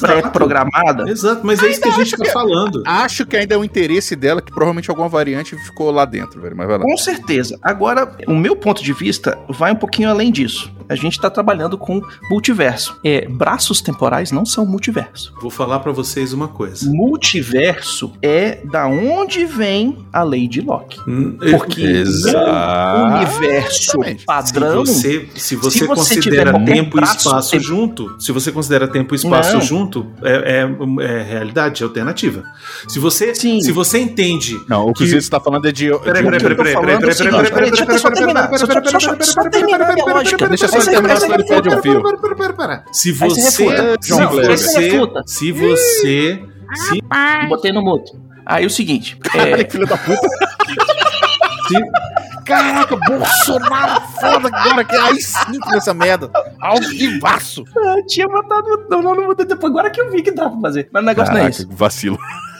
Pré-programada? 0.00 1.08
Exato, 1.10 1.40
mas 1.44 1.62
é 1.62 1.70
isso 1.70 1.80
que 1.80 1.88
a 1.88 1.92
gente 1.92 2.16
tá 2.16 2.24
falando. 2.32 2.82
Acho 2.86 3.26
que 3.26 3.36
ainda 3.36 3.54
é 3.54 3.58
o 3.58 3.64
interesse 3.64 4.14
dela 4.16 4.40
que 4.40 4.50
provavelmente 4.52 4.90
alguma 4.90 5.08
variante 5.08 5.56
ficou 5.56 5.90
lá 5.90 6.04
dentro, 6.04 6.40
velho. 6.40 6.56
Mas 6.56 6.66
vai 6.66 6.78
lá. 6.78 6.84
Com 6.84 6.96
certeza. 6.96 7.58
Agora, 7.62 8.16
o 8.26 8.34
meu 8.34 8.56
ponto 8.56 8.82
de 8.82 8.92
vista 8.92 9.38
vai 9.48 9.72
um 9.72 9.76
pouquinho 9.76 10.08
além 10.10 10.30
disso. 10.30 10.72
A 10.88 10.94
gente 10.94 11.18
tá 11.18 11.30
trabalhando 11.30 11.78
com 11.78 12.00
multiverso. 12.30 12.98
É, 13.02 13.26
braços 13.26 13.80
temporais 13.80 14.30
não 14.30 14.44
são 14.44 14.66
multiverso. 14.66 15.32
Vou 15.40 15.50
falar 15.50 15.80
pra 15.80 15.92
vocês 15.92 16.32
uma 16.34 16.46
coisa. 16.48 16.90
Multiverso 16.90 18.12
é 18.22 18.58
da 18.70 18.86
onde 18.86 19.46
vem 19.46 20.04
a 20.12 20.22
lei 20.22 20.46
de 20.46 20.60
Locke. 20.60 20.98
Hum, 21.08 21.36
Porque 21.38 22.04
no 22.04 23.14
universo 23.16 23.82
Exatamente. 23.92 24.24
padrão. 24.26 24.84
Se 24.84 24.92
você, 24.94 25.28
se 25.36 25.56
você 25.56 25.78
se 25.78 25.86
você 25.86 25.86
considera 25.86 26.52
tempo 26.64 27.00
e 27.00 27.02
espaço 27.02 27.50
tempo- 27.52 27.62
junto, 27.64 28.16
se 28.20 28.30
você 28.30 28.52
considera 28.52 28.86
tempo 28.86 29.14
e 29.14 29.16
espaço 29.16 29.54
Não. 29.54 29.60
Junto, 29.64 30.06
é, 30.22 30.60
é- 30.62 31.04
é 31.04 31.22
realidade, 31.22 31.82
é 31.82 31.86
alternativa. 31.86 32.44
Se 32.88 32.98
você, 32.98 33.34
Sim. 33.34 33.60
se 33.60 33.72
você 33.72 33.98
entende. 33.98 34.58
Não, 34.68 34.86
o 34.88 34.92
que, 34.92 35.04
Que- 35.04 35.10
você 35.10 35.16
está 35.18 35.40
falando 35.40 35.66
é 35.66 35.72
de. 35.72 35.86
Peraí, 35.98 36.22
peraí, 36.22 36.22
peraí, 36.24 36.40
peraí, 36.40 36.56
peraí, 36.56 36.72
falando 36.74 37.00
peraí, 37.00 37.16
peraí, 37.16 37.50
peraí, 37.50 37.70
deixa 37.70 37.84
eu 37.92 37.98
só 37.98 38.10
terminar, 38.10 38.58
só- 38.58 38.66
terminar 39.50 39.82
a 39.82 40.12
lógica. 40.14 40.48
Deixa 40.48 40.68
só 40.68 40.78
terminar, 40.90 41.16
senão 41.16 41.34
ele 41.34 41.44
o 41.44 41.46
refuta. 41.48 41.82
fio. 41.82 42.02
Pera, 42.02 42.18
pera, 42.18 42.36
pera, 42.36 42.52
pera. 42.52 42.84
Se 42.92 43.12
você. 43.12 43.40
Se 43.50 43.64
você. 44.12 45.22
Se 45.26 45.52
você. 45.52 46.42
Se, 46.74 47.02
Botei 47.48 47.72
no 47.72 47.82
mudo. 47.82 48.04
Aí 48.46 48.66
o 48.66 48.70
seguinte, 48.70 49.18
é, 49.34 49.64
filho 49.70 49.86
da 49.86 49.96
puta. 49.96 50.28
Caraca, 52.44 52.96
Bolsonaro 52.96 54.00
foda 54.20 54.48
agora, 54.52 54.84
que 54.84 54.96
aí 54.96 55.20
sim 55.20 55.58
nessa 55.70 55.94
merda. 55.94 56.30
Ao 56.60 56.78
vivaço. 56.78 57.64
eu 57.74 58.06
tinha 58.06 58.28
botado 58.28 58.86
não, 58.88 59.02
não, 59.02 59.14
não 59.14 59.24
mudei 59.26 59.46
depois. 59.46 59.72
Agora 59.72 59.90
que 59.90 60.00
eu 60.00 60.10
vi 60.10 60.22
que 60.22 60.30
dá 60.30 60.48
pra 60.48 60.60
fazer. 60.60 60.88
Mas 60.92 61.02
o 61.02 61.06
negócio 61.06 61.32
não 61.32 61.40
é 61.40 61.42
Caraca, 61.44 61.62
isso. 61.62 61.68
vacilo. 61.70 62.18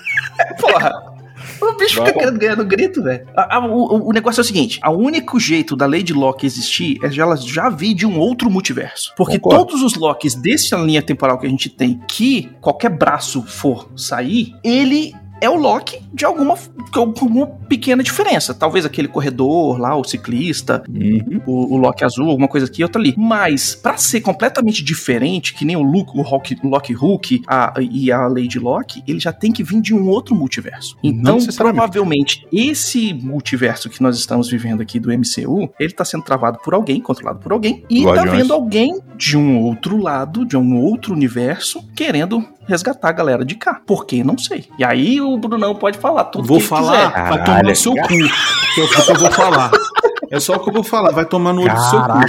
Porra. 0.61 1.15
O 1.61 1.77
bicho 1.77 2.05
fica 2.05 2.13
querendo 2.13 2.39
ganhar 2.39 2.57
no 2.57 2.65
grito, 2.65 3.03
velho. 3.03 3.27
O, 3.71 4.11
o 4.11 4.13
negócio 4.13 4.41
é 4.41 4.43
o 4.43 4.45
seguinte: 4.45 4.81
o 4.85 4.91
único 4.91 5.39
jeito 5.39 5.77
da 5.77 5.87
Lady 5.87 6.13
Locke 6.13 6.47
existir 6.47 6.99
é 7.03 7.15
ela 7.19 7.37
já 7.37 7.69
vir 7.69 7.95
de 7.95 8.07
um 8.07 8.19
outro 8.19 8.51
multiverso. 8.51 9.13
Porque 9.17 9.39
Concordo. 9.39 9.67
todos 9.67 9.83
os 9.83 9.95
Locks 9.95 10.35
dessa 10.35 10.77
linha 10.77 11.03
temporal 11.03 11.39
que 11.39 11.47
a 11.47 11.51
gente 11.51 11.69
tem, 11.69 12.01
que 12.09 12.51
qualquer 12.61 12.91
braço 12.91 13.43
for 13.43 13.89
sair, 13.97 14.53
ele 14.63 15.15
é 15.41 15.49
o 15.51 15.55
Loki 15.57 16.01
de 16.13 16.25
alguma, 16.25 16.57
com 16.93 17.01
alguma 17.01 17.47
pequena 17.47 18.03
diferença. 18.03 18.55
Talvez 18.55 18.85
aquele 18.85 19.09
corredor 19.09 19.79
lá, 19.79 19.97
o 19.97 20.05
ciclista, 20.05 20.83
Uhum. 20.89 21.41
o, 21.47 21.75
o 21.75 21.77
Loki 21.77 22.05
azul, 22.05 22.29
alguma 22.31 22.49
coisa 22.49 22.67
aqui, 22.67 22.83
outra 22.83 23.01
ali. 23.01 23.15
Mas, 23.17 23.75
pra 23.75 23.97
ser 23.97 24.21
completamente 24.21 24.83
diferente, 24.83 25.55
que 25.55 25.65
nem 25.65 25.77
o 25.77 25.83
Luke, 25.83 26.13
o 26.19 26.23
Rock, 26.23 26.57
Loki 26.65 26.93
Hulk 26.93 27.43
a- 27.47 27.75
e 27.81 28.11
a 28.13 28.27
Lady 28.27 28.59
Loki, 28.59 29.03
ele 29.07 29.19
já 29.21 29.33
tem 29.33 29.53
que 29.53 29.63
vir 29.63 29.81
de 29.81 29.95
um 29.95 30.09
outro 30.09 30.35
multiverso. 30.35 30.97
Então, 31.03 31.39
provavelmente, 31.57 32.47
esse 32.53 33.13
multiverso 33.13 33.91
que 33.91 34.03
nós 34.03 34.17
estamos 34.17 34.49
vivendo 34.49 34.81
aqui 34.81 34.99
do 34.99 35.11
MCU, 35.13 35.69
ele 35.79 35.93
tá 35.93 36.05
sendo 36.05 36.23
travado 36.25 36.59
por 36.65 36.75
alguém, 36.75 37.01
controlado 37.01 37.39
por 37.41 37.53
alguém, 37.53 37.85
e 37.91 38.03
tá 38.05 38.11
Guardiões. 38.13 38.39
vendo 38.43 38.53
alguém 38.55 39.01
de 39.17 39.37
um 39.37 39.61
outro 39.63 39.97
lado, 39.97 40.45
de 40.47 40.57
um 40.57 40.77
outro 40.81 41.13
universo, 41.13 41.83
querendo 41.95 42.45
resgatar 42.67 43.09
a 43.09 43.13
galera 43.13 43.45
de 43.45 43.55
cá. 43.55 43.81
Por 43.87 44.07
quê? 44.07 44.23
Não 44.25 44.37
sei. 44.39 44.69
E 44.79 44.85
aí 44.85 45.21
o 45.21 45.37
Brunão 45.39 45.75
pode 45.75 45.99
falar 45.99 46.25
tudo 46.25 46.47
Vou 46.47 46.57
que 46.59 46.63
ele 46.63 46.69
falar, 46.69 47.13
quiser. 47.13 47.29
vai 47.29 47.45
tomar 47.45 47.63
no 47.65 47.77
seu 47.77 47.95
cu. 47.95 48.09
Que 48.09 48.81
é 48.81 48.85
o 48.85 48.89
que 48.89 49.11
eu 49.11 49.19
vou 49.19 49.31
falar. 49.31 49.71
É 50.31 50.41
só 50.41 50.55
o 50.55 50.61
que 50.61 50.69
eu 50.69 50.73
vou 50.75 50.83
falar, 50.83 51.11
vai 51.13 51.25
tomar 51.25 51.53
no 51.53 51.63
olho 51.63 51.75
do 51.75 51.81
seu 51.91 52.01
cu. 52.01 52.21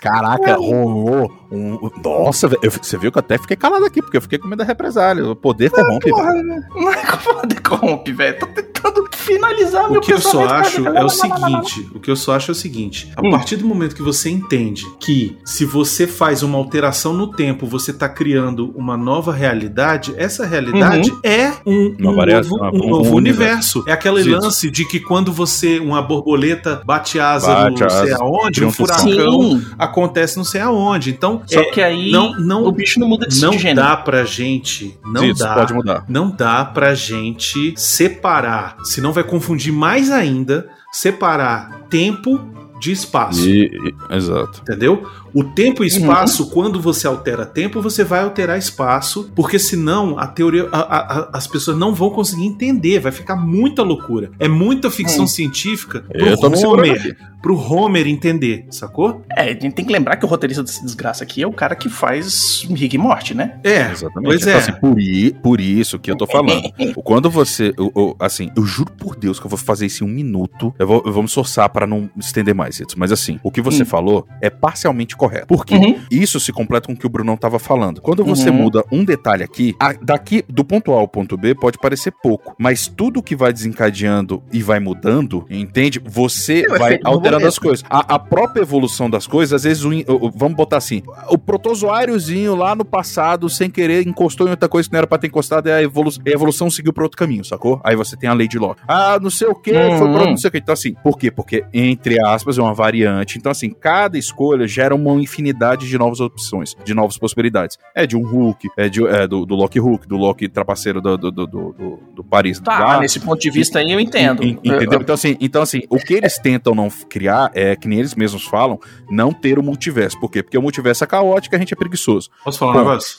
Caraca. 0.00 0.56
Rolou 0.56 1.32
um. 1.50 1.90
Nossa, 2.04 2.46
eu- 2.62 2.70
você 2.70 2.98
viu 2.98 3.10
que 3.10 3.16
eu 3.16 3.20
até 3.20 3.38
fiquei 3.38 3.56
calado 3.56 3.86
aqui, 3.86 4.02
porque 4.02 4.18
eu 4.18 4.20
fiquei 4.20 4.38
com 4.38 4.46
medo 4.46 4.58
da 4.58 4.64
represália. 4.64 5.26
O 5.26 5.34
poder 5.34 5.70
corrompe, 5.70 6.10
Porra, 6.10 6.32
velho. 6.32 6.44
né? 6.46 6.62
não 6.74 6.92
é 6.92 7.02
como 7.06 7.46
de 7.46 7.56
corrompe, 7.56 8.12
velho. 8.12 8.38
Tô 8.38 8.46
tentando 8.48 9.08
finalizar 9.24 9.90
meu 9.90 10.00
O 10.00 10.02
que 10.02 10.12
eu 10.12 10.20
só 10.20 10.44
acho 10.46 10.86
é 10.86 11.04
o 11.04 11.08
seguinte, 11.08 11.88
o 11.94 12.00
que 12.00 12.10
eu 12.10 12.16
só 12.16 12.34
acho 12.36 12.50
é 12.50 12.52
o 12.52 12.54
seguinte, 12.54 13.10
a 13.16 13.26
Hum. 13.26 13.30
partir 13.30 13.56
do 13.56 13.64
momento 13.66 13.94
que 13.96 14.02
você 14.02 14.28
entende 14.30 14.84
que 15.00 15.36
se 15.44 15.64
você 15.64 16.06
faz 16.06 16.42
uma 16.42 16.58
alteração 16.58 17.12
no 17.12 17.28
tempo, 17.28 17.66
você 17.66 17.92
tá 17.92 18.08
criando 18.08 18.72
uma 18.76 18.96
nova 18.96 19.32
realidade, 19.32 20.12
essa 20.16 20.44
realidade 20.46 21.12
é 21.22 21.52
um, 21.66 21.94
Uma 21.98 22.12
um 22.12 22.16
variação, 22.16 22.56
novo, 22.58 22.76
um- 22.76 22.86
um 22.86 22.90
novo 22.90 23.10
um 23.12 23.16
universo. 23.16 23.84
É 23.86 23.92
aquele 23.92 24.20
Isso. 24.20 24.30
lance 24.30 24.70
de 24.70 24.84
que 24.86 25.00
quando 25.00 25.32
você, 25.32 25.78
uma 25.78 26.02
borboleta 26.02 26.82
bate 26.84 27.18
asa 27.18 27.54
Bate 27.54 27.74
no 27.74 27.80
não 27.80 27.90
sei 27.90 28.12
asa, 28.12 28.22
aonde, 28.22 28.64
um 28.64 28.70
furacão 28.72 29.04
Sim, 29.50 29.66
acontece 29.78 30.36
não 30.36 30.44
sei 30.44 30.60
aonde. 30.60 31.10
Então, 31.10 31.42
só 31.46 31.60
é, 31.60 31.64
que 31.64 31.80
aí 31.80 32.10
não, 32.10 32.32
não, 32.38 32.64
o 32.66 32.72
bicho 32.72 33.00
não 33.00 33.08
muda 33.08 33.26
de, 33.26 33.40
não 33.40 33.52
gênero. 33.52 33.76
dá 33.86 33.96
pra 33.96 34.24
gente, 34.24 34.98
não 35.04 35.24
Isso, 35.24 35.42
dá 35.42 35.54
pode 35.54 35.72
mudar. 35.74 36.04
não 36.08 36.30
dá 36.30 36.64
pra 36.64 36.94
gente 36.94 37.74
separar, 37.76 38.76
senão 38.84 39.12
vai 39.14 39.24
confundir 39.24 39.72
mais 39.72 40.10
ainda, 40.10 40.68
separar 40.92 41.86
tempo 41.88 42.38
de 42.80 42.92
espaço. 42.92 43.48
E- 43.48 43.70
exato. 44.10 44.60
Entendeu? 44.62 45.08
O 45.34 45.42
tempo 45.42 45.82
e 45.82 45.86
espaço, 45.88 46.48
quando 46.50 46.80
você 46.80 47.06
altera 47.06 47.44
tempo, 47.44 47.82
você 47.82 48.04
vai 48.04 48.20
alterar 48.22 48.56
espaço, 48.56 49.30
porque 49.34 49.58
senão 49.58 50.18
a 50.18 50.26
teoria, 50.28 50.68
a- 50.70 50.78
a- 50.78 51.18
a- 51.18 51.30
as 51.32 51.46
pessoas 51.46 51.76
não 51.76 51.92
vão 51.92 52.10
conseguir 52.10 52.44
entender, 52.46 53.00
vai 53.00 53.10
ficar 53.12 53.34
muita 53.36 53.82
loucura. 53.82 54.30
É 54.38 54.46
muita 54.48 54.90
ficção 54.90 55.24
Hum. 55.24 55.26
científica 55.26 56.04
pro 56.08 56.68
Homer, 56.70 57.16
pro 57.42 57.56
Homer 57.58 58.06
entender, 58.06 58.66
sacou? 58.70 59.22
É, 59.36 59.42
a 59.42 59.52
gente 59.52 59.72
tem 59.72 59.84
que 59.84 59.92
lembrar 59.92 60.16
que 60.16 60.24
o 60.24 60.28
roteirista 60.28 60.62
dessa 60.62 60.82
desgraça 60.84 61.24
aqui 61.24 61.42
é 61.42 61.46
o 61.46 61.52
cara 61.52 61.74
que 61.74 61.88
faz 61.88 62.64
Rick 62.70 62.94
e 62.94 62.98
Morty, 62.98 63.34
né? 63.34 63.58
É, 63.64 63.90
Exatamente. 63.90 64.24
pois 64.28 64.40
Então, 64.42 64.52
é. 64.52 64.56
assim, 64.56 64.72
por, 64.72 65.00
i- 65.00 65.32
por 65.42 65.60
isso 65.60 65.98
que 65.98 66.10
eu 66.10 66.16
tô 66.16 66.26
falando. 66.26 66.62
Quando 67.04 67.28
você. 67.28 67.74
eu- 67.76 67.92
eu- 67.96 68.16
assim, 68.20 68.50
eu 68.56 68.64
juro 68.64 68.92
por 68.92 69.16
Deus 69.16 69.40
que 69.40 69.46
eu 69.46 69.50
vou 69.50 69.58
fazer 69.58 69.86
isso 69.86 70.04
em 70.04 70.06
um 70.06 70.10
minuto. 70.10 70.72
Eu 70.78 70.86
vou, 70.86 71.02
eu 71.04 71.12
vou 71.12 71.22
me 71.22 71.28
esforçar 71.28 71.68
pra 71.70 71.86
não 71.86 72.08
estender 72.16 72.54
mais 72.54 72.76
isso. 72.78 72.94
Mas 72.96 73.10
assim, 73.10 73.40
o 73.42 73.50
que 73.50 73.60
você 73.60 73.82
Hum. 73.82 73.86
falou 73.86 74.26
é 74.40 74.48
parcialmente 74.48 75.16
correto. 75.28 75.46
Por 75.46 75.64
quê? 75.64 75.74
Uhum. 75.76 75.98
Isso 76.10 76.38
se 76.40 76.52
completa 76.52 76.86
com 76.86 76.92
o 76.92 76.96
que 76.96 77.06
o 77.06 77.08
Brunão 77.08 77.36
tava 77.36 77.58
falando. 77.58 78.00
Quando 78.00 78.24
você 78.24 78.50
Uhum. 78.50 78.56
muda 78.56 78.84
um 78.92 79.04
detalhe 79.04 79.42
aqui, 79.42 79.74
a- 79.80 79.94
daqui 80.00 80.44
do 80.48 80.64
ponto 80.64 80.92
A 80.92 80.96
ao 80.96 81.08
ponto 81.08 81.36
B 81.36 81.54
pode 81.54 81.78
parecer 81.78 82.12
pouco, 82.22 82.54
mas 82.58 82.86
tudo 82.88 83.22
que 83.22 83.34
vai 83.36 83.52
desencadeando 83.52 84.42
e 84.52 84.62
vai 84.62 84.80
mudando, 84.80 85.44
entende? 85.50 86.00
Você 86.04 86.64
É 86.68 86.72
o 86.74 86.78
vai 86.78 86.98
alterando 87.04 87.46
as 87.46 87.58
coisas. 87.58 87.84
A, 87.88 88.14
a 88.14 88.18
própria 88.18 88.62
evolução 88.62 89.08
das 89.08 89.26
coisas, 89.26 89.52
às 89.52 89.64
vezes, 89.64 89.84
o 89.84 89.90
o- 89.94 90.30
vamos 90.34 90.56
botar 90.56 90.76
assim, 90.78 91.02
o 91.30 91.38
protozoáriozinho 91.38 92.54
lá 92.54 92.74
no 92.74 92.84
passado, 92.84 93.48
sem 93.48 93.70
querer, 93.70 94.06
encostou 94.06 94.46
em 94.46 94.50
outra 94.50 94.68
coisa 94.68 94.88
que 94.88 94.92
não 94.92 94.98
era 94.98 95.06
pra 95.06 95.18
ter 95.18 95.26
encostado, 95.28 95.68
e 95.68 95.72
a, 95.72 95.82
evolu 95.82 96.10
a 96.26 96.30
evolução 96.30 96.70
seguiu 96.70 96.92
pra 96.92 97.04
outro 97.04 97.18
caminho, 97.18 97.44
sacou? 97.44 97.80
Aí 97.84 97.94
você 97.96 98.16
tem 98.16 98.28
a 98.28 98.34
lei 98.34 98.48
de 98.48 98.58
Locke. 98.58 98.80
Ah, 98.86 99.18
não 99.20 99.30
sei 99.30 99.48
o 99.48 99.54
que, 99.54 99.72
foi 99.72 99.98
pra 99.98 100.22
Uhum. 100.22 100.30
não 100.30 100.36
sei 100.36 100.48
o 100.48 100.50
que. 100.52 100.58
Então, 100.58 100.72
assim, 100.72 100.94
por 101.02 101.18
quê? 101.18 101.30
Porque, 101.30 101.64
entre 101.72 102.20
aspas, 102.24 102.58
é 102.58 102.62
uma 102.62 102.74
variante. 102.74 103.38
Então, 103.38 103.52
assim, 103.52 103.70
cada 103.70 104.16
escolha 104.18 104.66
gera 104.66 104.94
uma 104.94 105.12
infinidade 105.20 105.88
de 105.88 105.98
novas 105.98 106.20
opções, 106.20 106.74
de 106.84 106.94
novas 106.94 107.16
possibilidades. 107.18 107.78
É 107.94 108.06
de 108.06 108.16
um 108.16 108.22
Hulk, 108.26 108.68
é, 108.76 108.88
de, 108.88 109.06
é 109.06 109.26
do, 109.26 109.44
do 109.46 109.54
Loki 109.54 109.78
Hulk, 109.78 110.06
do 110.08 110.16
Loki 110.16 110.48
trapaceiro 110.48 111.00
do, 111.00 111.16
do, 111.16 111.30
do, 111.30 111.46
do, 111.46 111.72
do- 111.72 112.00
do 112.16 112.24
Paris. 112.24 112.60
Tá, 112.60 112.78
lá. 112.78 113.00
nesse 113.00 113.20
ponto 113.20 113.40
de 113.40 113.50
vista 113.50 113.78
aí 113.78 113.90
eu 113.92 114.00
entendo. 114.00 114.42
En- 114.42 114.58
Entendeu? 114.64 115.00
Então 115.00 115.14
assim, 115.14 115.36
então, 115.40 115.62
assim, 115.62 115.82
o 115.88 115.98
que 115.98 116.14
eles 116.14 116.38
tentam 116.38 116.74
não 116.74 116.88
criar 117.08 117.50
é, 117.54 117.74
que 117.76 117.88
nem 117.88 117.98
eles 117.98 118.14
mesmos 118.14 118.44
falam, 118.44 118.78
não 119.10 119.32
ter 119.32 119.58
o 119.58 119.62
multiverso. 119.62 120.18
Por 120.20 120.30
quê? 120.30 120.42
Porque 120.42 120.56
o 120.58 120.62
multiverso 120.62 121.04
é 121.04 121.06
caótico 121.06 121.54
e 121.54 121.56
a 121.56 121.58
gente 121.58 121.72
é 121.74 121.76
preguiçoso. 121.76 122.30
Posso 122.44 122.58
falar 122.58 122.72
um 122.72 122.74
Bom. 122.74 122.80
negócio? 122.80 123.18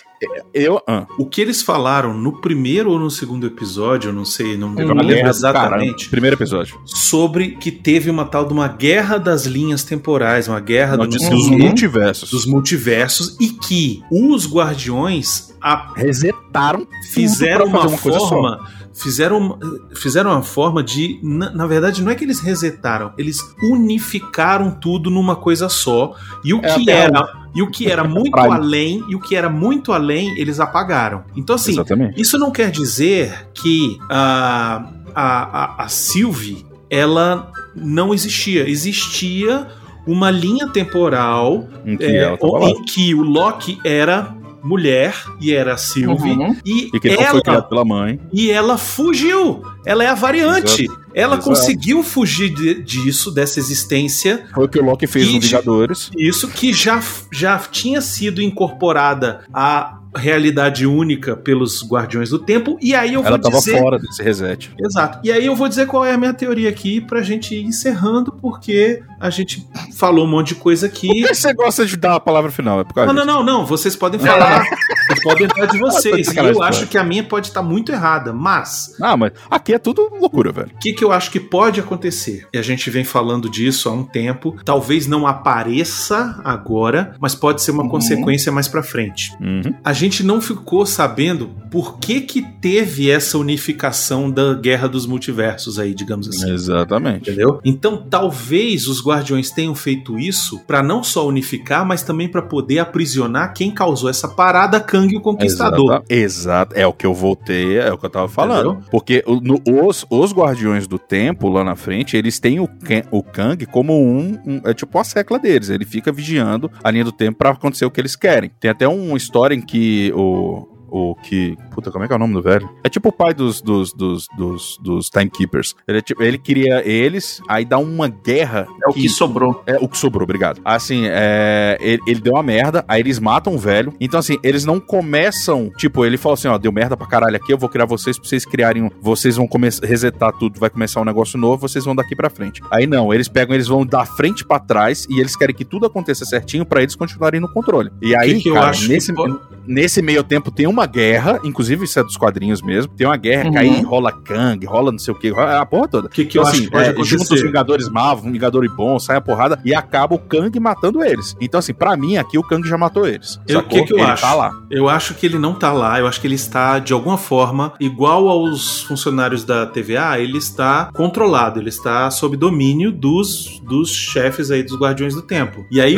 Eu. 0.53 0.81
Ah, 0.87 1.05
O 1.19 1.25
que 1.25 1.41
eles 1.41 1.61
falaram 1.61 2.13
no 2.13 2.39
primeiro 2.41 2.89
ou 2.91 2.97
no 2.99 3.09
segundo 3.11 3.45
episódio, 3.45 4.09
eu 4.09 4.13
não 4.13 4.23
sei, 4.25 4.57
não 4.57 4.69
me 4.69 4.81
lembro 4.83 5.05
guerra 5.05 5.29
exatamente. 5.29 5.69
caramba. 5.79 6.09
Primeiro 6.09 6.35
episódio. 6.35 6.79
sobre 6.85 7.51
que 7.57 7.71
teve 7.71 8.09
uma 8.09 8.25
tal 8.25 8.45
de 8.45 8.53
uma 8.53 8.67
guerra 8.67 9.17
das 9.17 9.45
linhas 9.45 9.83
temporais, 9.83 10.47
uma 10.47 10.59
guerra 10.59 10.97
Não, 10.97 11.05
do, 11.05 11.11
disse 11.11 11.29
não 11.29 11.37
os 11.37 11.45
sei 11.45 11.53
o 11.55 11.57
quê, 11.59 11.63
multiversos. 11.65 12.29
dos 12.31 12.45
multiversos 12.45 13.37
e 13.39 13.49
que 13.49 14.01
os 14.11 14.47
guardiões 14.51 15.53
a- 15.61 15.93
Resetaram 15.95 16.87
fizeram 17.11 17.65
uma, 17.65 17.87
uma 17.87 17.97
coisa 17.97 18.19
só. 18.19 18.29
forma 18.29 18.84
fizeram 18.95 19.59
fizeram 19.93 20.31
uma 20.31 20.41
forma 20.41 20.81
de 20.81 21.19
na, 21.21 21.51
na 21.51 21.67
verdade 21.67 22.01
não 22.01 22.11
é 22.11 22.15
que 22.15 22.23
eles 22.23 22.39
resetaram 22.39 23.11
eles 23.17 23.39
unificaram 23.61 24.71
tudo 24.71 25.09
numa 25.09 25.35
coisa 25.35 25.67
só 25.69 26.15
e 26.43 26.53
o 26.53 26.61
É 26.63 26.73
que 26.73 26.89
era 26.89 27.45
e 27.53 27.61
o 27.61 27.69
que 27.69 27.91
era 27.91 28.03
muito 28.07 28.37
além 28.39 29.03
e 29.09 29.15
o 29.15 29.19
que 29.19 29.35
era 29.35 29.49
muito 29.49 29.91
além 29.91 30.37
eles 30.39 30.59
apagaram 30.59 31.25
então 31.35 31.55
assim 31.55 31.73
Exatamente. 31.73 32.21
isso 32.21 32.37
não 32.37 32.51
quer 32.51 32.71
dizer 32.71 33.49
que 33.53 33.97
a, 34.09 34.89
a, 35.13 35.83
a, 35.83 35.83
a 35.83 35.87
Sylvie 35.87 36.65
ela 36.89 37.51
não 37.75 38.13
existia. 38.13 38.67
Existia 38.69 39.67
uma 40.07 40.29
linha 40.29 40.67
temporal 40.69 41.67
Em 41.85 41.97
que 41.97 42.05
é, 42.05 42.37
em 42.61 42.83
que 42.83 43.15
o 43.15 43.23
Loki 43.23 43.79
era 43.83 44.35
mulher 44.65 45.15
e 45.39 45.53
era 45.53 45.73
a 45.73 45.77
Sylvie 45.77 46.31
Uhum. 46.31 46.55
e, 46.65 46.89
E 46.93 46.99
que 46.99 47.09
não 47.09 47.15
foi 47.15 47.23
ela 47.25 47.41
criado 47.41 47.69
pela 47.69 47.85
mãe. 47.85 48.19
e 48.33 48.49
ela 48.49 48.77
fugiu. 48.77 49.63
Ela 49.85 50.03
é 50.03 50.07
a 50.07 50.15
variante. 50.15 50.87
Ela 51.13 51.35
Exato. 51.35 51.49
conseguiu 51.49 52.03
fugir 52.03 52.49
de- 52.49 52.81
disso, 52.81 53.31
dessa 53.31 53.59
existência 53.59 54.45
Foi 54.53 54.65
o 54.65 54.67
que 54.67 54.79
o 54.79 54.83
Loki 54.83 55.05
fez 55.07 55.31
no 55.31 55.39
Vingadores. 55.39 56.09
isso 56.17 56.47
que 56.49 56.73
já, 56.73 57.01
já 57.31 57.57
tinha 57.59 58.01
sido 58.01 58.41
incorporada 58.41 59.45
à 59.53 59.99
realidade 60.15 60.85
única 60.85 61.35
pelos 61.35 61.83
Guardiões 61.87 62.29
do 62.29 62.39
Tempo. 62.39 62.77
E 62.81 62.93
aí 62.95 63.13
eu 63.13 63.21
vou 63.21 63.27
Ela 63.29 63.39
tava 63.39 63.57
dizer. 63.57 63.79
fora 63.79 63.99
desse 63.99 64.21
reset. 64.23 64.71
Exato. 64.79 65.19
E 65.23 65.31
aí 65.31 65.45
eu 65.45 65.55
vou 65.55 65.67
dizer 65.67 65.85
qual 65.87 66.05
é 66.05 66.13
a 66.13 66.17
minha 66.17 66.33
teoria 66.33 66.69
aqui 66.69 67.01
pra 67.01 67.21
gente 67.21 67.55
ir 67.55 67.63
encerrando, 67.63 68.31
porque 68.31 69.01
a 69.19 69.29
gente 69.29 69.67
falou 69.95 70.25
um 70.25 70.29
monte 70.29 70.49
de 70.49 70.55
coisa 70.55 70.87
Por 70.87 70.95
aqui. 70.95 71.07
que 71.23 71.33
você 71.35 71.53
gosta 71.53 71.85
de 71.85 71.97
dar 71.97 72.15
a 72.15 72.19
palavra 72.19 72.51
final? 72.51 72.79
É 72.79 72.83
por 72.83 72.93
causa 72.93 73.11
Não, 73.13 73.25
não, 73.25 73.33
disso. 73.33 73.45
não, 73.45 73.57
não. 73.59 73.65
Vocês 73.65 73.95
podem 73.95 74.19
falar. 74.19 74.63
Vocês 75.05 75.21
podem 75.23 75.47
dar 75.47 75.67
de 75.67 75.77
Ah, 75.77 75.81
vocês. 75.81 76.27
E 76.33 76.37
eu 76.39 76.63
acho 76.63 76.87
que 76.87 76.97
a 76.97 77.03
minha 77.03 77.23
pode 77.23 77.47
estar 77.47 77.61
muito 77.61 77.91
errada. 77.91 78.33
Mas 78.33 78.95
Ah, 78.99 79.15
mas 79.15 79.33
aqui 79.51 79.71
é 79.71 79.77
tudo 79.77 80.09
loucura, 80.19 80.51
velho. 80.51 80.71
o 80.73 80.79
que, 80.79 80.93
que 80.93 81.03
eu 81.03 81.11
acho 81.11 81.29
que 81.29 81.39
pode 81.39 81.79
acontecer? 81.79 82.47
E 82.51 82.57
a 82.57 82.61
gente 82.63 82.89
vem 82.89 83.03
falando 83.03 83.47
disso 83.47 83.87
há 83.87 83.91
um 83.93 84.03
tempo. 84.03 84.55
Talvez 84.65 85.05
não 85.05 85.27
apareça 85.27 86.39
agora, 86.43 87.15
mas 87.19 87.35
pode 87.35 87.61
ser 87.61 87.71
uma 87.71 87.83
Uhum. 87.83 87.89
consequência 87.89 88.51
mais 88.51 88.67
pra 88.67 88.81
frente. 88.81 89.31
Uhum. 89.39 89.73
A 89.83 89.93
gente 89.93 90.04
não 90.23 90.39
ficou 90.41 90.85
sabendo 90.85 91.49
por 91.71 91.97
que 91.99 92.21
que 92.21 92.41
teve 92.41 93.09
essa 93.09 93.37
unificação 93.37 94.29
da 94.31 94.53
guerra 94.53 94.87
dos 94.87 95.05
multiversos 95.05 95.77
aí, 95.79 95.93
digamos 95.93 96.27
assim. 96.27 96.51
Exatamente. 96.53 97.29
Entendeu? 97.29 97.59
Então, 97.65 97.97
talvez 98.09 98.87
os 98.87 99.05
Guardiões 99.05 99.51
tenham 99.51 99.75
feito 99.75 100.17
isso 100.17 100.59
pra 100.65 100.81
não 100.81 101.03
só 101.03 101.27
unificar, 101.27 101.85
mas 101.85 102.01
também 102.03 102.27
pra 102.29 102.41
poder 102.41 102.79
aprisionar 102.79 103.53
quem 103.53 103.71
causou 103.71 104.09
essa 104.09 104.27
parada 104.27 104.79
Kang 104.79 105.15
o 105.15 105.21
Conquistador. 105.21 105.85
Exata- 105.85 106.05
Exato, 106.09 106.75
é 106.75 106.85
o 106.87 106.93
que 106.93 107.05
eu 107.05 107.13
voltei, 107.13 107.77
é 107.77 107.91
o 107.91 107.97
que 107.97 108.05
eu 108.05 108.09
tava 108.09 108.27
falando. 108.27 108.71
Entendeu? 108.71 108.89
Porque 108.91 109.23
no- 109.41 109.61
os, 109.87 110.05
os 110.09 110.31
Guardiões 110.33 110.87
do 110.87 110.97
Tempo, 110.99 111.49
lá 111.49 111.63
na 111.63 111.75
frente, 111.75 112.15
eles 112.15 112.39
têm 112.39 112.59
o, 112.59 112.69
o 113.11 113.23
Kang 113.23 113.65
como 113.65 113.93
um, 114.01 114.37
um- 114.45 114.61
É 114.63 114.73
tipo 114.73 114.97
a 114.97 115.03
secla 115.03 115.37
deles. 115.39 115.69
Ele 115.69 115.85
fica 115.85 116.11
vigiando 116.11 116.71
a 116.83 116.89
linha 116.91 117.03
do 117.03 117.11
tempo 117.11 117.37
pra 117.37 117.51
acontecer 117.51 117.85
o 117.85 117.91
que 117.91 117.99
eles 118.01 118.15
querem. 118.15 118.49
Tem 118.59 118.71
até 118.71 118.87
uma 118.87 119.17
história 119.17 119.53
em 119.55 119.61
que 119.61 119.94
o. 120.13 120.74
o 120.89 121.15
que. 121.15 121.57
Puta, 121.71 121.91
como 121.91 122.03
é 122.03 122.07
que 122.07 122.13
é 122.13 122.15
o 122.15 122.19
nome 122.19 122.33
do 122.33 122.41
velho? 122.41 122.69
É 122.83 122.89
tipo 122.89 123.09
o 123.09 123.11
pai 123.11 123.33
dos, 123.33 123.61
dos, 123.61 123.93
dos, 123.93 124.27
dos, 124.37 124.77
dos 124.81 125.09
Timekeepers. 125.09 125.75
Ele, 125.87 125.97
é 125.97 126.01
tipo, 126.01 126.21
ele 126.23 126.37
queria 126.37 126.87
eles, 126.87 127.41
aí 127.47 127.65
dá 127.65 127.77
uma 127.77 128.07
guerra. 128.07 128.67
É 128.85 128.89
o 128.89 128.93
que 128.93 129.09
sobrou. 129.09 129.63
É 129.65 129.77
o 129.79 129.87
que 129.87 129.97
sobrou, 129.97 130.23
obrigado. 130.23 130.61
Assim, 130.63 131.03
é, 131.07 131.77
ele, 131.81 132.01
ele 132.07 132.19
deu 132.21 132.33
uma 132.33 132.43
merda, 132.43 132.83
aí 132.87 133.01
eles 133.01 133.19
matam 133.19 133.55
o 133.55 133.57
velho. 133.57 133.93
Então, 133.99 134.19
assim, 134.19 134.37
eles 134.43 134.65
não 134.65 134.79
começam. 134.79 135.71
Tipo, 135.77 136.05
ele 136.05 136.17
falou 136.17 136.33
assim: 136.33 136.47
ó, 136.47 136.57
deu 136.57 136.71
merda 136.71 136.95
pra 136.97 137.07
caralho 137.07 137.35
aqui, 137.35 137.51
eu 137.53 137.57
vou 137.57 137.69
criar 137.69 137.85
vocês 137.85 138.17
pra 138.17 138.27
vocês 138.27 138.45
criarem. 138.45 138.83
um- 138.83 138.89
Vocês 139.01 139.35
vão 139.35 139.47
começar 139.47 139.85
resetar 139.85 140.31
tudo, 140.33 140.59
vai 140.59 140.69
começar 140.69 141.01
um 141.01 141.05
negócio 141.05 141.37
novo, 141.37 141.67
vocês 141.67 141.85
vão 141.85 141.95
daqui 141.95 142.15
pra 142.15 142.29
frente. 142.29 142.61
Aí 142.71 142.87
não, 142.87 143.13
eles 143.13 143.27
pegam, 143.27 143.53
eles 143.53 143.67
vão 143.67 143.85
da 143.85 144.05
frente 144.05 144.43
pra 144.45 144.59
trás 144.59 145.05
e 145.09 145.19
eles 145.19 145.35
querem 145.35 145.55
que 145.55 145.63
tudo 145.65 145.85
aconteça 145.85 146.25
certinho 146.25 146.65
pra 146.65 146.81
eles 146.81 146.95
continuarem 146.95 147.39
no 147.39 147.47
controle. 147.51 147.91
E 148.01 148.15
aí, 148.15 148.35
que 148.35 148.41
que 148.43 148.49
eu 148.49 148.53
cara, 148.55 148.69
acho 148.69 148.87
nesse, 148.87 149.13
que 149.13 149.39
nesse 149.67 150.01
meio 150.01 150.23
tempo 150.23 150.51
tem 150.51 150.67
uma 150.75 150.85
guerra, 150.85 151.39
inclusive 151.43 151.85
isso 151.85 151.99
é 151.99 152.03
dos 152.03 152.17
quadrinhos 152.17 152.61
mesmo. 152.61 152.93
Tem 152.95 153.07
uma 153.07 153.17
guerra 153.17 153.45
Uhum. 153.45 153.51
que 153.51 153.57
aí 153.57 153.81
rola 153.81 154.11
Kang, 154.11 154.65
rola 154.65 154.91
não 154.91 154.99
sei 154.99 155.13
o 155.13 155.17
que, 155.17 155.29
rola 155.29 155.59
a 155.59 155.65
porra 155.65 155.87
toda. 155.87 156.07
O 156.07 156.09
que, 156.09 156.25
que 156.25 156.37
eu 156.37 156.41
Então, 156.41 156.51
acho 156.51 156.61
assim, 156.61 156.65
que 156.69 156.71
pode 156.71 157.01
é, 157.01 157.03
junta 157.03 157.33
os? 157.33 157.41
Vingadores 157.41 157.89
Mal, 157.89 158.17
um 158.17 158.31
Vingador 158.31 158.65
bom, 158.75 158.97
sai 158.99 159.17
a 159.17 159.21
porrada 159.21 159.59
e 159.65 159.73
acaba 159.73 160.15
o 160.15 160.19
Kang 160.19 160.57
matando 160.59 161.03
eles. 161.03 161.35
Então, 161.41 161.59
assim, 161.59 161.73
pra 161.73 161.95
mim, 161.97 162.17
aqui 162.17 162.37
o 162.37 162.43
Kang 162.43 162.67
já 162.67 162.77
matou 162.77 163.07
eles. 163.07 163.39
Eu- 163.47 163.59
o 163.59 163.63
que 163.63 163.83
que 163.83 163.93
eu 163.93 163.97
Ele 163.97 164.07
acho? 164.07 164.21
tá 164.21 164.33
lá. 164.33 164.51
Eu 164.69 164.87
acho 164.89 165.13
que 165.15 165.25
ele 165.25 165.37
não 165.39 165.53
tá 165.53 165.71
lá, 165.71 165.99
eu 165.99 166.07
acho 166.07 166.19
que 166.21 166.27
ele 166.27 166.35
está, 166.35 166.79
de 166.79 166.93
alguma 166.93 167.17
forma, 167.17 167.73
igual 167.79 168.27
aos 168.27 168.81
funcionários 168.83 169.43
da 169.43 169.65
TVA, 169.65 170.19
ele 170.19 170.37
está 170.37 170.89
controlado, 170.93 171.59
ele 171.59 171.69
está 171.69 172.09
sob 172.11 172.35
domínio 172.37 172.91
dos, 172.91 173.59
dos 173.67 173.89
chefes 173.91 174.51
aí 174.51 174.63
dos 174.63 174.77
Guardiões 174.77 175.13
do 175.15 175.21
Tempo. 175.21 175.65
E 175.71 175.79
aí, 175.79 175.95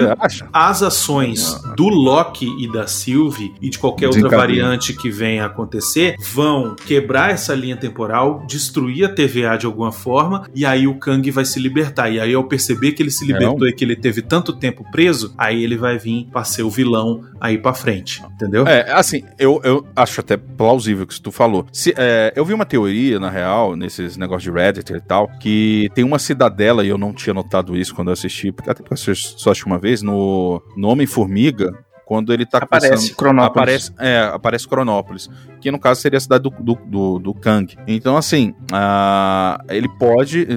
as 0.54 0.84
ações 0.84 1.60
do 1.76 1.88
Loki 1.88 2.48
e 2.60 2.72
da 2.72 2.88
Sylvie 2.88 3.54
e 3.62 3.70
de 3.70 3.80
qualquer 3.80 4.08
outra 4.08 4.22
Desencadeia. 4.22 4.48
Que 4.94 5.10
venha 5.10 5.44
a 5.44 5.48
acontecer 5.48 6.16
vão 6.20 6.76
quebrar 6.76 7.32
essa 7.32 7.54
linha 7.54 7.78
temporal, 7.78 8.44
destruir 8.48 9.06
a 9.06 9.10
TVA 9.10 9.58
de 9.58 9.66
alguma 9.66 9.92
forma 9.92 10.48
e 10.54 10.66
aí 10.66 10.88
o 10.88 10.96
Kang 10.96 11.30
vai 11.32 11.46
se 11.46 11.60
libertar. 11.60 12.10
E 12.10 12.20
aí 12.20 12.34
ao 12.34 12.44
perceber 12.44 12.92
que 12.94 13.04
ele 13.04 13.12
se 13.12 13.26
libertou 13.26 13.68
e 13.68 13.74
que 13.74 13.84
ele 13.84 13.96
teve 13.96 14.22
tanto 14.22 14.54
tempo 14.54 14.84
preso, 14.92 15.34
aí 15.38 15.64
ele 15.64 15.78
vai 15.78 15.98
vir 15.98 16.28
pra 16.32 16.44
ser 16.44 16.64
o 16.64 16.70
vilão 16.70 17.22
aí 17.40 17.58
pra 17.58 17.74
frente, 17.74 18.24
entendeu? 18.34 18.68
É, 18.68 18.92
assim, 18.92 19.24
eu, 19.38 19.62
eu 19.64 19.86
acho 19.96 20.20
até 20.20 20.36
plausível 20.38 21.04
o 21.04 21.08
que 21.08 21.22
tu 21.22 21.32
falou. 21.32 21.66
Se, 21.72 21.94
é, 21.98 22.34
eu 22.36 22.44
vi 22.44 22.54
uma 22.54 22.66
teoria, 22.66 23.20
na 23.20 23.30
real, 23.30 23.76
nesses 23.76 24.18
negócios 24.18 24.44
de 24.44 24.52
Reddit 24.52 24.94
e 24.94 25.02
tal, 25.02 25.30
que 25.40 25.90
tem 25.94 26.04
uma 26.04 26.20
cidadela, 26.20 26.84
e 26.84 26.90
eu 26.90 26.98
não 26.98 27.14
tinha 27.14 27.34
notado 27.34 27.78
isso 27.78 27.94
quando 27.94 28.10
eu 28.10 28.14
assisti, 28.14 28.52
porque 28.52 28.70
até 28.70 28.82
porque 28.84 28.94
eu 28.94 29.16
só 29.16 29.52
assisti 29.52 29.66
uma 29.66 29.78
vez, 29.78 30.02
no, 30.02 30.62
no 30.76 30.88
Homem-Formiga, 30.90 31.72
quando 32.08 32.32
ele 32.34 32.46
tá 32.46 32.60
Aparece 32.60 32.88
começando- 32.90 33.16
Cronópolis. 33.18 33.52
Aparece, 33.52 33.92
é, 34.00 34.32
aparece 34.34 34.68
Cronópolis, 34.68 35.30
que 35.60 35.70
no 35.70 35.78
caso 35.78 36.00
seria 36.02 36.18
a 36.18 36.22
cidade 36.22 36.44
do, 36.44 36.50
do, 36.58 36.76
do, 36.86 37.20
do 37.20 37.34
Kang. 37.34 37.76
Então, 37.86 38.16
assim, 38.16 38.54
ah, 38.72 39.60
ele 39.70 39.90
pode. 40.00 40.48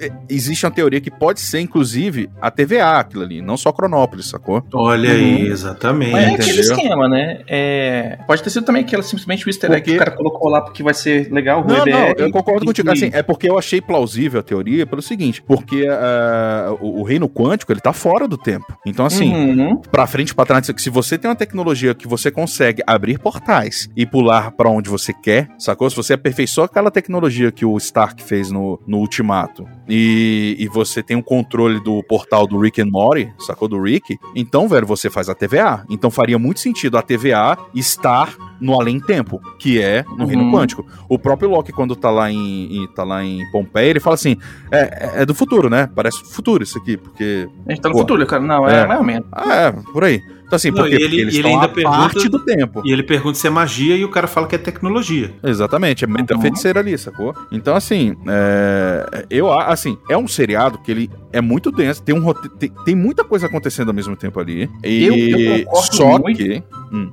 eh, 0.00 0.10
Existe 0.28 0.64
uma 0.64 0.72
teoria 0.72 1.00
que 1.00 1.10
pode 1.10 1.40
ser, 1.40 1.60
inclusive, 1.60 2.28
a 2.40 2.50
TVA, 2.50 2.98
aquilo 2.98 3.22
ali, 3.22 3.40
não 3.42 3.56
só 3.56 3.70
Cronópolis, 3.72 4.28
sacou? 4.30 4.62
Olha 4.72 5.10
Uhum. 5.10 5.14
aí, 5.16 5.46
exatamente. 5.48 6.12
Mas 6.12 6.22
é 6.22 6.26
Entendeu? 6.28 6.44
aquele 6.46 6.60
esquema, 6.60 7.08
né? 7.08 7.40
É, 7.48 8.18
Pode 8.26 8.42
ter 8.42 8.50
sido 8.50 8.64
também 8.64 8.82
aquela 8.82 9.02
simplesmente 9.02 9.46
o 9.46 9.48
easter 9.50 9.70
egg 9.70 9.80
Porque- 9.80 9.90
que 9.92 9.96
o 9.96 9.98
cara 9.98 10.10
colocou 10.16 10.50
lá 10.50 10.60
porque 10.62 10.82
vai 10.82 10.94
ser 10.94 11.30
legal. 11.30 11.62
o 11.62 11.66
Não, 11.66 11.76
EBR, 11.86 11.90
não, 11.92 12.08
eu 12.26 12.30
concordo 12.30 12.64
e- 12.64 12.66
contigo. 12.66 12.90
Assim, 12.90 13.10
é 13.12 13.22
porque 13.22 13.48
eu 13.48 13.58
achei 13.58 13.80
plausível 13.80 14.40
a 14.40 14.42
teoria 14.42 14.86
pelo 14.86 15.02
seguinte, 15.02 15.42
porque 15.42 15.86
ah, 15.90 16.74
o, 16.80 17.00
o 17.00 17.02
reino 17.02 17.28
quântico, 17.28 17.72
ele 17.72 17.80
tá 17.80 17.92
fora 17.92 18.26
do 18.26 18.36
tempo. 18.38 18.66
Então, 18.86 19.04
assim, 19.06 19.32
Uhum. 19.32 19.80
pra 19.80 20.06
frente 20.06 20.30
e 20.30 20.34
pra 20.34 20.44
trás, 20.46 20.66
se 20.76 20.90
você 20.94 21.18
tem 21.18 21.28
uma 21.28 21.34
tecnologia 21.36 21.92
que 21.94 22.06
você 22.06 22.30
consegue 22.30 22.80
abrir 22.86 23.18
portais 23.18 23.88
e 23.96 24.06
pular 24.06 24.52
pra 24.52 24.70
onde 24.70 24.88
você 24.88 25.12
quer, 25.12 25.48
sacou? 25.58 25.90
Se 25.90 25.96
você 25.96 26.12
aperfeiçoa 26.12 26.66
aquela 26.66 26.90
tecnologia 26.90 27.50
que 27.50 27.64
o 27.64 27.76
Stark 27.78 28.22
fez 28.22 28.50
no, 28.50 28.80
no 28.86 28.98
Ultimato 28.98 29.66
e, 29.88 30.56
e 30.58 30.68
você 30.68 31.02
tem 31.02 31.16
um 31.16 31.22
controle 31.22 31.80
do 31.82 32.00
portal 32.04 32.46
do 32.46 32.58
Rick 32.60 32.80
and 32.80 32.86
Morty, 32.90 33.28
sacou? 33.40 33.66
Do 33.68 33.80
Rick, 33.82 34.16
então, 34.36 34.68
velho, 34.68 34.86
você 34.86 35.10
faz 35.10 35.28
a 35.28 35.34
TVA. 35.34 35.84
Então 35.90 36.10
faria 36.10 36.38
muito 36.38 36.60
sentido 36.60 36.96
a 36.96 37.02
TVA 37.02 37.58
estar 37.74 38.32
no 38.60 38.74
além-tempo, 38.80 39.40
que 39.58 39.82
é 39.82 40.04
no 40.16 40.26
reino 40.26 40.44
Uhum. 40.44 40.52
quântico. 40.52 40.86
O 41.08 41.18
próprio 41.18 41.50
Loki, 41.50 41.72
quando 41.72 41.96
tá 41.96 42.08
lá 42.10 42.30
em, 42.30 42.84
em- 42.84 42.86
tá 42.94 43.02
lá 43.02 43.24
em 43.24 43.40
Pompeia, 43.50 43.90
ele 43.90 44.00
fala 44.00 44.14
assim: 44.14 44.36
é, 44.70 45.22
é 45.22 45.26
do 45.26 45.34
futuro, 45.34 45.68
né? 45.68 45.88
Parece 45.94 46.22
futuro 46.24 46.62
isso 46.62 46.78
aqui, 46.78 46.96
porque 46.96 47.48
A 47.66 47.70
gente 47.72 47.80
tá 47.82 47.88
no 47.88 47.94
Pô. 47.94 48.00
futuro, 48.02 48.24
cara. 48.26 48.42
Não, 48.42 48.68
é, 48.68 48.82
É. 48.82 48.86
mais 48.86 49.00
ou 49.00 49.04
menos. 49.06 49.26
ah, 49.32 49.54
é, 49.54 49.72
por 49.92 50.04
aí. 50.04 50.20
Então, 50.54 50.56
assim, 50.56 50.68
Não, 50.70 50.76
porque, 50.76 50.94
ele- 50.94 51.04
porque 51.04 51.14
eles 51.20 51.34
ele 51.34 51.46
estão 51.46 51.50
ainda 51.60 51.68
pergunta- 51.68 51.96
parte 51.98 52.28
do 52.28 52.38
tempo. 52.38 52.82
E 52.84 52.92
ele 52.92 53.02
pergunta 53.02 53.38
se 53.38 53.46
é 53.46 53.50
magia 53.50 53.96
e 53.96 54.04
o 54.04 54.08
cara 54.08 54.26
fala 54.26 54.46
que 54.46 54.54
é 54.54 54.58
tecnologia. 54.58 55.32
Exatamente, 55.42 56.04
é 56.04 56.06
muita 56.06 56.34
Uhum. 56.34 56.40
feiticeira 56.42 56.80
ali, 56.80 56.96
sacou? 56.96 57.34
Então, 57.50 57.74
assim, 57.74 58.16
é, 58.26 59.24
eu 59.30 59.50
assim, 59.52 59.98
é 60.08 60.16
um 60.16 60.28
seriado 60.28 60.78
que 60.78 60.90
ele 60.90 61.10
é 61.32 61.40
muito 61.40 61.70
denso, 61.72 62.02
tem, 62.02 62.14
um, 62.14 62.20
rote- 62.22 62.48
tem, 62.58 62.70
tem 62.84 62.94
muita 62.94 63.24
coisa 63.24 63.46
acontecendo 63.46 63.88
ao 63.88 63.94
mesmo 63.94 64.14
tempo 64.16 64.38
ali. 64.38 64.70
E 64.84 65.04
Eu- 65.04 65.14
eu 65.16 65.64
concordo 65.64 65.96
só 65.96 66.18
muito. 66.18 66.36
que. 66.36 66.62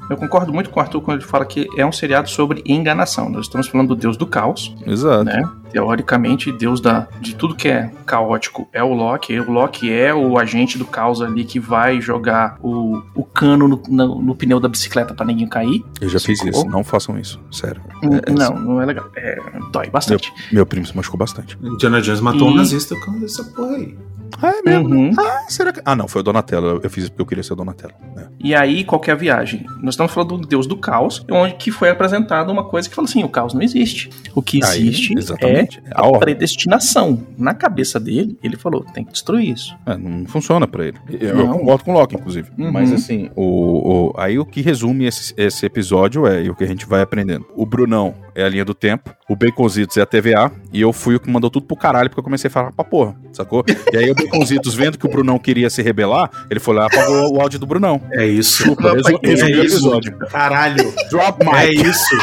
Eu 0.10 0.18
concordo 0.18 0.54
muito 0.54 0.70
com 0.70 0.80
o 0.80 0.84
Arthur 0.84 1.02
quando 1.02 1.20
ele 1.20 1.28
fala 1.28 1.46
que 1.46 1.68
é 1.78 1.86
um 1.86 1.92
seriado 1.92 2.30
sobre 2.30 2.62
enganação. 2.66 3.30
Nós 3.30 3.46
estamos 3.46 3.68
falando 3.68 3.90
do 3.90 3.96
deus 3.96 4.16
do 4.18 4.26
caos, 4.28 4.76
Exato. 4.86 5.24
né? 5.24 5.44
Teoricamente, 5.72 6.52
deus 6.52 6.80
da, 6.82 7.08
de 7.20 7.34
tudo 7.36 7.56
que 7.56 7.68
é 7.68 7.90
caótico 8.06 8.68
é 8.74 8.84
o 8.84 8.94
Loki. 8.94 9.40
O 9.40 9.50
Loki 9.52 9.92
é 9.92 10.14
o 10.14 10.38
agente 10.38 10.78
do 10.78 10.86
caos 10.86 11.22
ali 11.22 11.44
que 11.46 11.60
vai 11.60 12.00
jogar 12.02 12.58
o, 12.62 13.02
o 13.16 13.24
cano 13.24 13.68
no, 13.68 13.82
no- 13.88 14.22
no 14.22 14.36
pneu 14.36 14.60
da 14.60 14.68
bicicleta 14.68 15.14
pra 15.14 15.26
ninguém 15.26 15.48
cair. 15.48 15.84
Eu 16.00 16.10
já 16.10 16.20
fiz 16.20 16.44
isso, 16.44 16.66
não 16.68 16.84
façam 16.84 17.18
isso, 17.18 17.40
sério. 17.52 17.82
N- 18.04 18.22
É, 18.26 18.32
não, 18.32 18.54
não 18.60 18.82
é 18.82 18.86
legal. 18.86 19.06
É, 19.16 19.40
dói 19.72 19.90
bastante. 19.90 20.32
Meu 20.52 20.66
primo 20.66 20.86
se 20.86 20.96
machucou 20.96 21.18
bastante. 21.18 21.58
Indiana 21.64 22.02
Jones 22.02 22.22
matou 22.22 22.50
E- 22.50 22.52
um 22.52 22.56
nazista 22.56 22.94
por 22.96 23.06
causa 23.06 23.20
dessa 23.22 23.44
porra 23.46 23.76
aí. 23.78 23.98
Ah, 24.42 24.52
é 24.52 24.62
mesmo? 24.62 24.90
Uhum. 24.90 25.12
Ah, 25.18 25.46
será 25.50 25.72
que. 25.74 25.82
Ah, 25.84 25.96
não, 25.96 26.08
foi 26.08 26.22
o 26.22 26.24
Donatello. 26.24 26.80
Eu- 26.84 26.90
fiz 26.90 27.04
isso 27.06 27.12
porque 27.12 27.22
eu 27.22 27.26
queria 27.26 27.44
ser 27.44 27.54
o 27.54 27.56
Donatello. 27.56 27.94
né? 28.16 28.28
E 28.40 28.54
aí, 28.54 28.84
qual 28.84 29.00
que 29.00 29.10
é 29.10 29.14
a 29.14 29.18
viagem? 29.18 29.66
Nós 29.82 29.94
estamos 29.94 30.12
falando 30.12 30.38
do 30.38 30.48
deus 30.48 30.68
do 30.68 30.76
caos, 30.78 31.26
onde 31.32 31.56
que 31.56 31.72
foi 31.72 31.90
apresentada 31.90 32.52
uma 32.52 32.64
coisa 32.64 32.90
que 32.90 32.96
fala 32.96 33.08
assim: 33.08 33.24
o 33.24 33.30
caos 33.30 33.54
não 33.54 33.62
existe. 33.62 34.10
O 34.36 34.42
que 34.42 34.64
Aí, 34.64 34.88
existe 34.88 35.16
é 35.16 35.20
exatamente. 35.20 35.82
a 35.94 36.02
a 36.02 36.06
ordem. 36.06 36.20
predestinação. 36.22 37.24
Na 37.38 37.54
cabeça 37.54 38.00
dele, 38.00 38.38
ele 38.44 38.58
falou: 38.58 38.84
tem 38.94 39.04
que 39.04 39.12
destruir 39.12 39.50
isso. 39.54 39.76
É, 39.86 39.98
não 39.98 40.26
funciona 40.26 40.68
pra 40.68 40.86
ele. 40.86 40.98
Eu, 41.10 41.40
eu 41.40 41.48
concordo 41.50 41.84
com 41.84 41.92
o 41.92 41.94
Loki, 41.94 42.16
inclusive. 42.16 42.50
Uhum. 42.58 42.72
Mas 42.72 42.92
assim, 42.92 43.30
o, 43.36 44.10
o- 44.10 44.14
aí 44.18 44.38
o 44.38 44.46
que 44.46 44.62
resume 44.62 45.06
esse, 45.06 45.34
esse 45.38 45.66
episódio 45.66 46.28
é 46.28 46.44
e 46.44 46.50
o 46.50 46.56
que 46.56 46.64
a 46.64 46.68
gente 46.68 46.86
vai 46.86 47.02
aprendendo. 47.02 47.46
O 47.56 47.66
Brunão 47.66 48.14
é 48.36 48.44
a 48.44 48.50
linha 48.50 48.64
do 48.66 48.74
tempo, 48.74 49.14
o 49.30 49.36
Baconzitos 49.36 49.98
é 49.98 50.02
a 50.02 50.06
TVA, 50.06 50.52
e 50.72 50.82
eu 50.82 50.92
fui 50.94 51.16
o 51.16 51.20
que 51.20 51.30
mandou 51.30 51.50
tudo 51.50 51.66
pro 51.66 51.76
caralho, 51.76 52.10
porque 52.10 52.20
eu 52.20 52.24
comecei 52.24 52.48
a 52.48 52.52
falar 52.52 52.72
pra 52.72 52.84
porra, 52.86 53.16
sacou? 53.34 53.64
E 53.92 53.98
aí 53.98 54.10
o 54.12 54.16
Baconzitos, 54.16 54.74
vendo 54.74 54.98
que 54.98 55.06
o 55.06 55.10
Brunão 55.10 55.38
queria 55.40 55.70
se 55.70 55.82
rebelar, 55.82 56.30
ele 56.50 56.60
foi 56.60 56.76
lá 56.76 56.84
e 56.84 56.86
apagou 56.88 57.36
o 57.36 57.42
áudio 57.42 57.60
do 57.60 57.66
Brunão. 57.66 58.02
É 58.14 58.26
isso. 58.26 58.64
Chupa, 58.64 58.94
resu- 58.94 59.10
é 59.24 59.28
o 59.28 59.34
isso. 59.34 59.46
episódio. 59.76 60.18
Caralho. 60.30 60.94
Drop 61.10 61.44
É 61.46 61.68
mic. 61.68 61.82
isso. 61.88 62.16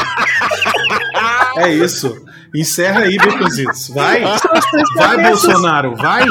É 1.58 1.68
isso. 1.72 2.24
Encerra 2.54 3.00
aí, 3.00 3.16
Beconzitos. 3.16 3.88
Vai. 3.88 4.22
Vai, 4.96 5.22
Bolsonaro. 5.22 5.96
Vai. 5.96 6.24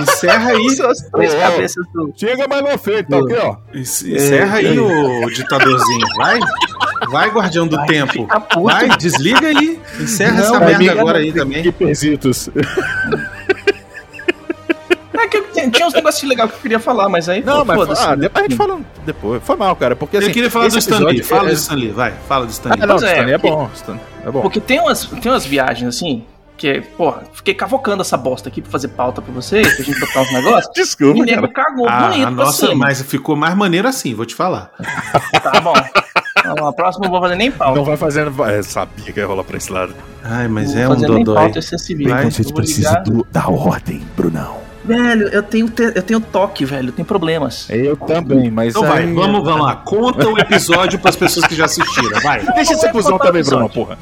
Encerra 0.00 0.50
aí. 0.50 0.66
Ô, 0.80 2.02
ô. 2.02 2.12
Chega 2.16 2.46
mais 2.48 2.64
na 2.64 2.78
frente, 2.78 3.08
tá 3.08 3.18
aqui, 3.18 3.34
ó. 3.34 3.56
Encerra 3.74 4.56
aí, 4.58 4.78
o 4.78 5.30
ditadorzinho. 5.30 6.06
Vai. 6.16 6.38
Vai, 7.10 7.30
guardião 7.30 7.66
do 7.66 7.76
Vai 7.76 7.86
tempo. 7.86 8.28
Vai, 8.62 8.88
desliga 8.96 9.48
aí. 9.48 9.80
Encerra 10.00 10.32
Não, 10.32 10.40
essa 10.42 10.60
merda 10.60 10.92
agora 10.92 11.18
aí 11.18 11.32
também. 11.32 11.64
Baconzitos. 11.64 12.50
É 15.18 15.26
que 15.28 15.42
tinha, 15.42 15.70
tinha 15.70 15.86
uns 15.86 15.92
negócios 15.94 16.28
legais 16.28 16.50
que 16.50 16.56
eu 16.56 16.60
queria 16.60 16.80
falar, 16.80 17.08
mas 17.08 17.28
aí. 17.28 17.42
Não, 17.44 17.58
pô, 17.58 17.64
mas 17.66 17.76
foda-se, 17.78 18.02
ah, 18.04 18.10
né? 18.10 18.16
depois 18.22 18.44
a 18.44 18.48
gente 18.48 18.56
fala 18.56 18.80
depois. 19.04 19.42
Foi 19.42 19.56
mal, 19.56 19.74
cara, 19.76 19.96
porque 19.96 20.16
assim... 20.18 20.26
Eu 20.28 20.32
queria 20.32 20.50
falar 20.50 20.68
do 20.68 20.78
Stan 20.78 20.98
Lee. 20.98 21.18
episódio 21.18 21.24
Fala 21.24 21.48
é- 21.48 21.52
do 21.52 21.56
Stan 21.56 21.74
Lee. 21.74 21.90
Vai, 21.90 22.12
fala 22.28 22.46
do 22.46 22.50
Stan 22.52 22.70
Ah, 22.70 22.74
Lee. 22.74 22.80
não, 22.86 22.96
Pois 22.96 23.02
é, 23.02 23.12
Stan, 23.18 23.28
é 23.30 23.38
porque- 23.38 23.56
bom, 23.56 23.70
Stan, 23.74 23.98
é 24.26 24.30
bom. 24.30 24.40
Porque 24.42 24.60
tem 24.60 24.80
umas, 24.80 25.04
tem 25.06 25.30
umas 25.32 25.44
viagens 25.46 25.88
assim. 25.96 26.24
Que, 26.56 26.80
porra, 26.80 27.22
fiquei 27.34 27.54
cavocando 27.54 28.02
essa 28.02 28.16
bosta 28.16 28.48
aqui 28.48 28.60
pra 28.60 28.68
fazer 28.70 28.88
pauta 28.88 29.22
pra 29.22 29.32
vocês, 29.32 29.76
pra 29.76 29.84
gente 29.84 30.00
botar 30.00 30.22
uns 30.22 30.32
negócios. 30.32 30.70
Desculpa, 30.74 31.18
E 31.20 31.22
nego 31.22 31.46
cagou 31.52 31.86
Ah, 31.88 32.08
bonito 32.08 32.22
a 32.22 32.32
pra 32.32 32.44
nossa, 32.46 32.66
cima. 32.66 32.74
mas 32.74 33.00
ficou 33.02 33.36
mais 33.36 33.54
maneiro 33.54 33.86
assim, 33.86 34.12
vou 34.12 34.26
te 34.26 34.34
falar. 34.34 34.72
Tá 35.40 35.60
bom. 35.60 35.72
Então, 36.40 36.66
a 36.66 36.72
próxima 36.72 37.04
eu 37.04 37.08
não 37.08 37.12
vou 37.12 37.20
fazer 37.20 37.36
nem 37.36 37.50
pauta. 37.50 37.76
Não 37.78 37.84
vai 37.84 37.96
fazendo. 37.96 38.32
Eu 38.44 38.62
sabia 38.64 39.12
que 39.12 39.20
ia 39.20 39.26
rolar 39.26 39.44
pra 39.44 39.56
esse 39.56 39.70
lado. 39.72 39.94
Ai, 40.24 40.48
mas 40.48 40.72
Não 40.74 40.80
é 40.82 40.86
um 40.88 40.94
fazer 40.94 41.08
nem 41.08 41.24
dodói. 41.24 41.42
pauta 41.44 41.58
esse 41.58 41.78
civil. 41.78 42.08
Vai, 42.08 42.24
Eu 42.26 42.30
vou 42.30 42.60
ligar. 42.60 43.02
da 43.30 43.48
ordem, 43.48 44.02
Brunão. 44.16 44.56
Velho, 44.88 45.28
eu 45.28 45.42
tenho, 45.42 45.68
te- 45.68 45.92
eu 45.94 46.02
tenho 46.02 46.20
toque, 46.20 46.64
velho, 46.64 46.88
eu 46.88 46.92
tenho 46.92 47.04
problemas. 47.06 47.68
Eu 47.68 47.96
também, 47.96 48.50
mas. 48.50 48.70
Então 48.74 48.82
vai, 48.88 49.06
vamos, 49.06 49.44
vamos 49.44 49.66
lá. 49.66 49.76
Conta 49.76 50.26
o 50.28 50.38
episódio 50.38 50.98
pras 50.98 51.14
pessoas 51.14 51.46
que 51.46 51.54
já 51.54 51.66
assistiram. 51.66 52.18
Vai. 52.22 52.40
Deixa 52.54 52.72
esse 52.72 52.90
cuzão 52.90 53.18
também, 53.18 53.42
Bruno, 53.44 53.68
porra. 53.68 53.98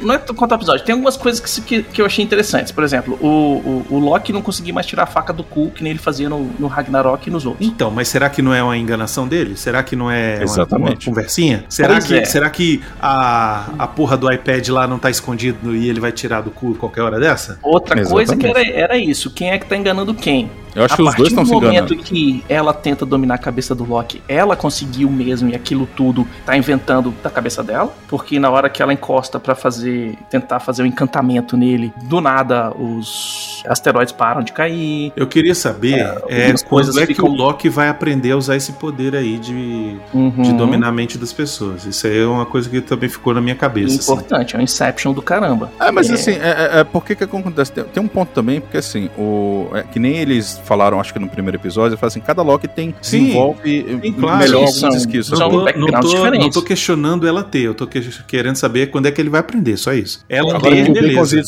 Não 0.00 0.14
é 0.14 0.18
quanto 0.18 0.52
ao 0.52 0.58
episódio, 0.58 0.84
tem 0.84 0.92
algumas 0.92 1.16
coisas 1.16 1.40
que, 1.40 1.60
que, 1.60 1.82
que 1.82 2.02
eu 2.02 2.06
achei 2.06 2.24
interessantes. 2.24 2.72
Por 2.72 2.82
exemplo, 2.84 3.18
o, 3.20 3.26
o, 3.28 3.94
o 3.96 3.98
Loki 3.98 4.32
não 4.32 4.42
conseguia 4.42 4.72
mais 4.72 4.86
tirar 4.86 5.04
a 5.04 5.06
faca 5.06 5.32
do 5.32 5.42
cu 5.44 5.70
que 5.70 5.82
nem 5.82 5.90
ele 5.92 5.98
fazia 5.98 6.28
no, 6.28 6.50
no 6.58 6.66
Ragnarok 6.66 7.28
e 7.28 7.30
nos 7.30 7.46
outros. 7.46 7.66
Então, 7.66 7.90
mas 7.90 8.08
será 8.08 8.28
que 8.30 8.42
não 8.42 8.52
é 8.54 8.62
uma 8.62 8.76
enganação 8.76 9.26
dele? 9.28 9.56
Será 9.56 9.82
que 9.82 9.94
não 9.96 10.10
é 10.10 10.36
uma- 10.36 10.44
Exatamente. 10.44 11.08
uma, 11.08 11.14
conversinha? 11.14 11.64
Será 11.68 11.94
Pois 11.94 12.06
que, 12.06 12.14
é. 12.18 12.24
será 12.24 12.50
que 12.50 12.82
a, 13.00 13.66
a 13.78 13.86
porra 13.86 14.16
do 14.16 14.30
iPad 14.32 14.68
lá 14.68 14.86
não 14.86 14.98
tá 14.98 15.10
escondido 15.10 15.74
e 15.74 15.88
ele 15.88 16.00
vai 16.00 16.12
tirar 16.12 16.40
do 16.40 16.50
cu 16.50 16.74
qualquer 16.74 17.02
hora 17.02 17.18
dessa? 17.18 17.58
Outra 17.62 18.02
coisa 18.04 18.36
que 18.36 18.46
Exatamente. 18.46 18.72
era, 18.72 18.80
era 18.94 18.98
isso, 18.98 19.30
quem 19.30 19.50
é 19.50 19.58
que 19.58 19.66
tá 19.66 19.76
enganando 19.76 20.14
quem? 20.14 20.50
Eu 20.74 20.84
acho 20.84 20.94
a 20.94 20.96
que 20.96 21.02
os 21.02 21.06
partir 21.08 21.18
dois 21.18 21.28
estão 21.30 21.42
do 21.44 21.48
se 21.48 21.54
momento 21.54 21.94
enganando. 21.94 22.02
que 22.04 22.44
ela 22.48 22.72
tenta 22.72 23.04
dominar 23.06 23.34
a 23.34 23.38
cabeça 23.38 23.74
do 23.74 23.84
Loki, 23.84 24.22
ela 24.28 24.56
conseguiu 24.56 25.10
mesmo 25.10 25.48
e 25.50 25.54
aquilo 25.54 25.86
tudo 25.96 26.26
tá 26.46 26.56
inventando 26.56 27.12
da 27.22 27.30
cabeça 27.30 27.62
dela, 27.62 27.92
porque 28.08 28.38
na 28.38 28.50
hora 28.50 28.68
que 28.68 28.82
ela 28.82 28.92
encosta 28.92 29.38
pra 29.40 29.54
fazer, 29.54 30.16
tentar 30.30 30.60
fazer 30.60 30.82
o 30.82 30.86
encantamento 30.86 31.56
nele, 31.56 31.92
do 32.04 32.20
nada 32.20 32.70
os 32.76 33.62
asteroides 33.66 34.12
param 34.12 34.42
de 34.42 34.52
cair. 34.52 35.12
Eu 35.16 35.26
queria 35.26 35.54
saber 35.54 35.98
é, 36.28 36.52
coisas 36.68 36.94
quando 36.94 37.02
é 37.02 37.06
que 37.06 37.14
ficam- 37.14 37.30
o 37.30 37.34
Loki 37.34 37.68
vai 37.68 37.88
aprender 37.88 38.32
a 38.32 38.36
usar 38.36 38.56
esse 38.56 38.72
poder 38.72 39.14
aí 39.14 39.38
de, 39.38 39.96
Uhum. 40.14 40.42
de 40.42 40.52
dominar 40.52 40.88
a 40.88 40.92
mente 40.92 41.18
das 41.18 41.32
pessoas. 41.32 41.84
Isso 41.84 42.06
aí 42.06 42.20
é 42.22 42.26
uma 42.26 42.46
coisa 42.46 42.68
que 42.68 42.80
também 42.80 43.08
ficou 43.08 43.34
na 43.34 43.40
minha 43.40 43.54
cabeça. 43.54 43.98
assim. 43.98 44.12
Importante, 44.12 44.56
é 44.56 44.58
um 44.58 44.62
Inception 44.62 45.12
do 45.12 45.22
caramba. 45.22 45.70
É, 45.80 45.90
mas 45.90 46.08
É. 46.10 46.14
assim, 46.14 46.32
é, 46.32 46.70
é, 46.76 46.80
é, 46.80 46.84
por 46.84 47.04
que 47.04 47.14
que 47.14 47.24
acontece? 47.24 47.72
Tem, 47.72 47.84
tem 47.84 48.02
um 48.02 48.08
ponto 48.08 48.30
também, 48.32 48.60
porque 48.60 48.76
assim, 48.76 49.08
o, 49.18 49.68
é, 49.74 49.82
que 49.82 49.98
nem 49.98 50.16
eles 50.16 50.59
falaram, 50.60 51.00
acho 51.00 51.12
que 51.12 51.18
no 51.18 51.28
primeiro 51.28 51.56
episódio, 51.56 51.90
eles 51.90 52.00
falam 52.00 52.08
assim, 52.08 52.20
cada 52.20 52.42
Loki 52.42 52.68
tem, 52.68 52.94
Sim, 53.02 53.24
desenvolve 53.24 54.00
sim, 54.02 54.12
claro. 54.12 54.38
melhor 54.38 54.54
algumas 54.66 54.74
são- 54.76 54.90
skills. 54.90 55.26
são- 55.26 55.38
sabe? 55.38 55.52
Não 55.54 55.64
tô, 55.64 55.78
não, 55.78 56.00
tô, 56.00 56.30
não 56.38 56.50
tô 56.50 56.62
questionando 56.62 57.26
ela 57.26 57.42
ter, 57.42 57.60
eu 57.62 57.74
tô 57.74 57.86
que- 57.86 58.00
querendo 58.26 58.56
saber 58.56 58.88
quando 58.90 59.06
é 59.06 59.10
que 59.10 59.20
ele 59.20 59.30
vai 59.30 59.40
aprender, 59.40 59.76
só 59.76 59.92
isso. 59.92 60.24
Ela 60.28 60.56
Agora 60.56 60.74
o 60.74 60.92
beleza. 60.92 61.42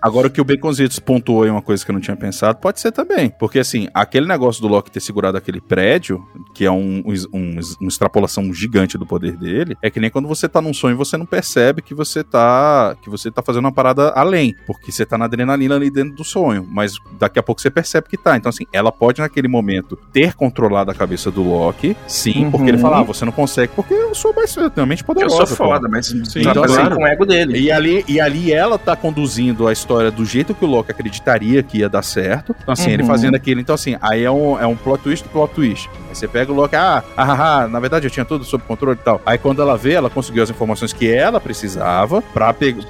Agora, 0.00 0.26
o 0.26 0.30
que 0.30 0.40
o 0.40 0.44
Baconzitos 0.44 0.98
pontuou 0.98 1.46
em 1.46 1.50
uma 1.50 1.62
coisa 1.62 1.84
que 1.84 1.90
eu 1.90 1.94
não 1.94 2.00
tinha 2.00 2.16
pensado, 2.16 2.58
pode 2.58 2.80
ser 2.80 2.92
também. 2.92 3.30
Porque, 3.38 3.58
assim, 3.58 3.88
aquele 3.94 4.26
negócio 4.26 4.60
do 4.62 4.68
Loki 4.68 4.90
ter 4.90 5.00
segurado 5.00 5.36
aquele 5.38 5.60
prédio, 5.60 6.22
que 6.54 6.64
é 6.64 6.70
um, 6.70 7.02
um- 7.32 7.58
uma 7.80 7.88
extrapolação 7.88 8.52
gigante 8.52 8.96
do 8.98 9.06
poder 9.06 9.36
dele, 9.36 9.76
é 9.82 9.90
que 9.90 10.00
nem 10.00 10.10
quando 10.10 10.28
você 10.28 10.48
tá 10.48 10.60
num 10.60 10.74
sonho 10.74 10.96
você 10.96 11.16
não 11.16 11.26
percebe 11.26 11.82
que 11.82 11.94
você 11.94 12.22
tá 12.24 12.96
que 13.02 13.10
você 13.10 13.30
tá 13.30 13.42
fazendo 13.42 13.64
uma 13.64 13.72
parada 13.72 14.10
além. 14.10 14.54
Porque 14.66 14.90
você 14.92 15.04
tá 15.06 15.16
na 15.18 15.24
adrenalina 15.26 15.74
ali 15.74 15.90
dentro 15.90 16.14
do 16.14 16.24
sonho. 16.24 16.66
Mas 16.70 16.94
daqui 17.18 17.38
a 17.38 17.42
pouco 17.42 17.60
você 17.60 17.70
percebe 17.70 18.08
que 18.08 18.16
tá. 18.16 18.36
Então, 18.36 18.50
assim, 18.58 18.66
ela 18.72 18.90
pode, 18.90 19.20
naquele 19.20 19.48
momento, 19.48 19.96
ter 20.12 20.34
controlado 20.34 20.90
a 20.90 20.94
cabeça 20.94 21.30
do 21.30 21.42
Loki, 21.42 21.96
sim, 22.06 22.44
Uhum. 22.44 22.50
porque 22.50 22.68
ele 22.68 22.78
fala, 22.78 23.00
ah, 23.00 23.02
você 23.02 23.24
não 23.24 23.32
consegue, 23.32 23.72
porque 23.74 23.94
eu 23.94 24.14
sou 24.14 24.34
mais 24.34 24.50
extremamente 24.50 25.02
Eu 25.02 25.06
poderosa. 25.06 25.46
sou 25.46 25.56
pô." 25.56 25.72
foda, 25.72 25.88
mas 25.88 26.06
Sim, 26.08 26.22
então, 26.36 26.64
assim, 26.64 26.88
com 26.94 27.02
o 27.02 27.06
ego 27.06 27.24
dele. 27.26 27.58
E 27.58 27.70
ali, 27.70 28.04
e 28.08 28.20
ali 28.20 28.52
ela 28.52 28.78
tá 28.78 28.96
conduzindo 28.96 29.66
a 29.68 29.72
história 29.72 30.10
do 30.10 30.24
jeito 30.24 30.54
que 30.54 30.64
o 30.64 30.68
Loki 30.68 30.90
acreditaria 30.90 31.62
que 31.62 31.78
ia 31.78 31.88
dar 31.88 32.02
certo. 32.02 32.54
Então, 32.62 32.72
assim, 32.72 32.90
ele 32.90 33.02
Uhum. 33.02 33.08
fazendo 33.08 33.34
aquilo. 33.34 33.60
Então, 33.60 33.74
assim, 33.74 33.96
aí 34.00 34.24
é 34.24 34.30
um, 34.30 34.58
é 34.58 34.66
um 34.66 34.76
plot 34.76 35.02
twist 35.02 35.24
do 35.24 35.30
plot 35.30 35.54
twist. 35.54 35.88
Aí 36.08 36.14
você 36.14 36.26
pega 36.26 36.50
o 36.50 36.54
Loki, 36.54 36.74
ah, 36.76 37.02
ah, 37.16 37.22
ah, 37.32 37.62
ah, 37.64 37.68
na 37.68 37.78
verdade 37.80 38.06
eu 38.06 38.10
tinha 38.10 38.24
tudo 38.24 38.44
sob 38.44 38.64
controle 38.64 38.98
e 39.00 39.04
tal. 39.04 39.20
Aí 39.26 39.36
quando 39.38 39.60
ela 39.62 39.76
vê, 39.76 39.92
ela 39.92 40.08
conseguiu 40.10 40.42
as 40.42 40.50
informações 40.50 40.92
que 40.92 41.10
ela 41.10 41.40
precisava 41.40 42.22
pra 42.22 42.52
pegar. 42.52 42.82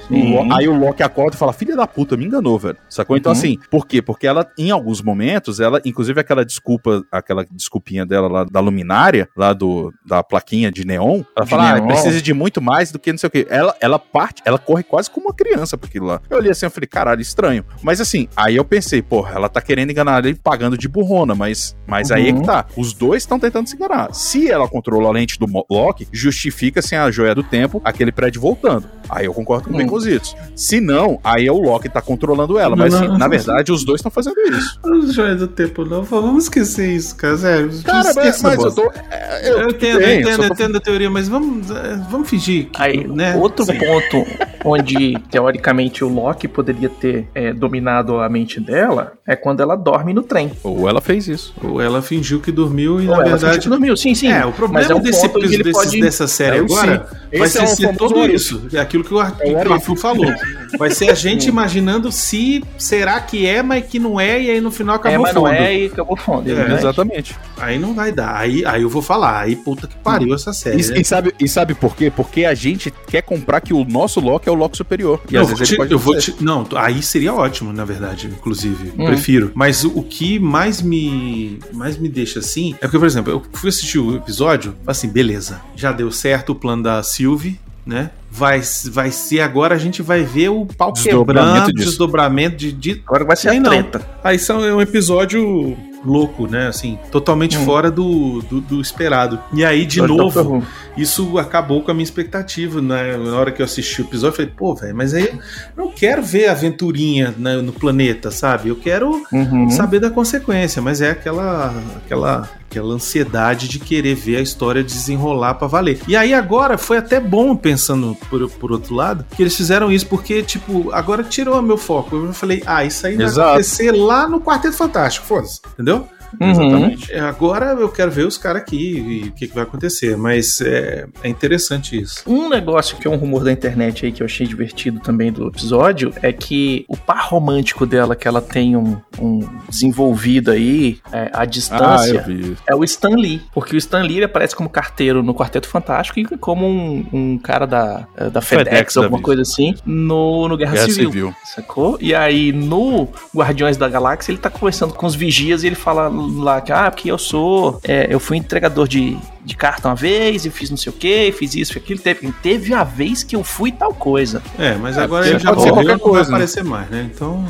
Aí 0.55 0.67
o 0.67 0.77
Loki 0.77 1.03
acorda 1.03 1.35
e 1.35 1.39
fala: 1.39 1.53
Filha 1.53 1.75
da 1.75 1.85
puta, 1.87 2.15
me 2.15 2.25
enganou, 2.25 2.57
velho. 2.57 2.77
Sacou? 2.89 3.17
Então, 3.17 3.31
Uhum. 3.31 3.37
assim, 3.37 3.59
por 3.69 3.85
quê? 3.85 4.01
Porque 4.01 4.25
ela, 4.25 4.47
em 4.57 4.71
alguns 4.71 5.01
momentos, 5.01 5.58
ela, 5.59 5.81
inclusive 5.85 6.19
aquela 6.19 6.45
desculpa, 6.45 7.03
aquela 7.11 7.45
desculpinha 7.51 8.05
dela 8.05 8.27
lá 8.27 8.43
da 8.43 8.59
luminária, 8.59 9.27
lá 9.35 9.53
do, 9.53 9.93
da 10.05 10.23
plaquinha 10.23 10.71
de 10.71 10.85
neon, 10.85 11.21
ela 11.35 11.45
De 11.45 11.49
fala: 11.49 11.71
ah, 11.71 11.75
neon. 11.75 11.87
precisa 11.87 12.21
de 12.21 12.33
muito 12.33 12.61
mais 12.61 12.91
do 12.91 12.99
que 12.99 13.11
não 13.11 13.17
sei 13.19 13.27
o 13.27 13.31
quê. 13.31 13.47
Ela, 13.49 13.75
ela 13.81 13.99
parte, 13.99 14.41
ela 14.45 14.57
corre 14.57 14.83
quase 14.83 15.09
como 15.09 15.27
uma 15.27 15.33
criança 15.33 15.77
pra 15.77 15.87
aquilo 15.89 16.05
lá. 16.07 16.21
Eu 16.29 16.37
olhei 16.37 16.51
assim, 16.51 16.65
eu 16.65 16.71
falei, 16.71 16.87
caralho, 16.87 17.21
estranho. 17.21 17.63
Mas 17.83 17.99
assim, 18.01 18.27
aí 18.35 18.55
eu 18.55 18.63
pensei, 18.65 19.01
porra, 19.01 19.33
ela 19.35 19.49
tá 19.49 19.61
querendo 19.61 19.91
enganar 19.91 20.25
ele 20.25 20.35
pagando 20.35 20.77
de 20.77 20.87
burrona, 20.87 21.35
mas, 21.35 21.75
mas 21.87 22.11
aí 22.11 22.27
é 22.29 22.31
que 22.33 22.39
Uhum. 22.39 22.45
tá. 22.45 22.65
Os 22.77 22.93
dois 22.93 23.23
estão 23.23 23.39
tentando 23.39 23.67
se 23.67 23.75
enganar. 23.75 24.13
Se 24.13 24.49
ela 24.49 24.67
controla 24.67 25.09
a 25.09 25.11
lente 25.11 25.37
do 25.39 25.45
Loki, 25.69 26.07
justifica 26.11 26.81
sem 26.81 26.97
a 26.97 27.09
joia 27.11 27.33
do 27.35 27.43
tempo 27.43 27.81
aquele 27.83 28.11
prédio 28.11 28.39
voltando. 28.41 28.85
Aí 29.09 29.25
eu 29.25 29.33
concordo 29.33 29.67
com 29.67 29.73
o 29.73 29.79
Hum. 29.79 29.83
Baconzitos. 29.85 30.35
Se 30.55 30.79
não, 30.79 31.19
aí 31.23 31.47
é 31.47 31.51
o 31.51 31.57
Loki 31.59 31.89
tá 31.89 32.01
controlando 32.01 32.57
ela. 32.59 32.75
Não, 32.75 32.83
Mas 32.83 32.93
não, 32.93 32.99
assim, 32.99 33.07
não, 33.09 33.17
na 33.17 33.25
não. 33.25 33.29
verdade, 33.29 33.71
os 33.71 33.83
dois 33.83 33.99
estão 33.99 34.11
fazendo 34.11 34.39
isso. 34.41 34.79
Os 34.85 35.13
joias 35.13 35.39
do 35.39 35.47
tempo 35.49 35.85
não, 35.85 36.03
vamos 36.03 36.43
esquecer 36.45 36.91
isso, 36.93 37.15
cara, 37.15 37.37
sério. 37.37 37.71
Cara, 37.83 38.11
mas, 38.15 38.41
mas 38.41 38.63
eu 38.63 38.71
tô. 38.71 38.91
é, 39.11 39.49
Eu 39.51 39.69
entendo, 39.69 39.99
bem, 39.99 40.15
eu 40.15 40.21
entendo, 40.21 40.43
eu 40.43 40.47
tô- 40.47 40.53
entendo 40.53 40.75
a 40.77 40.81
teoria, 40.81 41.09
mas 41.09 41.27
vamos, 41.27 41.69
eh, 41.71 41.99
vamos 42.09 42.29
fingir 42.29 42.65
que, 42.69 42.81
Aí, 42.81 43.05
né? 43.07 43.35
outro 43.35 43.65
Sim. 43.65 43.77
ponto 43.77 44.25
onde, 44.65 45.17
teoricamente, 45.31 46.03
o 46.03 46.09
Loki 46.09 46.47
poderia 46.47 46.89
ter 46.89 47.27
é, 47.33 47.53
dominado 47.53 48.19
a 48.19 48.27
mente 48.29 48.59
dela 48.59 49.13
é 49.25 49.35
quando 49.35 49.61
ela 49.61 49.75
dorme 49.75 50.13
no 50.13 50.21
trem. 50.23 50.51
Ou 50.63 50.87
ela 50.89 51.01
fez 51.01 51.27
isso. 51.27 51.53
Ou 51.63 51.81
ela 51.81 52.01
fingiu 52.01 52.39
que 52.39 52.51
dormiu 52.51 52.99
e, 53.01 53.07
Ou 53.07 53.11
na 53.11 53.13
ela 53.15 53.23
fingiu 53.23 53.37
verdade... 53.39 53.59
que 53.63 53.69
dormiu, 53.69 53.95
sim, 53.97 54.13
sim. 54.15 54.31
É, 54.31 54.45
o 54.45 54.51
problema 54.51 54.81
Mas 54.81 54.89
é 54.89 54.95
um 54.95 54.99
desse, 55.01 55.27
desses- 55.27 55.71
pode... 55.71 56.01
dessa 56.01 56.27
série 56.27 56.57
É 56.57 56.59
agora 56.59 57.07
sim. 57.31 57.37
vai 57.39 57.47
Esse 57.47 57.53
ser, 57.53 57.59
é 57.59 57.63
o 57.63 57.67
ser 57.67 57.97
tudo 57.97 58.25
isso. 58.25 58.67
É 58.73 58.79
aquilo 58.79 59.03
que 59.03 59.13
o, 59.13 59.19
Ar- 59.19 59.35
É 59.39 59.51
o. 59.51 59.73
Arthur 59.73 59.95
falou. 59.95 60.25
Vai 60.77 60.91
ser 60.91 61.09
a 61.09 61.13
gente 61.13 61.47
imaginando 61.47 62.11
se 62.11 62.63
será 62.77 63.19
que 63.19 63.45
é, 63.45 63.61
mas 63.61 63.85
que 63.85 63.99
não 63.99 64.19
é, 64.19 64.41
e 64.41 64.49
aí 64.51 64.61
no 64.61 64.71
final 64.71 64.95
É, 64.95 64.99
acabou 64.99 65.19
mas 65.21 65.33
não 65.35 65.41
fundo. 65.43 65.53
é 65.53 65.77
e 65.79 65.85
acabou 65.87 66.17
fundo. 66.17 66.49
É? 66.51 66.73
Exatamente. 66.75 67.35
Aí 67.57 67.77
não 67.79 67.93
vai 67.93 68.11
dar. 68.11 68.35
Aí, 68.35 68.63
aí 68.65 68.81
eu 68.81 68.89
vou 68.89 69.01
falar. 69.01 69.39
Aí 69.41 69.55
puta 69.55 69.87
que 69.87 69.95
pariu 69.97 70.33
essa 70.33 70.53
série. 70.53 70.81
E, 70.81 70.87
né? 70.87 70.99
e 70.99 71.03
sabe, 71.05 71.33
e 71.39 71.47
sabe 71.47 71.73
por 71.73 71.95
quê? 71.95 72.11
Porque 72.15 72.45
a 72.45 72.53
gente 72.53 72.91
quer 73.07 73.21
comprar 73.21 73.61
que 73.61 73.73
o 73.73 73.83
nosso 73.83 74.19
Loki 74.19 74.47
é 74.47 74.51
o 74.51 74.55
Loki 74.55 74.77
superior. 74.77 75.21
E 75.29 75.33
Não, 75.33 75.41
às 75.41 75.49
eu 75.49 75.55
vou 75.55 75.57
vezes 75.57 75.67
te- 75.69 75.73
ele 75.73 75.77
pode 75.77 75.91
eu 75.91 75.99
vou 75.99 76.17
te- 76.17 76.35
não, 76.39 76.67
aí 76.75 77.01
seria 77.01 77.33
ótimo, 77.33 77.71
na 77.73 77.85
verdade, 77.85 78.27
inclusive. 78.27 78.93
Hum. 78.97 79.05
Prefiro. 79.05 79.51
Mas 79.55 79.83
o, 79.83 80.03
que 80.03 80.39
mais 80.39 80.81
me 80.81 81.59
mais 81.73 81.97
me 81.97 82.09
deixa 82.09 82.39
assim 82.39 82.73
é 82.81 82.85
porque, 82.87 82.97
por 82.99 83.05
exemplo, 83.07 83.31
eu 83.31 83.43
fui 83.53 83.69
assistir 83.69 83.99
o 83.99 84.15
episódio, 84.15 84.71
falei 84.71 84.83
assim, 84.87 85.07
beleza, 85.09 85.61
já 85.75 85.91
deu 85.91 86.11
certo 86.11 86.51
o 86.51 86.55
plano 86.55 86.83
da 86.83 87.01
Sylvie, 87.03 87.59
né? 87.89 88.11
Vai, 88.31 88.61
vai 88.91 89.09
ser 89.11 89.41
agora 89.41 89.73
a 89.73 89.77
gente 89.79 90.01
vai 90.03 90.23
ver 90.23 90.49
o 90.49 90.65
pau 90.65 90.91
Desdobramento 90.93 91.51
quebrando, 91.53 91.73
disso. 91.73 91.87
desdobramento 91.89 92.55
de, 92.57 92.71
de 92.71 93.01
Agora 93.07 93.25
vai 93.25 93.35
ser 93.35 93.49
Aí 93.49 93.57
a 93.57 93.59
não. 93.59 93.69
treta. 93.71 94.07
Aí 94.23 94.37
são, 94.37 94.63
é 94.63 94.73
um 94.73 94.79
episódio 94.79 95.75
louco, 96.05 96.47
né? 96.47 96.67
Assim, 96.67 96.97
totalmente 97.11 97.57
Hum. 97.57 97.65
fora 97.65 97.89
do, 97.91 98.41
do, 98.43 98.61
do 98.61 98.79
esperado. 98.79 99.39
E 99.51 99.65
aí, 99.65 99.83
de 99.85 99.99
novo, 100.01 100.63
isso 100.95 101.37
acabou 101.39 101.81
com 101.81 101.89
a 101.89 101.93
minha 101.93 102.03
expectativa. 102.03 102.79
Né? 102.81 103.17
Na 103.17 103.35
hora 103.35 103.51
que 103.51 103.61
eu 103.61 103.65
assisti 103.65 104.01
o 104.01 104.05
episódio, 104.05 104.33
eu 104.33 104.35
falei, 104.37 104.51
pô, 104.55 104.75
velho, 104.75 104.95
mas 104.95 105.13
aí 105.15 105.23
eu 105.25 105.39
não 105.75 105.91
quero 105.91 106.21
ver 106.21 106.47
a 106.47 106.51
aventurinha 106.51 107.33
né, 107.37 107.55
no 107.57 107.73
planeta, 107.73 108.29
sabe? 108.31 108.69
Eu 108.69 108.75
quero 108.75 109.23
Uhum. 109.33 109.69
saber 109.71 109.99
da 109.99 110.09
consequência, 110.11 110.81
mas 110.81 111.01
é 111.01 111.09
aquela, 111.11 111.73
aquela, 112.05 112.47
aquela 112.69 112.93
ansiedade 112.93 113.67
de 113.67 113.79
querer 113.79 114.13
ver 114.13 114.37
a 114.37 114.41
história 114.41 114.83
desenrolar 114.83 115.55
pra 115.55 115.67
valer. 115.67 115.99
E 116.07 116.15
aí 116.15 116.33
agora 116.33 116.77
foi 116.77 116.97
até 116.97 117.19
bom, 117.19 117.55
pensando 117.55 118.15
por, 118.29 118.47
por 118.51 118.71
outro 118.71 118.93
lado, 118.93 119.25
que 119.35 119.41
eles 119.41 119.55
fizeram 119.55 119.91
isso, 119.91 120.05
porque, 120.05 120.43
tipo, 120.43 120.91
agora 120.91 121.23
tirou 121.23 121.59
meu 121.61 121.77
foco. 121.77 122.15
Eu 122.15 122.33
falei, 122.33 122.61
ah, 122.65 122.85
isso 122.85 123.07
aí 123.07 123.17
vai 123.17 123.25
Exato. 123.25 123.49
acontecer 123.49 123.91
lá 123.91 124.27
no 124.29 124.39
Quarteto 124.39 124.77
Fantástico, 124.77 125.25
foda-se, 125.25 125.59
entendeu? 125.73 126.07
Uhum. 126.39 126.51
Exatamente. 126.51 127.11
É, 127.11 127.19
Agora 127.19 127.67
eu 127.79 127.89
quero 127.89 128.11
ver 128.11 128.25
os 128.27 128.37
caras 128.37 128.61
aqui 128.61 128.77
e 129.23 129.29
o 129.29 129.31
que, 129.31 129.47
que 129.47 129.53
vai 129.55 129.63
acontecer, 129.63 130.17
mas 130.17 130.59
é, 130.61 131.07
é 131.23 131.29
interessante 131.29 131.99
isso. 131.99 132.23
Um 132.27 132.49
negócio 132.49 132.97
que 132.97 133.07
é 133.07 133.11
um 133.11 133.15
rumor 133.15 133.43
da 133.43 133.51
internet 133.51 134.05
aí 134.05 134.11
que 134.11 134.21
eu 134.21 134.25
achei 134.25 134.45
divertido 134.47 134.99
também 134.99 135.31
do 135.31 135.47
episódio 135.47 136.13
é 136.21 136.31
que 136.33 136.85
o 136.87 136.97
par 136.97 137.27
romântico 137.29 137.85
dela, 137.85 138.15
que 138.15 138.27
ela 138.27 138.41
tem 138.41 138.75
um, 138.75 138.97
um 139.19 139.39
desenvolvido 139.69 140.51
aí 140.51 140.99
é, 141.11 141.29
à 141.33 141.41
Ah, 141.41 141.45
distância, 141.45 142.21
vi. 142.21 142.55
é 142.67 142.75
o 142.75 142.83
Stan 142.83 143.15
Lee. 143.15 143.41
Porque 143.53 143.75
o 143.75 143.77
Stan 143.77 144.01
Lee 144.01 144.17
ele 144.17 144.25
aparece 144.25 144.55
como 144.55 144.69
carteiro 144.69 145.23
no 145.23 145.33
Quarteto 145.33 145.67
Fantástico 145.67 146.19
e 146.19 146.37
como 146.37 146.67
um, 146.67 147.05
um 147.11 147.37
cara 147.37 147.65
da, 147.65 148.07
eh, 148.17 148.29
da 148.29 148.41
FedEx, 148.41 148.69
FedEx 148.69 148.93
da 148.95 149.01
alguma 149.01 149.17
vida. 149.17 149.25
coisa 149.25 149.41
assim, 149.41 149.73
no, 149.85 150.47
no 150.47 150.57
Guerra, 150.57 150.73
Guerra 150.73 150.85
Civil. 150.85 151.11
Civil. 151.11 151.35
Sacou? 151.55 151.97
E 152.01 152.13
aí, 152.13 152.51
no 152.51 153.07
Guardiões 153.35 153.77
da 153.77 153.87
Galáxia, 153.87 154.31
ele 154.31 154.39
tá 154.39 154.49
conversando 154.49 154.93
com 154.93 155.05
os 155.05 155.15
vigias 155.15 155.63
e 155.63 155.67
ele 155.67 155.75
fala 155.75 156.09
lá 156.19 156.61
que, 156.61 156.71
ah, 156.71 156.89
porque 156.91 157.11
eu 157.11 157.17
sou. 157.17 157.79
é, 157.83 158.07
eu 158.09 158.19
fui 158.19 158.37
entregador 158.37 158.87
de, 158.87 159.17
de 159.43 159.55
carta 159.55 159.87
uma 159.89 159.95
vez 159.95 160.45
e 160.45 160.49
fiz 160.49 160.69
não 160.69 160.77
sei 160.77 160.91
o 160.91 160.95
que, 160.95 161.31
fiz 161.31 161.55
isso, 161.55 161.73
fiz 161.73 161.81
aquilo. 161.83 161.99
Teve, 161.99 162.31
teve 162.41 162.73
a 162.73 162.83
vez 162.83 163.23
que 163.23 163.35
eu 163.35 163.43
fui 163.43 163.71
tal 163.71 163.93
coisa. 163.93 164.41
É, 164.57 164.75
mas 164.75 164.97
É, 164.97 165.01
agora 165.03 165.23
porque 165.23 165.35
ele 165.35 165.43
já 165.43 165.49
pode 165.49 165.61
ser 165.63 165.69
qualquer 165.71 165.83
não 165.91 165.97
vai 165.97 165.99
coisa, 165.99 166.29
né? 166.31 166.35
aparecer 166.37 166.63
mais, 166.63 166.89
né? 166.89 167.09
Então, 167.13 167.45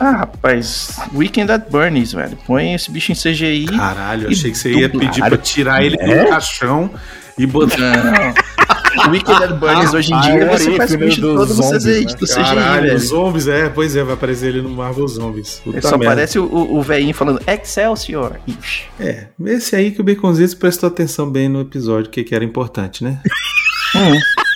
Ah, 0.00 0.10
rapaz, 0.12 0.98
Weekend 1.14 1.52
at 1.52 1.70
Bernie's, 1.70 2.12
velho. 2.12 2.36
Põe 2.46 2.72
esse 2.74 2.90
bicho 2.90 3.12
em 3.12 3.14
CGI. 3.14 3.66
caralho, 3.66 4.24
eu 4.24 4.30
achei 4.30 4.50
que 4.50 4.56
você 4.58 4.72
ia 4.72 4.88
pedir 4.88 5.22
pra 5.22 5.36
tirar 5.36 5.84
ele 5.84 5.96
É? 6.00 6.24
do 6.24 6.30
caixão 6.30 6.90
e 7.38 7.46
botar. 7.46 8.34
At 8.94 9.58
Bernie's 9.58 9.94
hoje 9.94 10.12
em 10.12 10.16
Ah, 10.16 10.20
dia 10.20 10.32
é 10.34 10.58
você 10.58 10.70
o 10.70 10.76
faz 10.76 10.94
bicho 10.94 11.20
dos 11.22 11.34
todo 11.34 11.48
no 11.48 11.54
zombies, 11.62 11.82
CGI, 11.84 12.04
né? 12.04 12.12
do 12.14 12.26
CGI, 12.26 12.34
Caralho, 12.36 12.82
velho. 12.82 12.96
os 12.96 13.02
zombies, 13.08 13.48
é, 13.48 13.68
pois 13.70 13.96
é, 13.96 14.04
vai 14.04 14.14
aparecer 14.14 14.48
ele 14.48 14.60
no 14.62 14.68
Marvel 14.68 15.08
Zombies. 15.08 15.60
Puta 15.64 15.78
Ele 15.78 15.82
só 15.82 15.96
merda. 15.96 16.14
parece 16.14 16.38
o, 16.38 16.44
o, 16.44 16.76
o 16.78 16.82
velhinho 16.82 17.14
falando 17.14 17.40
Excelsior. 17.46 18.38
Ixi. 18.46 18.82
É, 19.00 19.26
esse 19.46 19.74
aí 19.74 19.90
que 19.92 20.00
o 20.02 20.04
Baconzitos 20.04 20.54
prestou 20.54 20.88
atenção 20.88 21.28
bem 21.30 21.48
no 21.48 21.62
episódio, 21.62 22.10
que, 22.10 22.22
que 22.22 22.34
era 22.34 22.44
importante, 22.44 23.02
né? 23.02 23.18
Hum. 23.96 24.12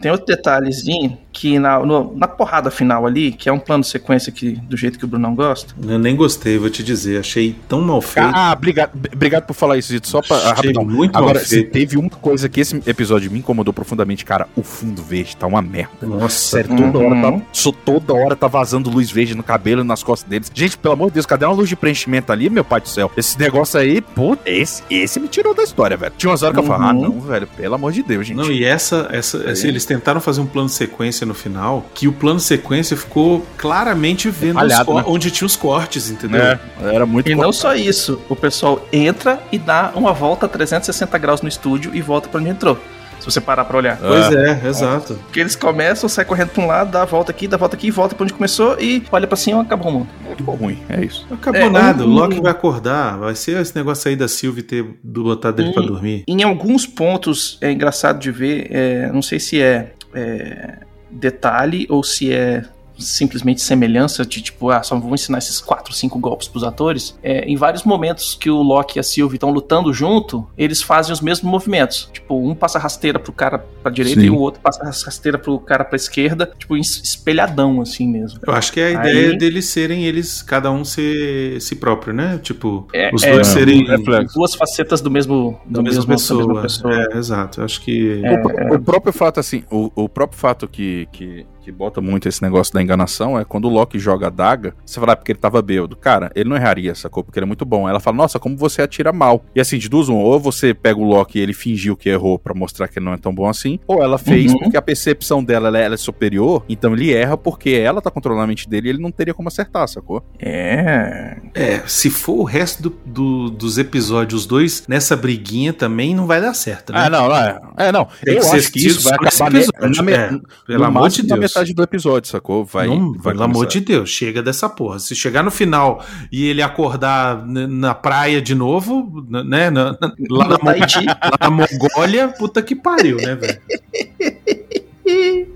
Tem 0.00 0.10
outro 0.10 0.26
detalhezinho 0.26 1.18
que 1.32 1.58
na, 1.58 1.78
no- 1.78 2.14
na 2.16 2.26
porrada 2.26 2.70
final 2.70 3.06
ali, 3.06 3.32
que 3.32 3.48
é 3.48 3.52
um 3.52 3.58
plano 3.58 3.84
sequência 3.84 4.32
que, 4.32 4.52
do 4.52 4.76
jeito 4.76 4.98
que 4.98 5.04
o 5.04 5.08
Brunão 5.08 5.34
gosta. 5.34 5.74
Eu 5.86 5.98
nem 5.98 6.16
gostei, 6.16 6.58
vou 6.58 6.68
te 6.70 6.82
dizer. 6.82 7.20
Achei 7.20 7.54
tão 7.68 7.80
mal 7.80 8.00
feito. 8.00 8.30
Ah, 8.34 8.52
obrigado, 8.56 8.90
obrigado 9.14 9.44
por 9.46 9.54
falar 9.54 9.78
isso, 9.78 9.88
Zito. 9.88 10.08
Só 10.08 10.20
pra. 10.22 10.36
Achei 10.36 10.50
rapidão. 10.52 10.84
muito 10.84 11.16
Agora, 11.16 11.38
mal 11.38 11.44
feito. 11.44 11.70
teve 11.70 11.96
uma 11.96 12.10
coisa 12.10 12.48
que 12.48 12.60
esse 12.60 12.76
episódio 12.86 13.30
me 13.30 13.38
incomodou 13.38 13.72
profundamente, 13.72 14.24
cara, 14.24 14.48
o 14.56 14.62
fundo 14.62 15.02
verde 15.02 15.36
tá 15.36 15.46
uma 15.46 15.62
merda. 15.62 15.90
Nossa. 16.06 16.50
Sério, 16.56 16.76
toda 16.76 16.98
Uhum. 16.98 17.22
hora 17.22 17.38
tá, 17.38 17.46
só 17.52 17.72
toda 17.72 18.14
hora 18.14 18.36
tá 18.36 18.48
vazando 18.48 18.90
luz 18.90 19.10
verde 19.10 19.34
no 19.34 19.42
cabelo 19.42 19.82
e 19.82 19.84
nas 19.84 20.02
costas 20.02 20.28
deles. 20.28 20.50
Gente, 20.52 20.76
pelo 20.78 20.94
amor 20.94 21.08
de 21.08 21.14
Deus, 21.14 21.26
cadê 21.26 21.44
uma 21.44 21.54
luz 21.54 21.68
de 21.68 21.76
preenchimento 21.76 22.32
ali, 22.32 22.50
meu 22.50 22.64
pai 22.64 22.80
do 22.80 22.88
céu? 22.88 23.10
Esse 23.16 23.38
negócio 23.38 23.78
aí, 23.78 24.00
pô, 24.00 24.36
esse, 24.44 24.82
esse 24.90 25.20
me 25.20 25.28
tirou 25.28 25.54
da 25.54 25.62
história, 25.62 25.96
velho. 25.96 26.12
Tinha 26.16 26.30
umas 26.30 26.42
horas 26.42 26.54
que 26.54 26.60
eu 26.60 26.66
falava, 26.66 26.90
ah, 26.90 26.94
Uhum. 26.94 27.02
não, 27.02 27.20
velho, 27.20 27.46
pelo 27.56 27.74
amor 27.74 27.92
de 27.92 28.02
Deus, 28.02 28.26
gente. 28.26 28.36
Não, 28.36 28.50
e 28.50 28.64
essa, 28.64 29.08
essa, 29.12 29.38
essa- 29.48 29.68
eles 29.68 29.84
tentaram 29.90 30.20
fazer 30.20 30.40
um 30.40 30.46
plano 30.46 30.68
sequência 30.68 31.26
no 31.26 31.34
final, 31.34 31.84
que 31.94 32.06
o 32.06 32.12
plano 32.12 32.38
sequência 32.38 32.96
ficou 32.96 33.44
claramente 33.58 34.30
vendo 34.30 34.54
os 34.56 34.62
Falhado, 34.62 34.84
cor- 34.84 34.94
né? 34.96 35.04
onde 35.04 35.30
tinha 35.32 35.44
os 35.46 35.56
cortes, 35.56 36.08
entendeu? 36.10 36.40
É, 36.40 36.60
era 36.80 37.04
muito 37.04 37.28
E 37.28 37.34
não 37.34 37.52
só 37.52 37.74
isso, 37.74 38.20
o 38.28 38.36
pessoal 38.36 38.86
entra 38.92 39.42
e 39.50 39.58
dá 39.58 39.90
uma 39.96 40.12
volta 40.12 40.46
a 40.46 40.48
360 40.48 41.18
graus 41.18 41.42
no 41.42 41.48
estúdio 41.48 41.90
e 41.92 42.00
volta 42.00 42.28
pra 42.28 42.40
onde 42.40 42.50
entrou. 42.50 42.78
Se 43.20 43.26
você 43.26 43.40
parar 43.40 43.64
pra 43.66 43.76
olhar. 43.76 43.98
Pois 43.98 44.32
é, 44.34 44.66
exato. 44.66 45.14
Porque 45.26 45.38
eles 45.40 45.54
começam, 45.54 46.08
sai 46.08 46.24
correndo 46.24 46.48
pra 46.48 46.62
um 46.64 46.66
lado, 46.66 46.90
dá 46.90 47.02
a 47.02 47.04
volta 47.04 47.30
aqui, 47.30 47.46
dá 47.46 47.56
a 47.56 47.58
volta 47.58 47.76
aqui, 47.76 47.90
volta 47.90 48.14
pra 48.14 48.24
onde 48.24 48.32
começou 48.32 48.76
e 48.80 49.02
olha 49.12 49.26
pra 49.26 49.36
cima, 49.36 49.60
acabou 49.62 49.88
o 49.88 49.92
mundo. 49.92 50.08
ficou 50.36 50.54
ruim, 50.54 50.78
é 50.88 51.04
isso. 51.04 51.26
Acabou 51.30 51.60
É, 51.60 51.68
nada, 51.68 52.02
um- 52.02 52.06
o 52.06 52.10
Loki 52.10 52.40
vai 52.40 52.50
acordar, 52.50 53.18
vai 53.18 53.34
ser 53.34 53.60
esse 53.60 53.76
negócio 53.76 54.08
aí 54.08 54.16
da 54.16 54.26
Sylvie 54.26 54.62
ter 54.62 54.84
do- 55.04 55.22
botado 55.24 55.60
ele 55.60 55.72
pra 55.72 55.82
Hum. 55.82 55.86
dormir. 55.86 56.24
Em 56.26 56.42
alguns 56.42 56.86
pontos 56.86 57.58
é 57.60 57.70
engraçado 57.70 58.18
de 58.18 58.30
ver, 58.30 58.66
é, 58.70 59.12
não 59.12 59.20
sei 59.20 59.38
se 59.38 59.60
é, 59.60 59.92
é, 60.14 60.78
detalhe 61.10 61.86
ou 61.90 62.02
se 62.02 62.32
é 62.32 62.64
simplesmente 63.04 63.60
semelhança 63.62 64.24
de 64.24 64.40
tipo, 64.42 64.70
ah, 64.70 64.82
só 64.82 64.98
vou 64.98 65.14
ensinar 65.14 65.38
esses 65.38 65.60
quatro, 65.60 65.92
cinco 65.92 66.18
golpes 66.18 66.48
pros 66.48 66.64
atores. 66.64 67.18
É, 67.22 67.44
em 67.44 67.56
vários 67.56 67.84
momentos 67.84 68.34
que 68.34 68.50
o 68.50 68.62
Loki 68.62 68.98
e 68.98 69.00
a 69.00 69.02
Sylvie 69.02 69.36
estão 69.36 69.50
lutando 69.50 69.92
junto, 69.92 70.46
eles 70.56 70.82
fazem 70.82 71.12
os 71.12 71.20
mesmos 71.20 71.50
movimentos. 71.50 72.08
Tipo, 72.12 72.36
um 72.38 72.54
passa 72.54 72.78
rasteira 72.78 73.18
pro 73.18 73.32
cara 73.32 73.58
pra 73.82 73.90
direita 73.90 74.20
Sim. 74.20 74.26
e 74.26 74.30
o 74.30 74.36
outro 74.38 74.60
passa 74.60 74.84
rasteira 74.84 75.38
pro 75.38 75.58
cara 75.58 75.84
pra 75.84 75.96
esquerda, 75.96 76.50
tipo, 76.58 76.76
es- 76.76 77.00
espelhadão 77.02 77.80
assim 77.80 78.06
mesmo. 78.08 78.40
Eu 78.46 78.52
acho 78.52 78.72
que 78.72 78.80
é 78.80 78.94
a 78.94 79.00
Aí- 79.02 79.10
ideia 79.10 79.36
deles 79.36 79.66
serem 79.66 80.04
eles, 80.04 80.42
cada 80.42 80.70
um 80.70 80.84
ser 80.84 81.60
si 81.60 81.76
próprio, 81.76 82.12
né? 82.12 82.38
Tipo, 82.42 82.86
É, 82.92 83.10
os 83.14 83.22
é, 83.22 83.32
dois 83.32 83.46
serem 83.46 83.84
reflexo. 83.86 84.34
Duas 84.34 84.54
facetas 84.54 85.00
do 85.00 85.10
mesmo 85.10 85.58
da 85.66 85.80
do 85.80 85.82
mesma 85.82 86.00
mesmo- 86.00 86.12
pessoa. 86.12 86.40
da 86.40 86.46
mesma 86.46 86.62
pessoa. 86.62 86.94
É, 87.12 87.16
exato. 87.18 87.60
Eu 87.60 87.64
acho 87.64 87.80
que. 87.80 88.22
O, 88.70 88.74
o 88.74 88.80
próprio 88.80 89.12
fato, 89.12 89.40
assim, 89.40 89.62
o, 89.70 89.90
o 89.94 90.08
próprio 90.08 90.38
fato 90.38 90.68
que, 90.68 91.06
que, 91.12 91.46
que 91.70 91.76
bota 91.76 92.00
muito 92.00 92.28
esse 92.28 92.42
negócio 92.42 92.72
da 92.74 92.82
enganação 92.82 93.38
é 93.38 93.44
quando 93.44 93.66
o 93.66 93.68
Loki 93.70 93.98
joga 93.98 94.26
a 94.26 94.30
daga, 94.30 94.74
você 94.84 94.98
fala, 94.98 95.12
ah, 95.12 95.16
porque 95.16 95.32
ele 95.32 95.38
tava 95.38 95.60
bêbado. 95.62 95.96
Cara, 95.96 96.30
ele 96.34 96.48
não 96.48 96.56
erraria, 96.56 96.94
sacou? 96.94 97.22
Porque 97.22 97.38
ele 97.38 97.44
é 97.44 97.46
muito 97.46 97.64
bom. 97.64 97.88
Ela 97.88 98.00
fala, 98.00 98.16
nossa, 98.16 98.38
como 98.38 98.56
você 98.56 98.82
atira 98.82 99.12
mal. 99.12 99.44
E 99.54 99.60
assim, 99.60 99.78
de 99.78 99.88
duas, 99.88 100.08
um, 100.08 100.16
ou 100.16 100.38
você 100.40 100.74
pega 100.74 100.98
o 100.98 101.04
Loki 101.04 101.38
e 101.38 101.42
ele 101.42 101.52
fingiu 101.52 101.96
que 101.96 102.08
errou 102.08 102.38
pra 102.38 102.54
mostrar 102.54 102.88
que 102.88 102.98
ele 102.98 103.06
não 103.06 103.12
é 103.12 103.16
tão 103.18 103.34
bom 103.34 103.48
assim, 103.48 103.78
ou 103.86 104.02
ela 104.02 104.18
fez 104.18 104.52
Uhum. 104.52 104.58
porque 104.58 104.76
a 104.76 104.82
percepção 104.82 105.42
dela 105.44 105.68
ela, 105.68 105.78
ela 105.78 105.94
é 105.94 105.98
superior, 105.98 106.64
então 106.68 106.92
ele 106.94 107.12
erra 107.12 107.36
porque 107.36 107.70
ela 107.70 108.00
tá 108.00 108.10
controlando 108.10 108.44
a 108.44 108.46
mente 108.46 108.68
dele 108.68 108.88
e 108.88 108.90
ele 108.90 109.02
não 109.02 109.10
teria 109.12 109.32
como 109.34 109.48
acertar, 109.48 109.86
sacou? 109.88 110.22
É. 110.38 111.36
É, 111.54 111.80
se 111.86 112.10
for 112.10 112.38
o 112.40 112.44
resto 112.44 112.82
do- 112.82 112.96
do- 113.04 113.50
dos 113.50 113.78
episódios, 113.78 114.42
os 114.42 114.46
dois 114.46 114.84
nessa 114.88 115.16
briguinha 115.16 115.72
também 115.72 116.14
não 116.14 116.26
vai 116.26 116.40
dar 116.40 116.54
certo, 116.54 116.92
né? 116.92 117.00
Ah, 117.06 117.10
não, 117.10 117.28
não 117.28 117.36
é. 117.36 117.60
É, 117.76 117.92
não. 117.92 118.06
Tem 118.24 118.34
Eu 118.34 118.40
que 118.40 118.46
ser 118.46 118.56
acho 118.56 118.72
que 118.72 118.86
isso 118.86 119.02
vai 119.02 119.14
acabar 119.14 119.54
episódio, 119.54 119.96
na, 119.96 120.02
me- 120.02 120.12
é. 120.12 120.28
Pelo 120.66 120.78
no 120.80 120.84
amor 120.84 121.08
de 121.08 121.22
Deus. 121.22 121.56
Metade 121.60 121.74
do 121.74 121.82
episódio, 121.82 122.30
sacou? 122.30 122.64
Vai, 122.64 122.86
Não, 122.88 123.12
vai 123.12 123.32
pelo 123.32 123.44
amor 123.44 123.66
de 123.66 123.80
Deus, 123.80 124.10
chega 124.10 124.42
dessa 124.42 124.68
porra. 124.68 124.98
Se 124.98 125.14
chegar 125.14 125.42
no 125.42 125.50
final 125.50 126.04
e 126.32 126.46
ele 126.46 126.62
acordar 126.62 127.46
na 127.46 127.94
praia 127.94 128.40
de 128.42 128.54
novo, 128.54 129.24
né? 129.28 129.70
na- 129.70 129.92
na- 129.92 130.14
lá, 130.28 130.48
na, 130.48 130.56
lá 130.56 131.36
na 131.40 131.50
Mongólia, 131.50 132.28
puta 132.28 132.62
que 132.62 132.74
pariu, 132.74 133.16
né, 133.18 133.34
velho? 133.34 133.60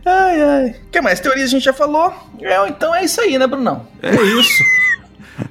Ai, 0.04 0.42
ai. 0.42 0.70
O 0.70 0.90
que 0.90 1.00
mais? 1.00 1.20
Teorias 1.20 1.48
a 1.48 1.52
gente 1.52 1.62
já 1.64 1.72
falou. 1.72 2.12
É, 2.40 2.68
então 2.68 2.92
é 2.92 3.04
isso 3.04 3.20
aí, 3.20 3.38
né, 3.38 3.46
Brunão? 3.46 3.86
É 4.02 4.12
isso. 4.12 4.64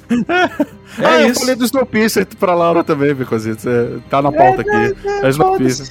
É 0.99 1.05
ah, 1.07 1.21
eu 1.21 1.31
isso. 1.31 1.39
falei 1.39 1.55
do 1.55 1.65
Snowpiercer 1.65 2.27
pra 2.39 2.53
Laura 2.53 2.83
também, 2.83 3.15
Bicosito. 3.15 3.67
É, 3.67 3.97
tá 4.11 4.21
na 4.21 4.31
pauta 4.31 4.61
aqui. 4.61 4.95
É, 5.23 5.29
Snowpiercer. 5.29 5.87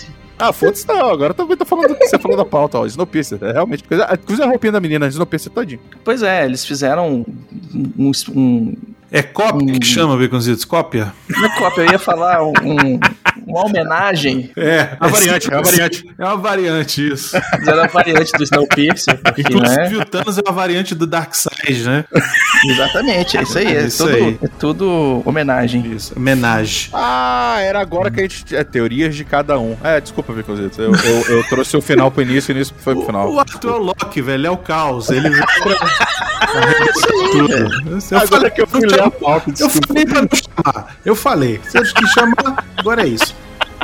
Ah, 0.49 0.53
foda-se 0.53 0.87
não, 0.89 1.09
agora 1.11 1.31
eu 1.31 1.35
também 1.35 1.57
tô 1.57 1.65
falando 1.65 1.89
do 1.89 1.95
que 1.95 2.07
você 2.07 2.19
falou 2.19 2.37
da 2.37 2.45
pauta, 2.45 2.79
ó. 2.79 2.87
Snowpiercer, 2.87 3.39
é 3.43 3.53
realmente. 3.53 3.85
coisa- 3.85 4.07
ah, 4.09 4.15
Inclusive 4.15 4.43
a 4.47 4.51
roupinha 4.51 4.73
da 4.73 4.81
menina, 4.81 5.07
Snowpiercer 5.07 5.53
todinho. 5.53 5.81
Pois 6.05 6.23
é, 6.23 6.45
eles 6.45 6.65
fizeram 6.65 7.09
um. 7.09 7.85
um, 7.99 8.13
um 8.35 8.77
É 9.11 9.23
cópia 9.23 9.75
Hum. 9.75 9.79
que 9.79 9.87
chama, 9.87 10.17
Baconzitos? 10.17 10.65
Cópia? 10.65 11.13
uma 11.37 11.49
cópia, 11.57 11.83
eu 11.83 11.93
ia 11.93 11.99
falar 11.99 12.43
um- 12.43 12.49
um- 12.65 12.99
uma 13.53 13.67
homenagem. 13.67 14.51
É. 14.57 14.97
uma 15.01 15.09
variante, 15.11 15.53
é 15.53 15.57
uma 15.57 15.63
variante. 15.63 16.15
É 16.19 16.25
uma 16.25 16.37
variante, 16.37 17.13
isso. 17.13 17.41
Fizeram 17.59 17.85
a 17.85 17.87
variante 17.87 18.33
do 18.33 18.43
Snowpiercer. 18.45 19.19
Porque, 19.19 19.43
né? 19.43 19.49
Inclusive 19.51 19.97
o 19.97 20.05
Thanos 20.05 20.39
é 20.39 20.43
uma 20.43 20.53
variante 20.53 20.95
do 20.95 21.07
Darkseid, 21.07 21.85
né? 21.85 22.05
Exatamente, 22.71 23.37
é 23.37 23.43
isso 23.43 23.59
aí. 23.59 23.77
É, 23.77 23.85
Isso 23.85 24.05
tudo, 24.05 24.15
aí. 24.17 24.39
é 24.43 24.49
tudo 24.59 25.23
homenagem. 25.25 25.93
Isso. 25.93 26.13
Homenagem. 26.17 26.91
Ah, 26.93 27.57
era 27.61 27.81
agora 27.81 28.11
que 28.11 28.21
a 28.21 28.23
gente. 28.23 28.55
É, 28.55 28.65
teorias 28.65 29.15
de 29.15 29.25
cada 29.25 29.59
um. 29.59 29.77
É, 29.83 30.01
desculpa, 30.01 30.33
Bicosito. 30.33 30.81
Eu, 30.81 30.95
eu, 30.95 31.37
eu 31.37 31.45
trouxe 31.49 31.77
o 31.77 31.83
final 31.83 32.11
pro 32.11 32.23
início 32.23 32.53
e 32.53 32.55
o 32.55 32.57
início 32.57 32.75
foi 32.79 32.95
pro 32.95 33.05
final. 33.07 33.33
O 33.33 33.39
Arthur 33.39 33.69
é 33.69 33.75
o 33.75 33.79
Loki, 33.79 34.23
velho. 34.23 34.47
É 34.47 34.51
o 34.51 34.57
caos. 34.57 35.11
Ele 35.11 35.31
pra 35.31 35.47
arrebentar 36.61 36.93
tudo. 37.33 37.53
Eu 37.53 38.19
Agora 38.19 38.27
falei, 38.29 38.51
que 38.51 38.63
eu 38.63 38.67
fui 38.67 38.87
ler 38.87 39.03
a 39.03 39.11
pauta, 39.11 39.53
eu 39.59 39.71
falei 39.71 40.07
pra 40.07 40.23
não 40.23 40.29
chamar. 40.33 40.97
Eu 41.05 41.17
falei. 41.17 41.61
Se 41.69 41.79
eu 41.79 41.85
te 41.85 42.07
chamar, 42.09 42.65
agora 42.77 43.03
é 43.03 43.09
isso. 43.09 43.35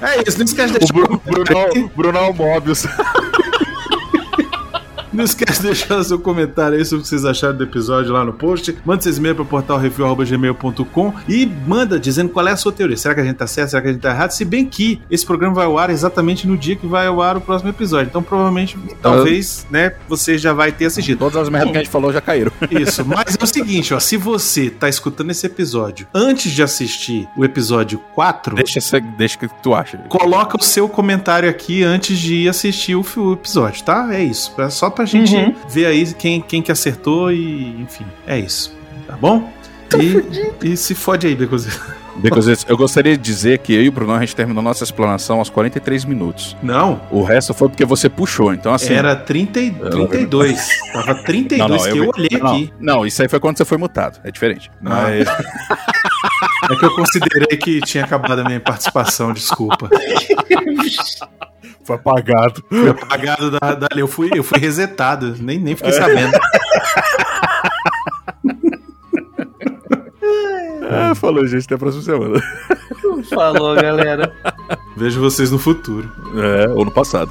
É 0.02 0.22
isso. 0.26 0.38
Não 0.38 0.44
esquece 0.44 0.72
de 0.72 0.76
O 0.76 0.78
deixar 0.78 0.94
Bruno, 0.94 1.22
Bruno, 1.24 1.90
Bruno 1.94 2.18
é 2.18 2.22
o 2.22 2.32
Mobius. 2.32 2.86
Não 5.12 5.24
esquece 5.24 5.60
de 5.60 5.66
deixar 5.68 6.02
seu 6.04 6.18
comentário 6.18 6.76
aí 6.78 6.84
sobre 6.84 7.00
o 7.00 7.02
que 7.02 7.08
vocês 7.08 7.24
acharam 7.24 7.56
do 7.56 7.64
episódio 7.64 8.12
lá 8.12 8.24
no 8.24 8.32
post. 8.32 8.76
Manda 8.84 9.02
seus 9.02 9.16
e-mails 9.18 9.36
para 9.36 9.44
portalreview.gmail.com 9.46 11.14
e 11.28 11.46
manda 11.66 11.98
dizendo 11.98 12.28
qual 12.30 12.46
é 12.46 12.52
a 12.52 12.56
sua 12.56 12.72
teoria. 12.72 12.96
Será 12.96 13.14
que 13.14 13.20
a 13.20 13.24
gente 13.24 13.36
tá 13.36 13.46
certo? 13.46 13.70
Será 13.70 13.82
que 13.82 13.88
a 13.88 13.92
gente 13.92 14.00
tá 14.00 14.10
errado? 14.10 14.30
Se 14.30 14.44
bem 14.44 14.64
que 14.66 15.00
esse 15.10 15.24
programa 15.24 15.54
vai 15.54 15.66
ao 15.66 15.78
ar 15.78 15.90
exatamente 15.90 16.46
no 16.46 16.56
dia 16.56 16.76
que 16.76 16.86
vai 16.86 17.06
ao 17.06 17.20
ar 17.22 17.36
o 17.36 17.40
próximo 17.40 17.70
episódio. 17.70 18.08
Então, 18.08 18.22
provavelmente, 18.22 18.76
talvez, 19.02 19.66
né, 19.70 19.92
você 20.08 20.36
já 20.38 20.52
vai 20.52 20.72
ter 20.72 20.86
assistido. 20.86 21.18
Todas 21.18 21.36
as 21.36 21.48
merdas 21.48 21.70
que 21.70 21.76
a 21.78 21.80
gente 21.82 21.90
falou 21.90 22.12
já 22.12 22.20
caíram. 22.20 22.52
Isso, 22.70 23.04
mas 23.04 23.36
é 23.38 23.42
o 23.44 23.46
seguinte, 23.46 23.94
ó, 23.94 24.00
se 24.00 24.16
você 24.16 24.70
tá 24.70 24.88
escutando 24.88 25.30
esse 25.30 25.46
episódio 25.46 26.06
antes 26.14 26.52
de 26.52 26.62
assistir 26.62 27.28
o 27.36 27.44
episódio 27.44 27.98
4, 28.14 28.54
Deixa, 28.56 29.00
deixa 29.16 29.36
o 29.36 29.38
que 29.40 29.48
tu 29.62 29.74
acha. 29.74 29.98
coloca 30.08 30.56
o 30.56 30.62
seu 30.62 30.88
comentário 30.88 31.48
aqui 31.48 31.82
antes 31.82 32.18
de 32.18 32.34
ir 32.34 32.48
assistir 32.48 32.94
o, 32.94 33.04
o 33.16 33.32
episódio, 33.32 33.82
tá? 33.84 34.08
É 34.14 34.22
isso. 34.22 34.52
É 34.58 34.70
só 34.70 34.90
pra 34.98 35.04
gente 35.06 35.32
Uhum. 35.34 35.54
ver 35.68 35.86
aí 35.86 36.12
quem, 36.14 36.40
quem 36.40 36.60
que 36.60 36.72
acertou 36.72 37.30
e, 37.32 37.80
enfim, 37.82 38.04
é 38.26 38.36
isso. 38.38 38.76
Tá 39.06 39.16
bom? 39.16 39.48
E, 40.62 40.72
e 40.72 40.76
se 40.76 40.92
fode 40.94 41.26
aí, 41.26 41.34
Becozinho. 41.36 41.74
Becositos, 42.18 42.66
eu 42.68 42.76
gostaria 42.76 43.16
de 43.16 43.22
dizer 43.22 43.58
que 43.58 43.72
eu 43.72 43.82
e 43.82 43.88
o 43.88 43.92
Bruno 43.92 44.12
a 44.12 44.20
gente 44.20 44.34
terminou 44.34 44.62
nossa 44.62 44.82
explanação 44.84 45.38
aos 45.38 45.48
43 45.48 46.04
minutos. 46.04 46.56
Não, 46.62 47.00
O 47.10 47.22
resto 47.22 47.54
foi 47.54 47.68
porque 47.68 47.84
você 47.84 48.08
puxou, 48.08 48.52
então 48.52 48.72
assim. 48.74 48.92
era 48.92 49.14
30, 49.14 49.60
e- 49.60 49.70
32. 49.70 50.68
Tava 50.92 51.14
32 51.22 51.58
Não, 51.58 51.68
não, 51.68 51.84
que 51.92 51.98
eu 51.98 52.04
eu, 52.04 52.10
olhei 52.16 52.38
não, 52.40 52.46
aqui. 52.48 52.72
Não, 52.80 53.06
isso 53.06 53.22
aí 53.22 53.28
foi 53.28 53.38
quando 53.40 53.56
você 53.58 53.64
foi 53.64 53.78
mutado. 53.78 54.20
É 54.24 54.30
diferente. 54.30 54.70
Mas. 54.80 55.26
É 56.70 56.76
que 56.76 56.84
eu 56.84 56.94
considerei 56.94 57.56
que 57.56 57.80
tinha 57.80 58.04
acabado 58.04 58.40
a 58.40 58.44
minha 58.44 58.60
participação, 58.60 59.32
desculpa. 59.32 59.88
Foi 61.84 61.96
apagado. 61.96 62.62
Foi 62.68 62.90
apagado 62.90 63.50
da, 63.52 63.74
dali. 63.74 64.00
Eu 64.00 64.08
fui, 64.08 64.30
eu 64.34 64.42
fui 64.44 64.58
resetado, 64.58 65.36
nem, 65.38 65.58
nem 65.58 65.74
fiquei 65.76 65.92
sabendo. 65.92 66.32
É, 70.88 71.14
falou, 71.14 71.46
gente. 71.46 71.64
Até 71.64 71.74
a 71.74 71.78
próxima 71.78 72.02
semana. 72.02 72.42
Falou, 73.30 73.74
galera. 73.74 74.32
Vejo 74.96 75.20
vocês 75.20 75.50
no 75.50 75.58
futuro. 75.58 76.10
É, 76.36 76.68
ou 76.68 76.84
no 76.84 76.90
passado. 76.90 77.30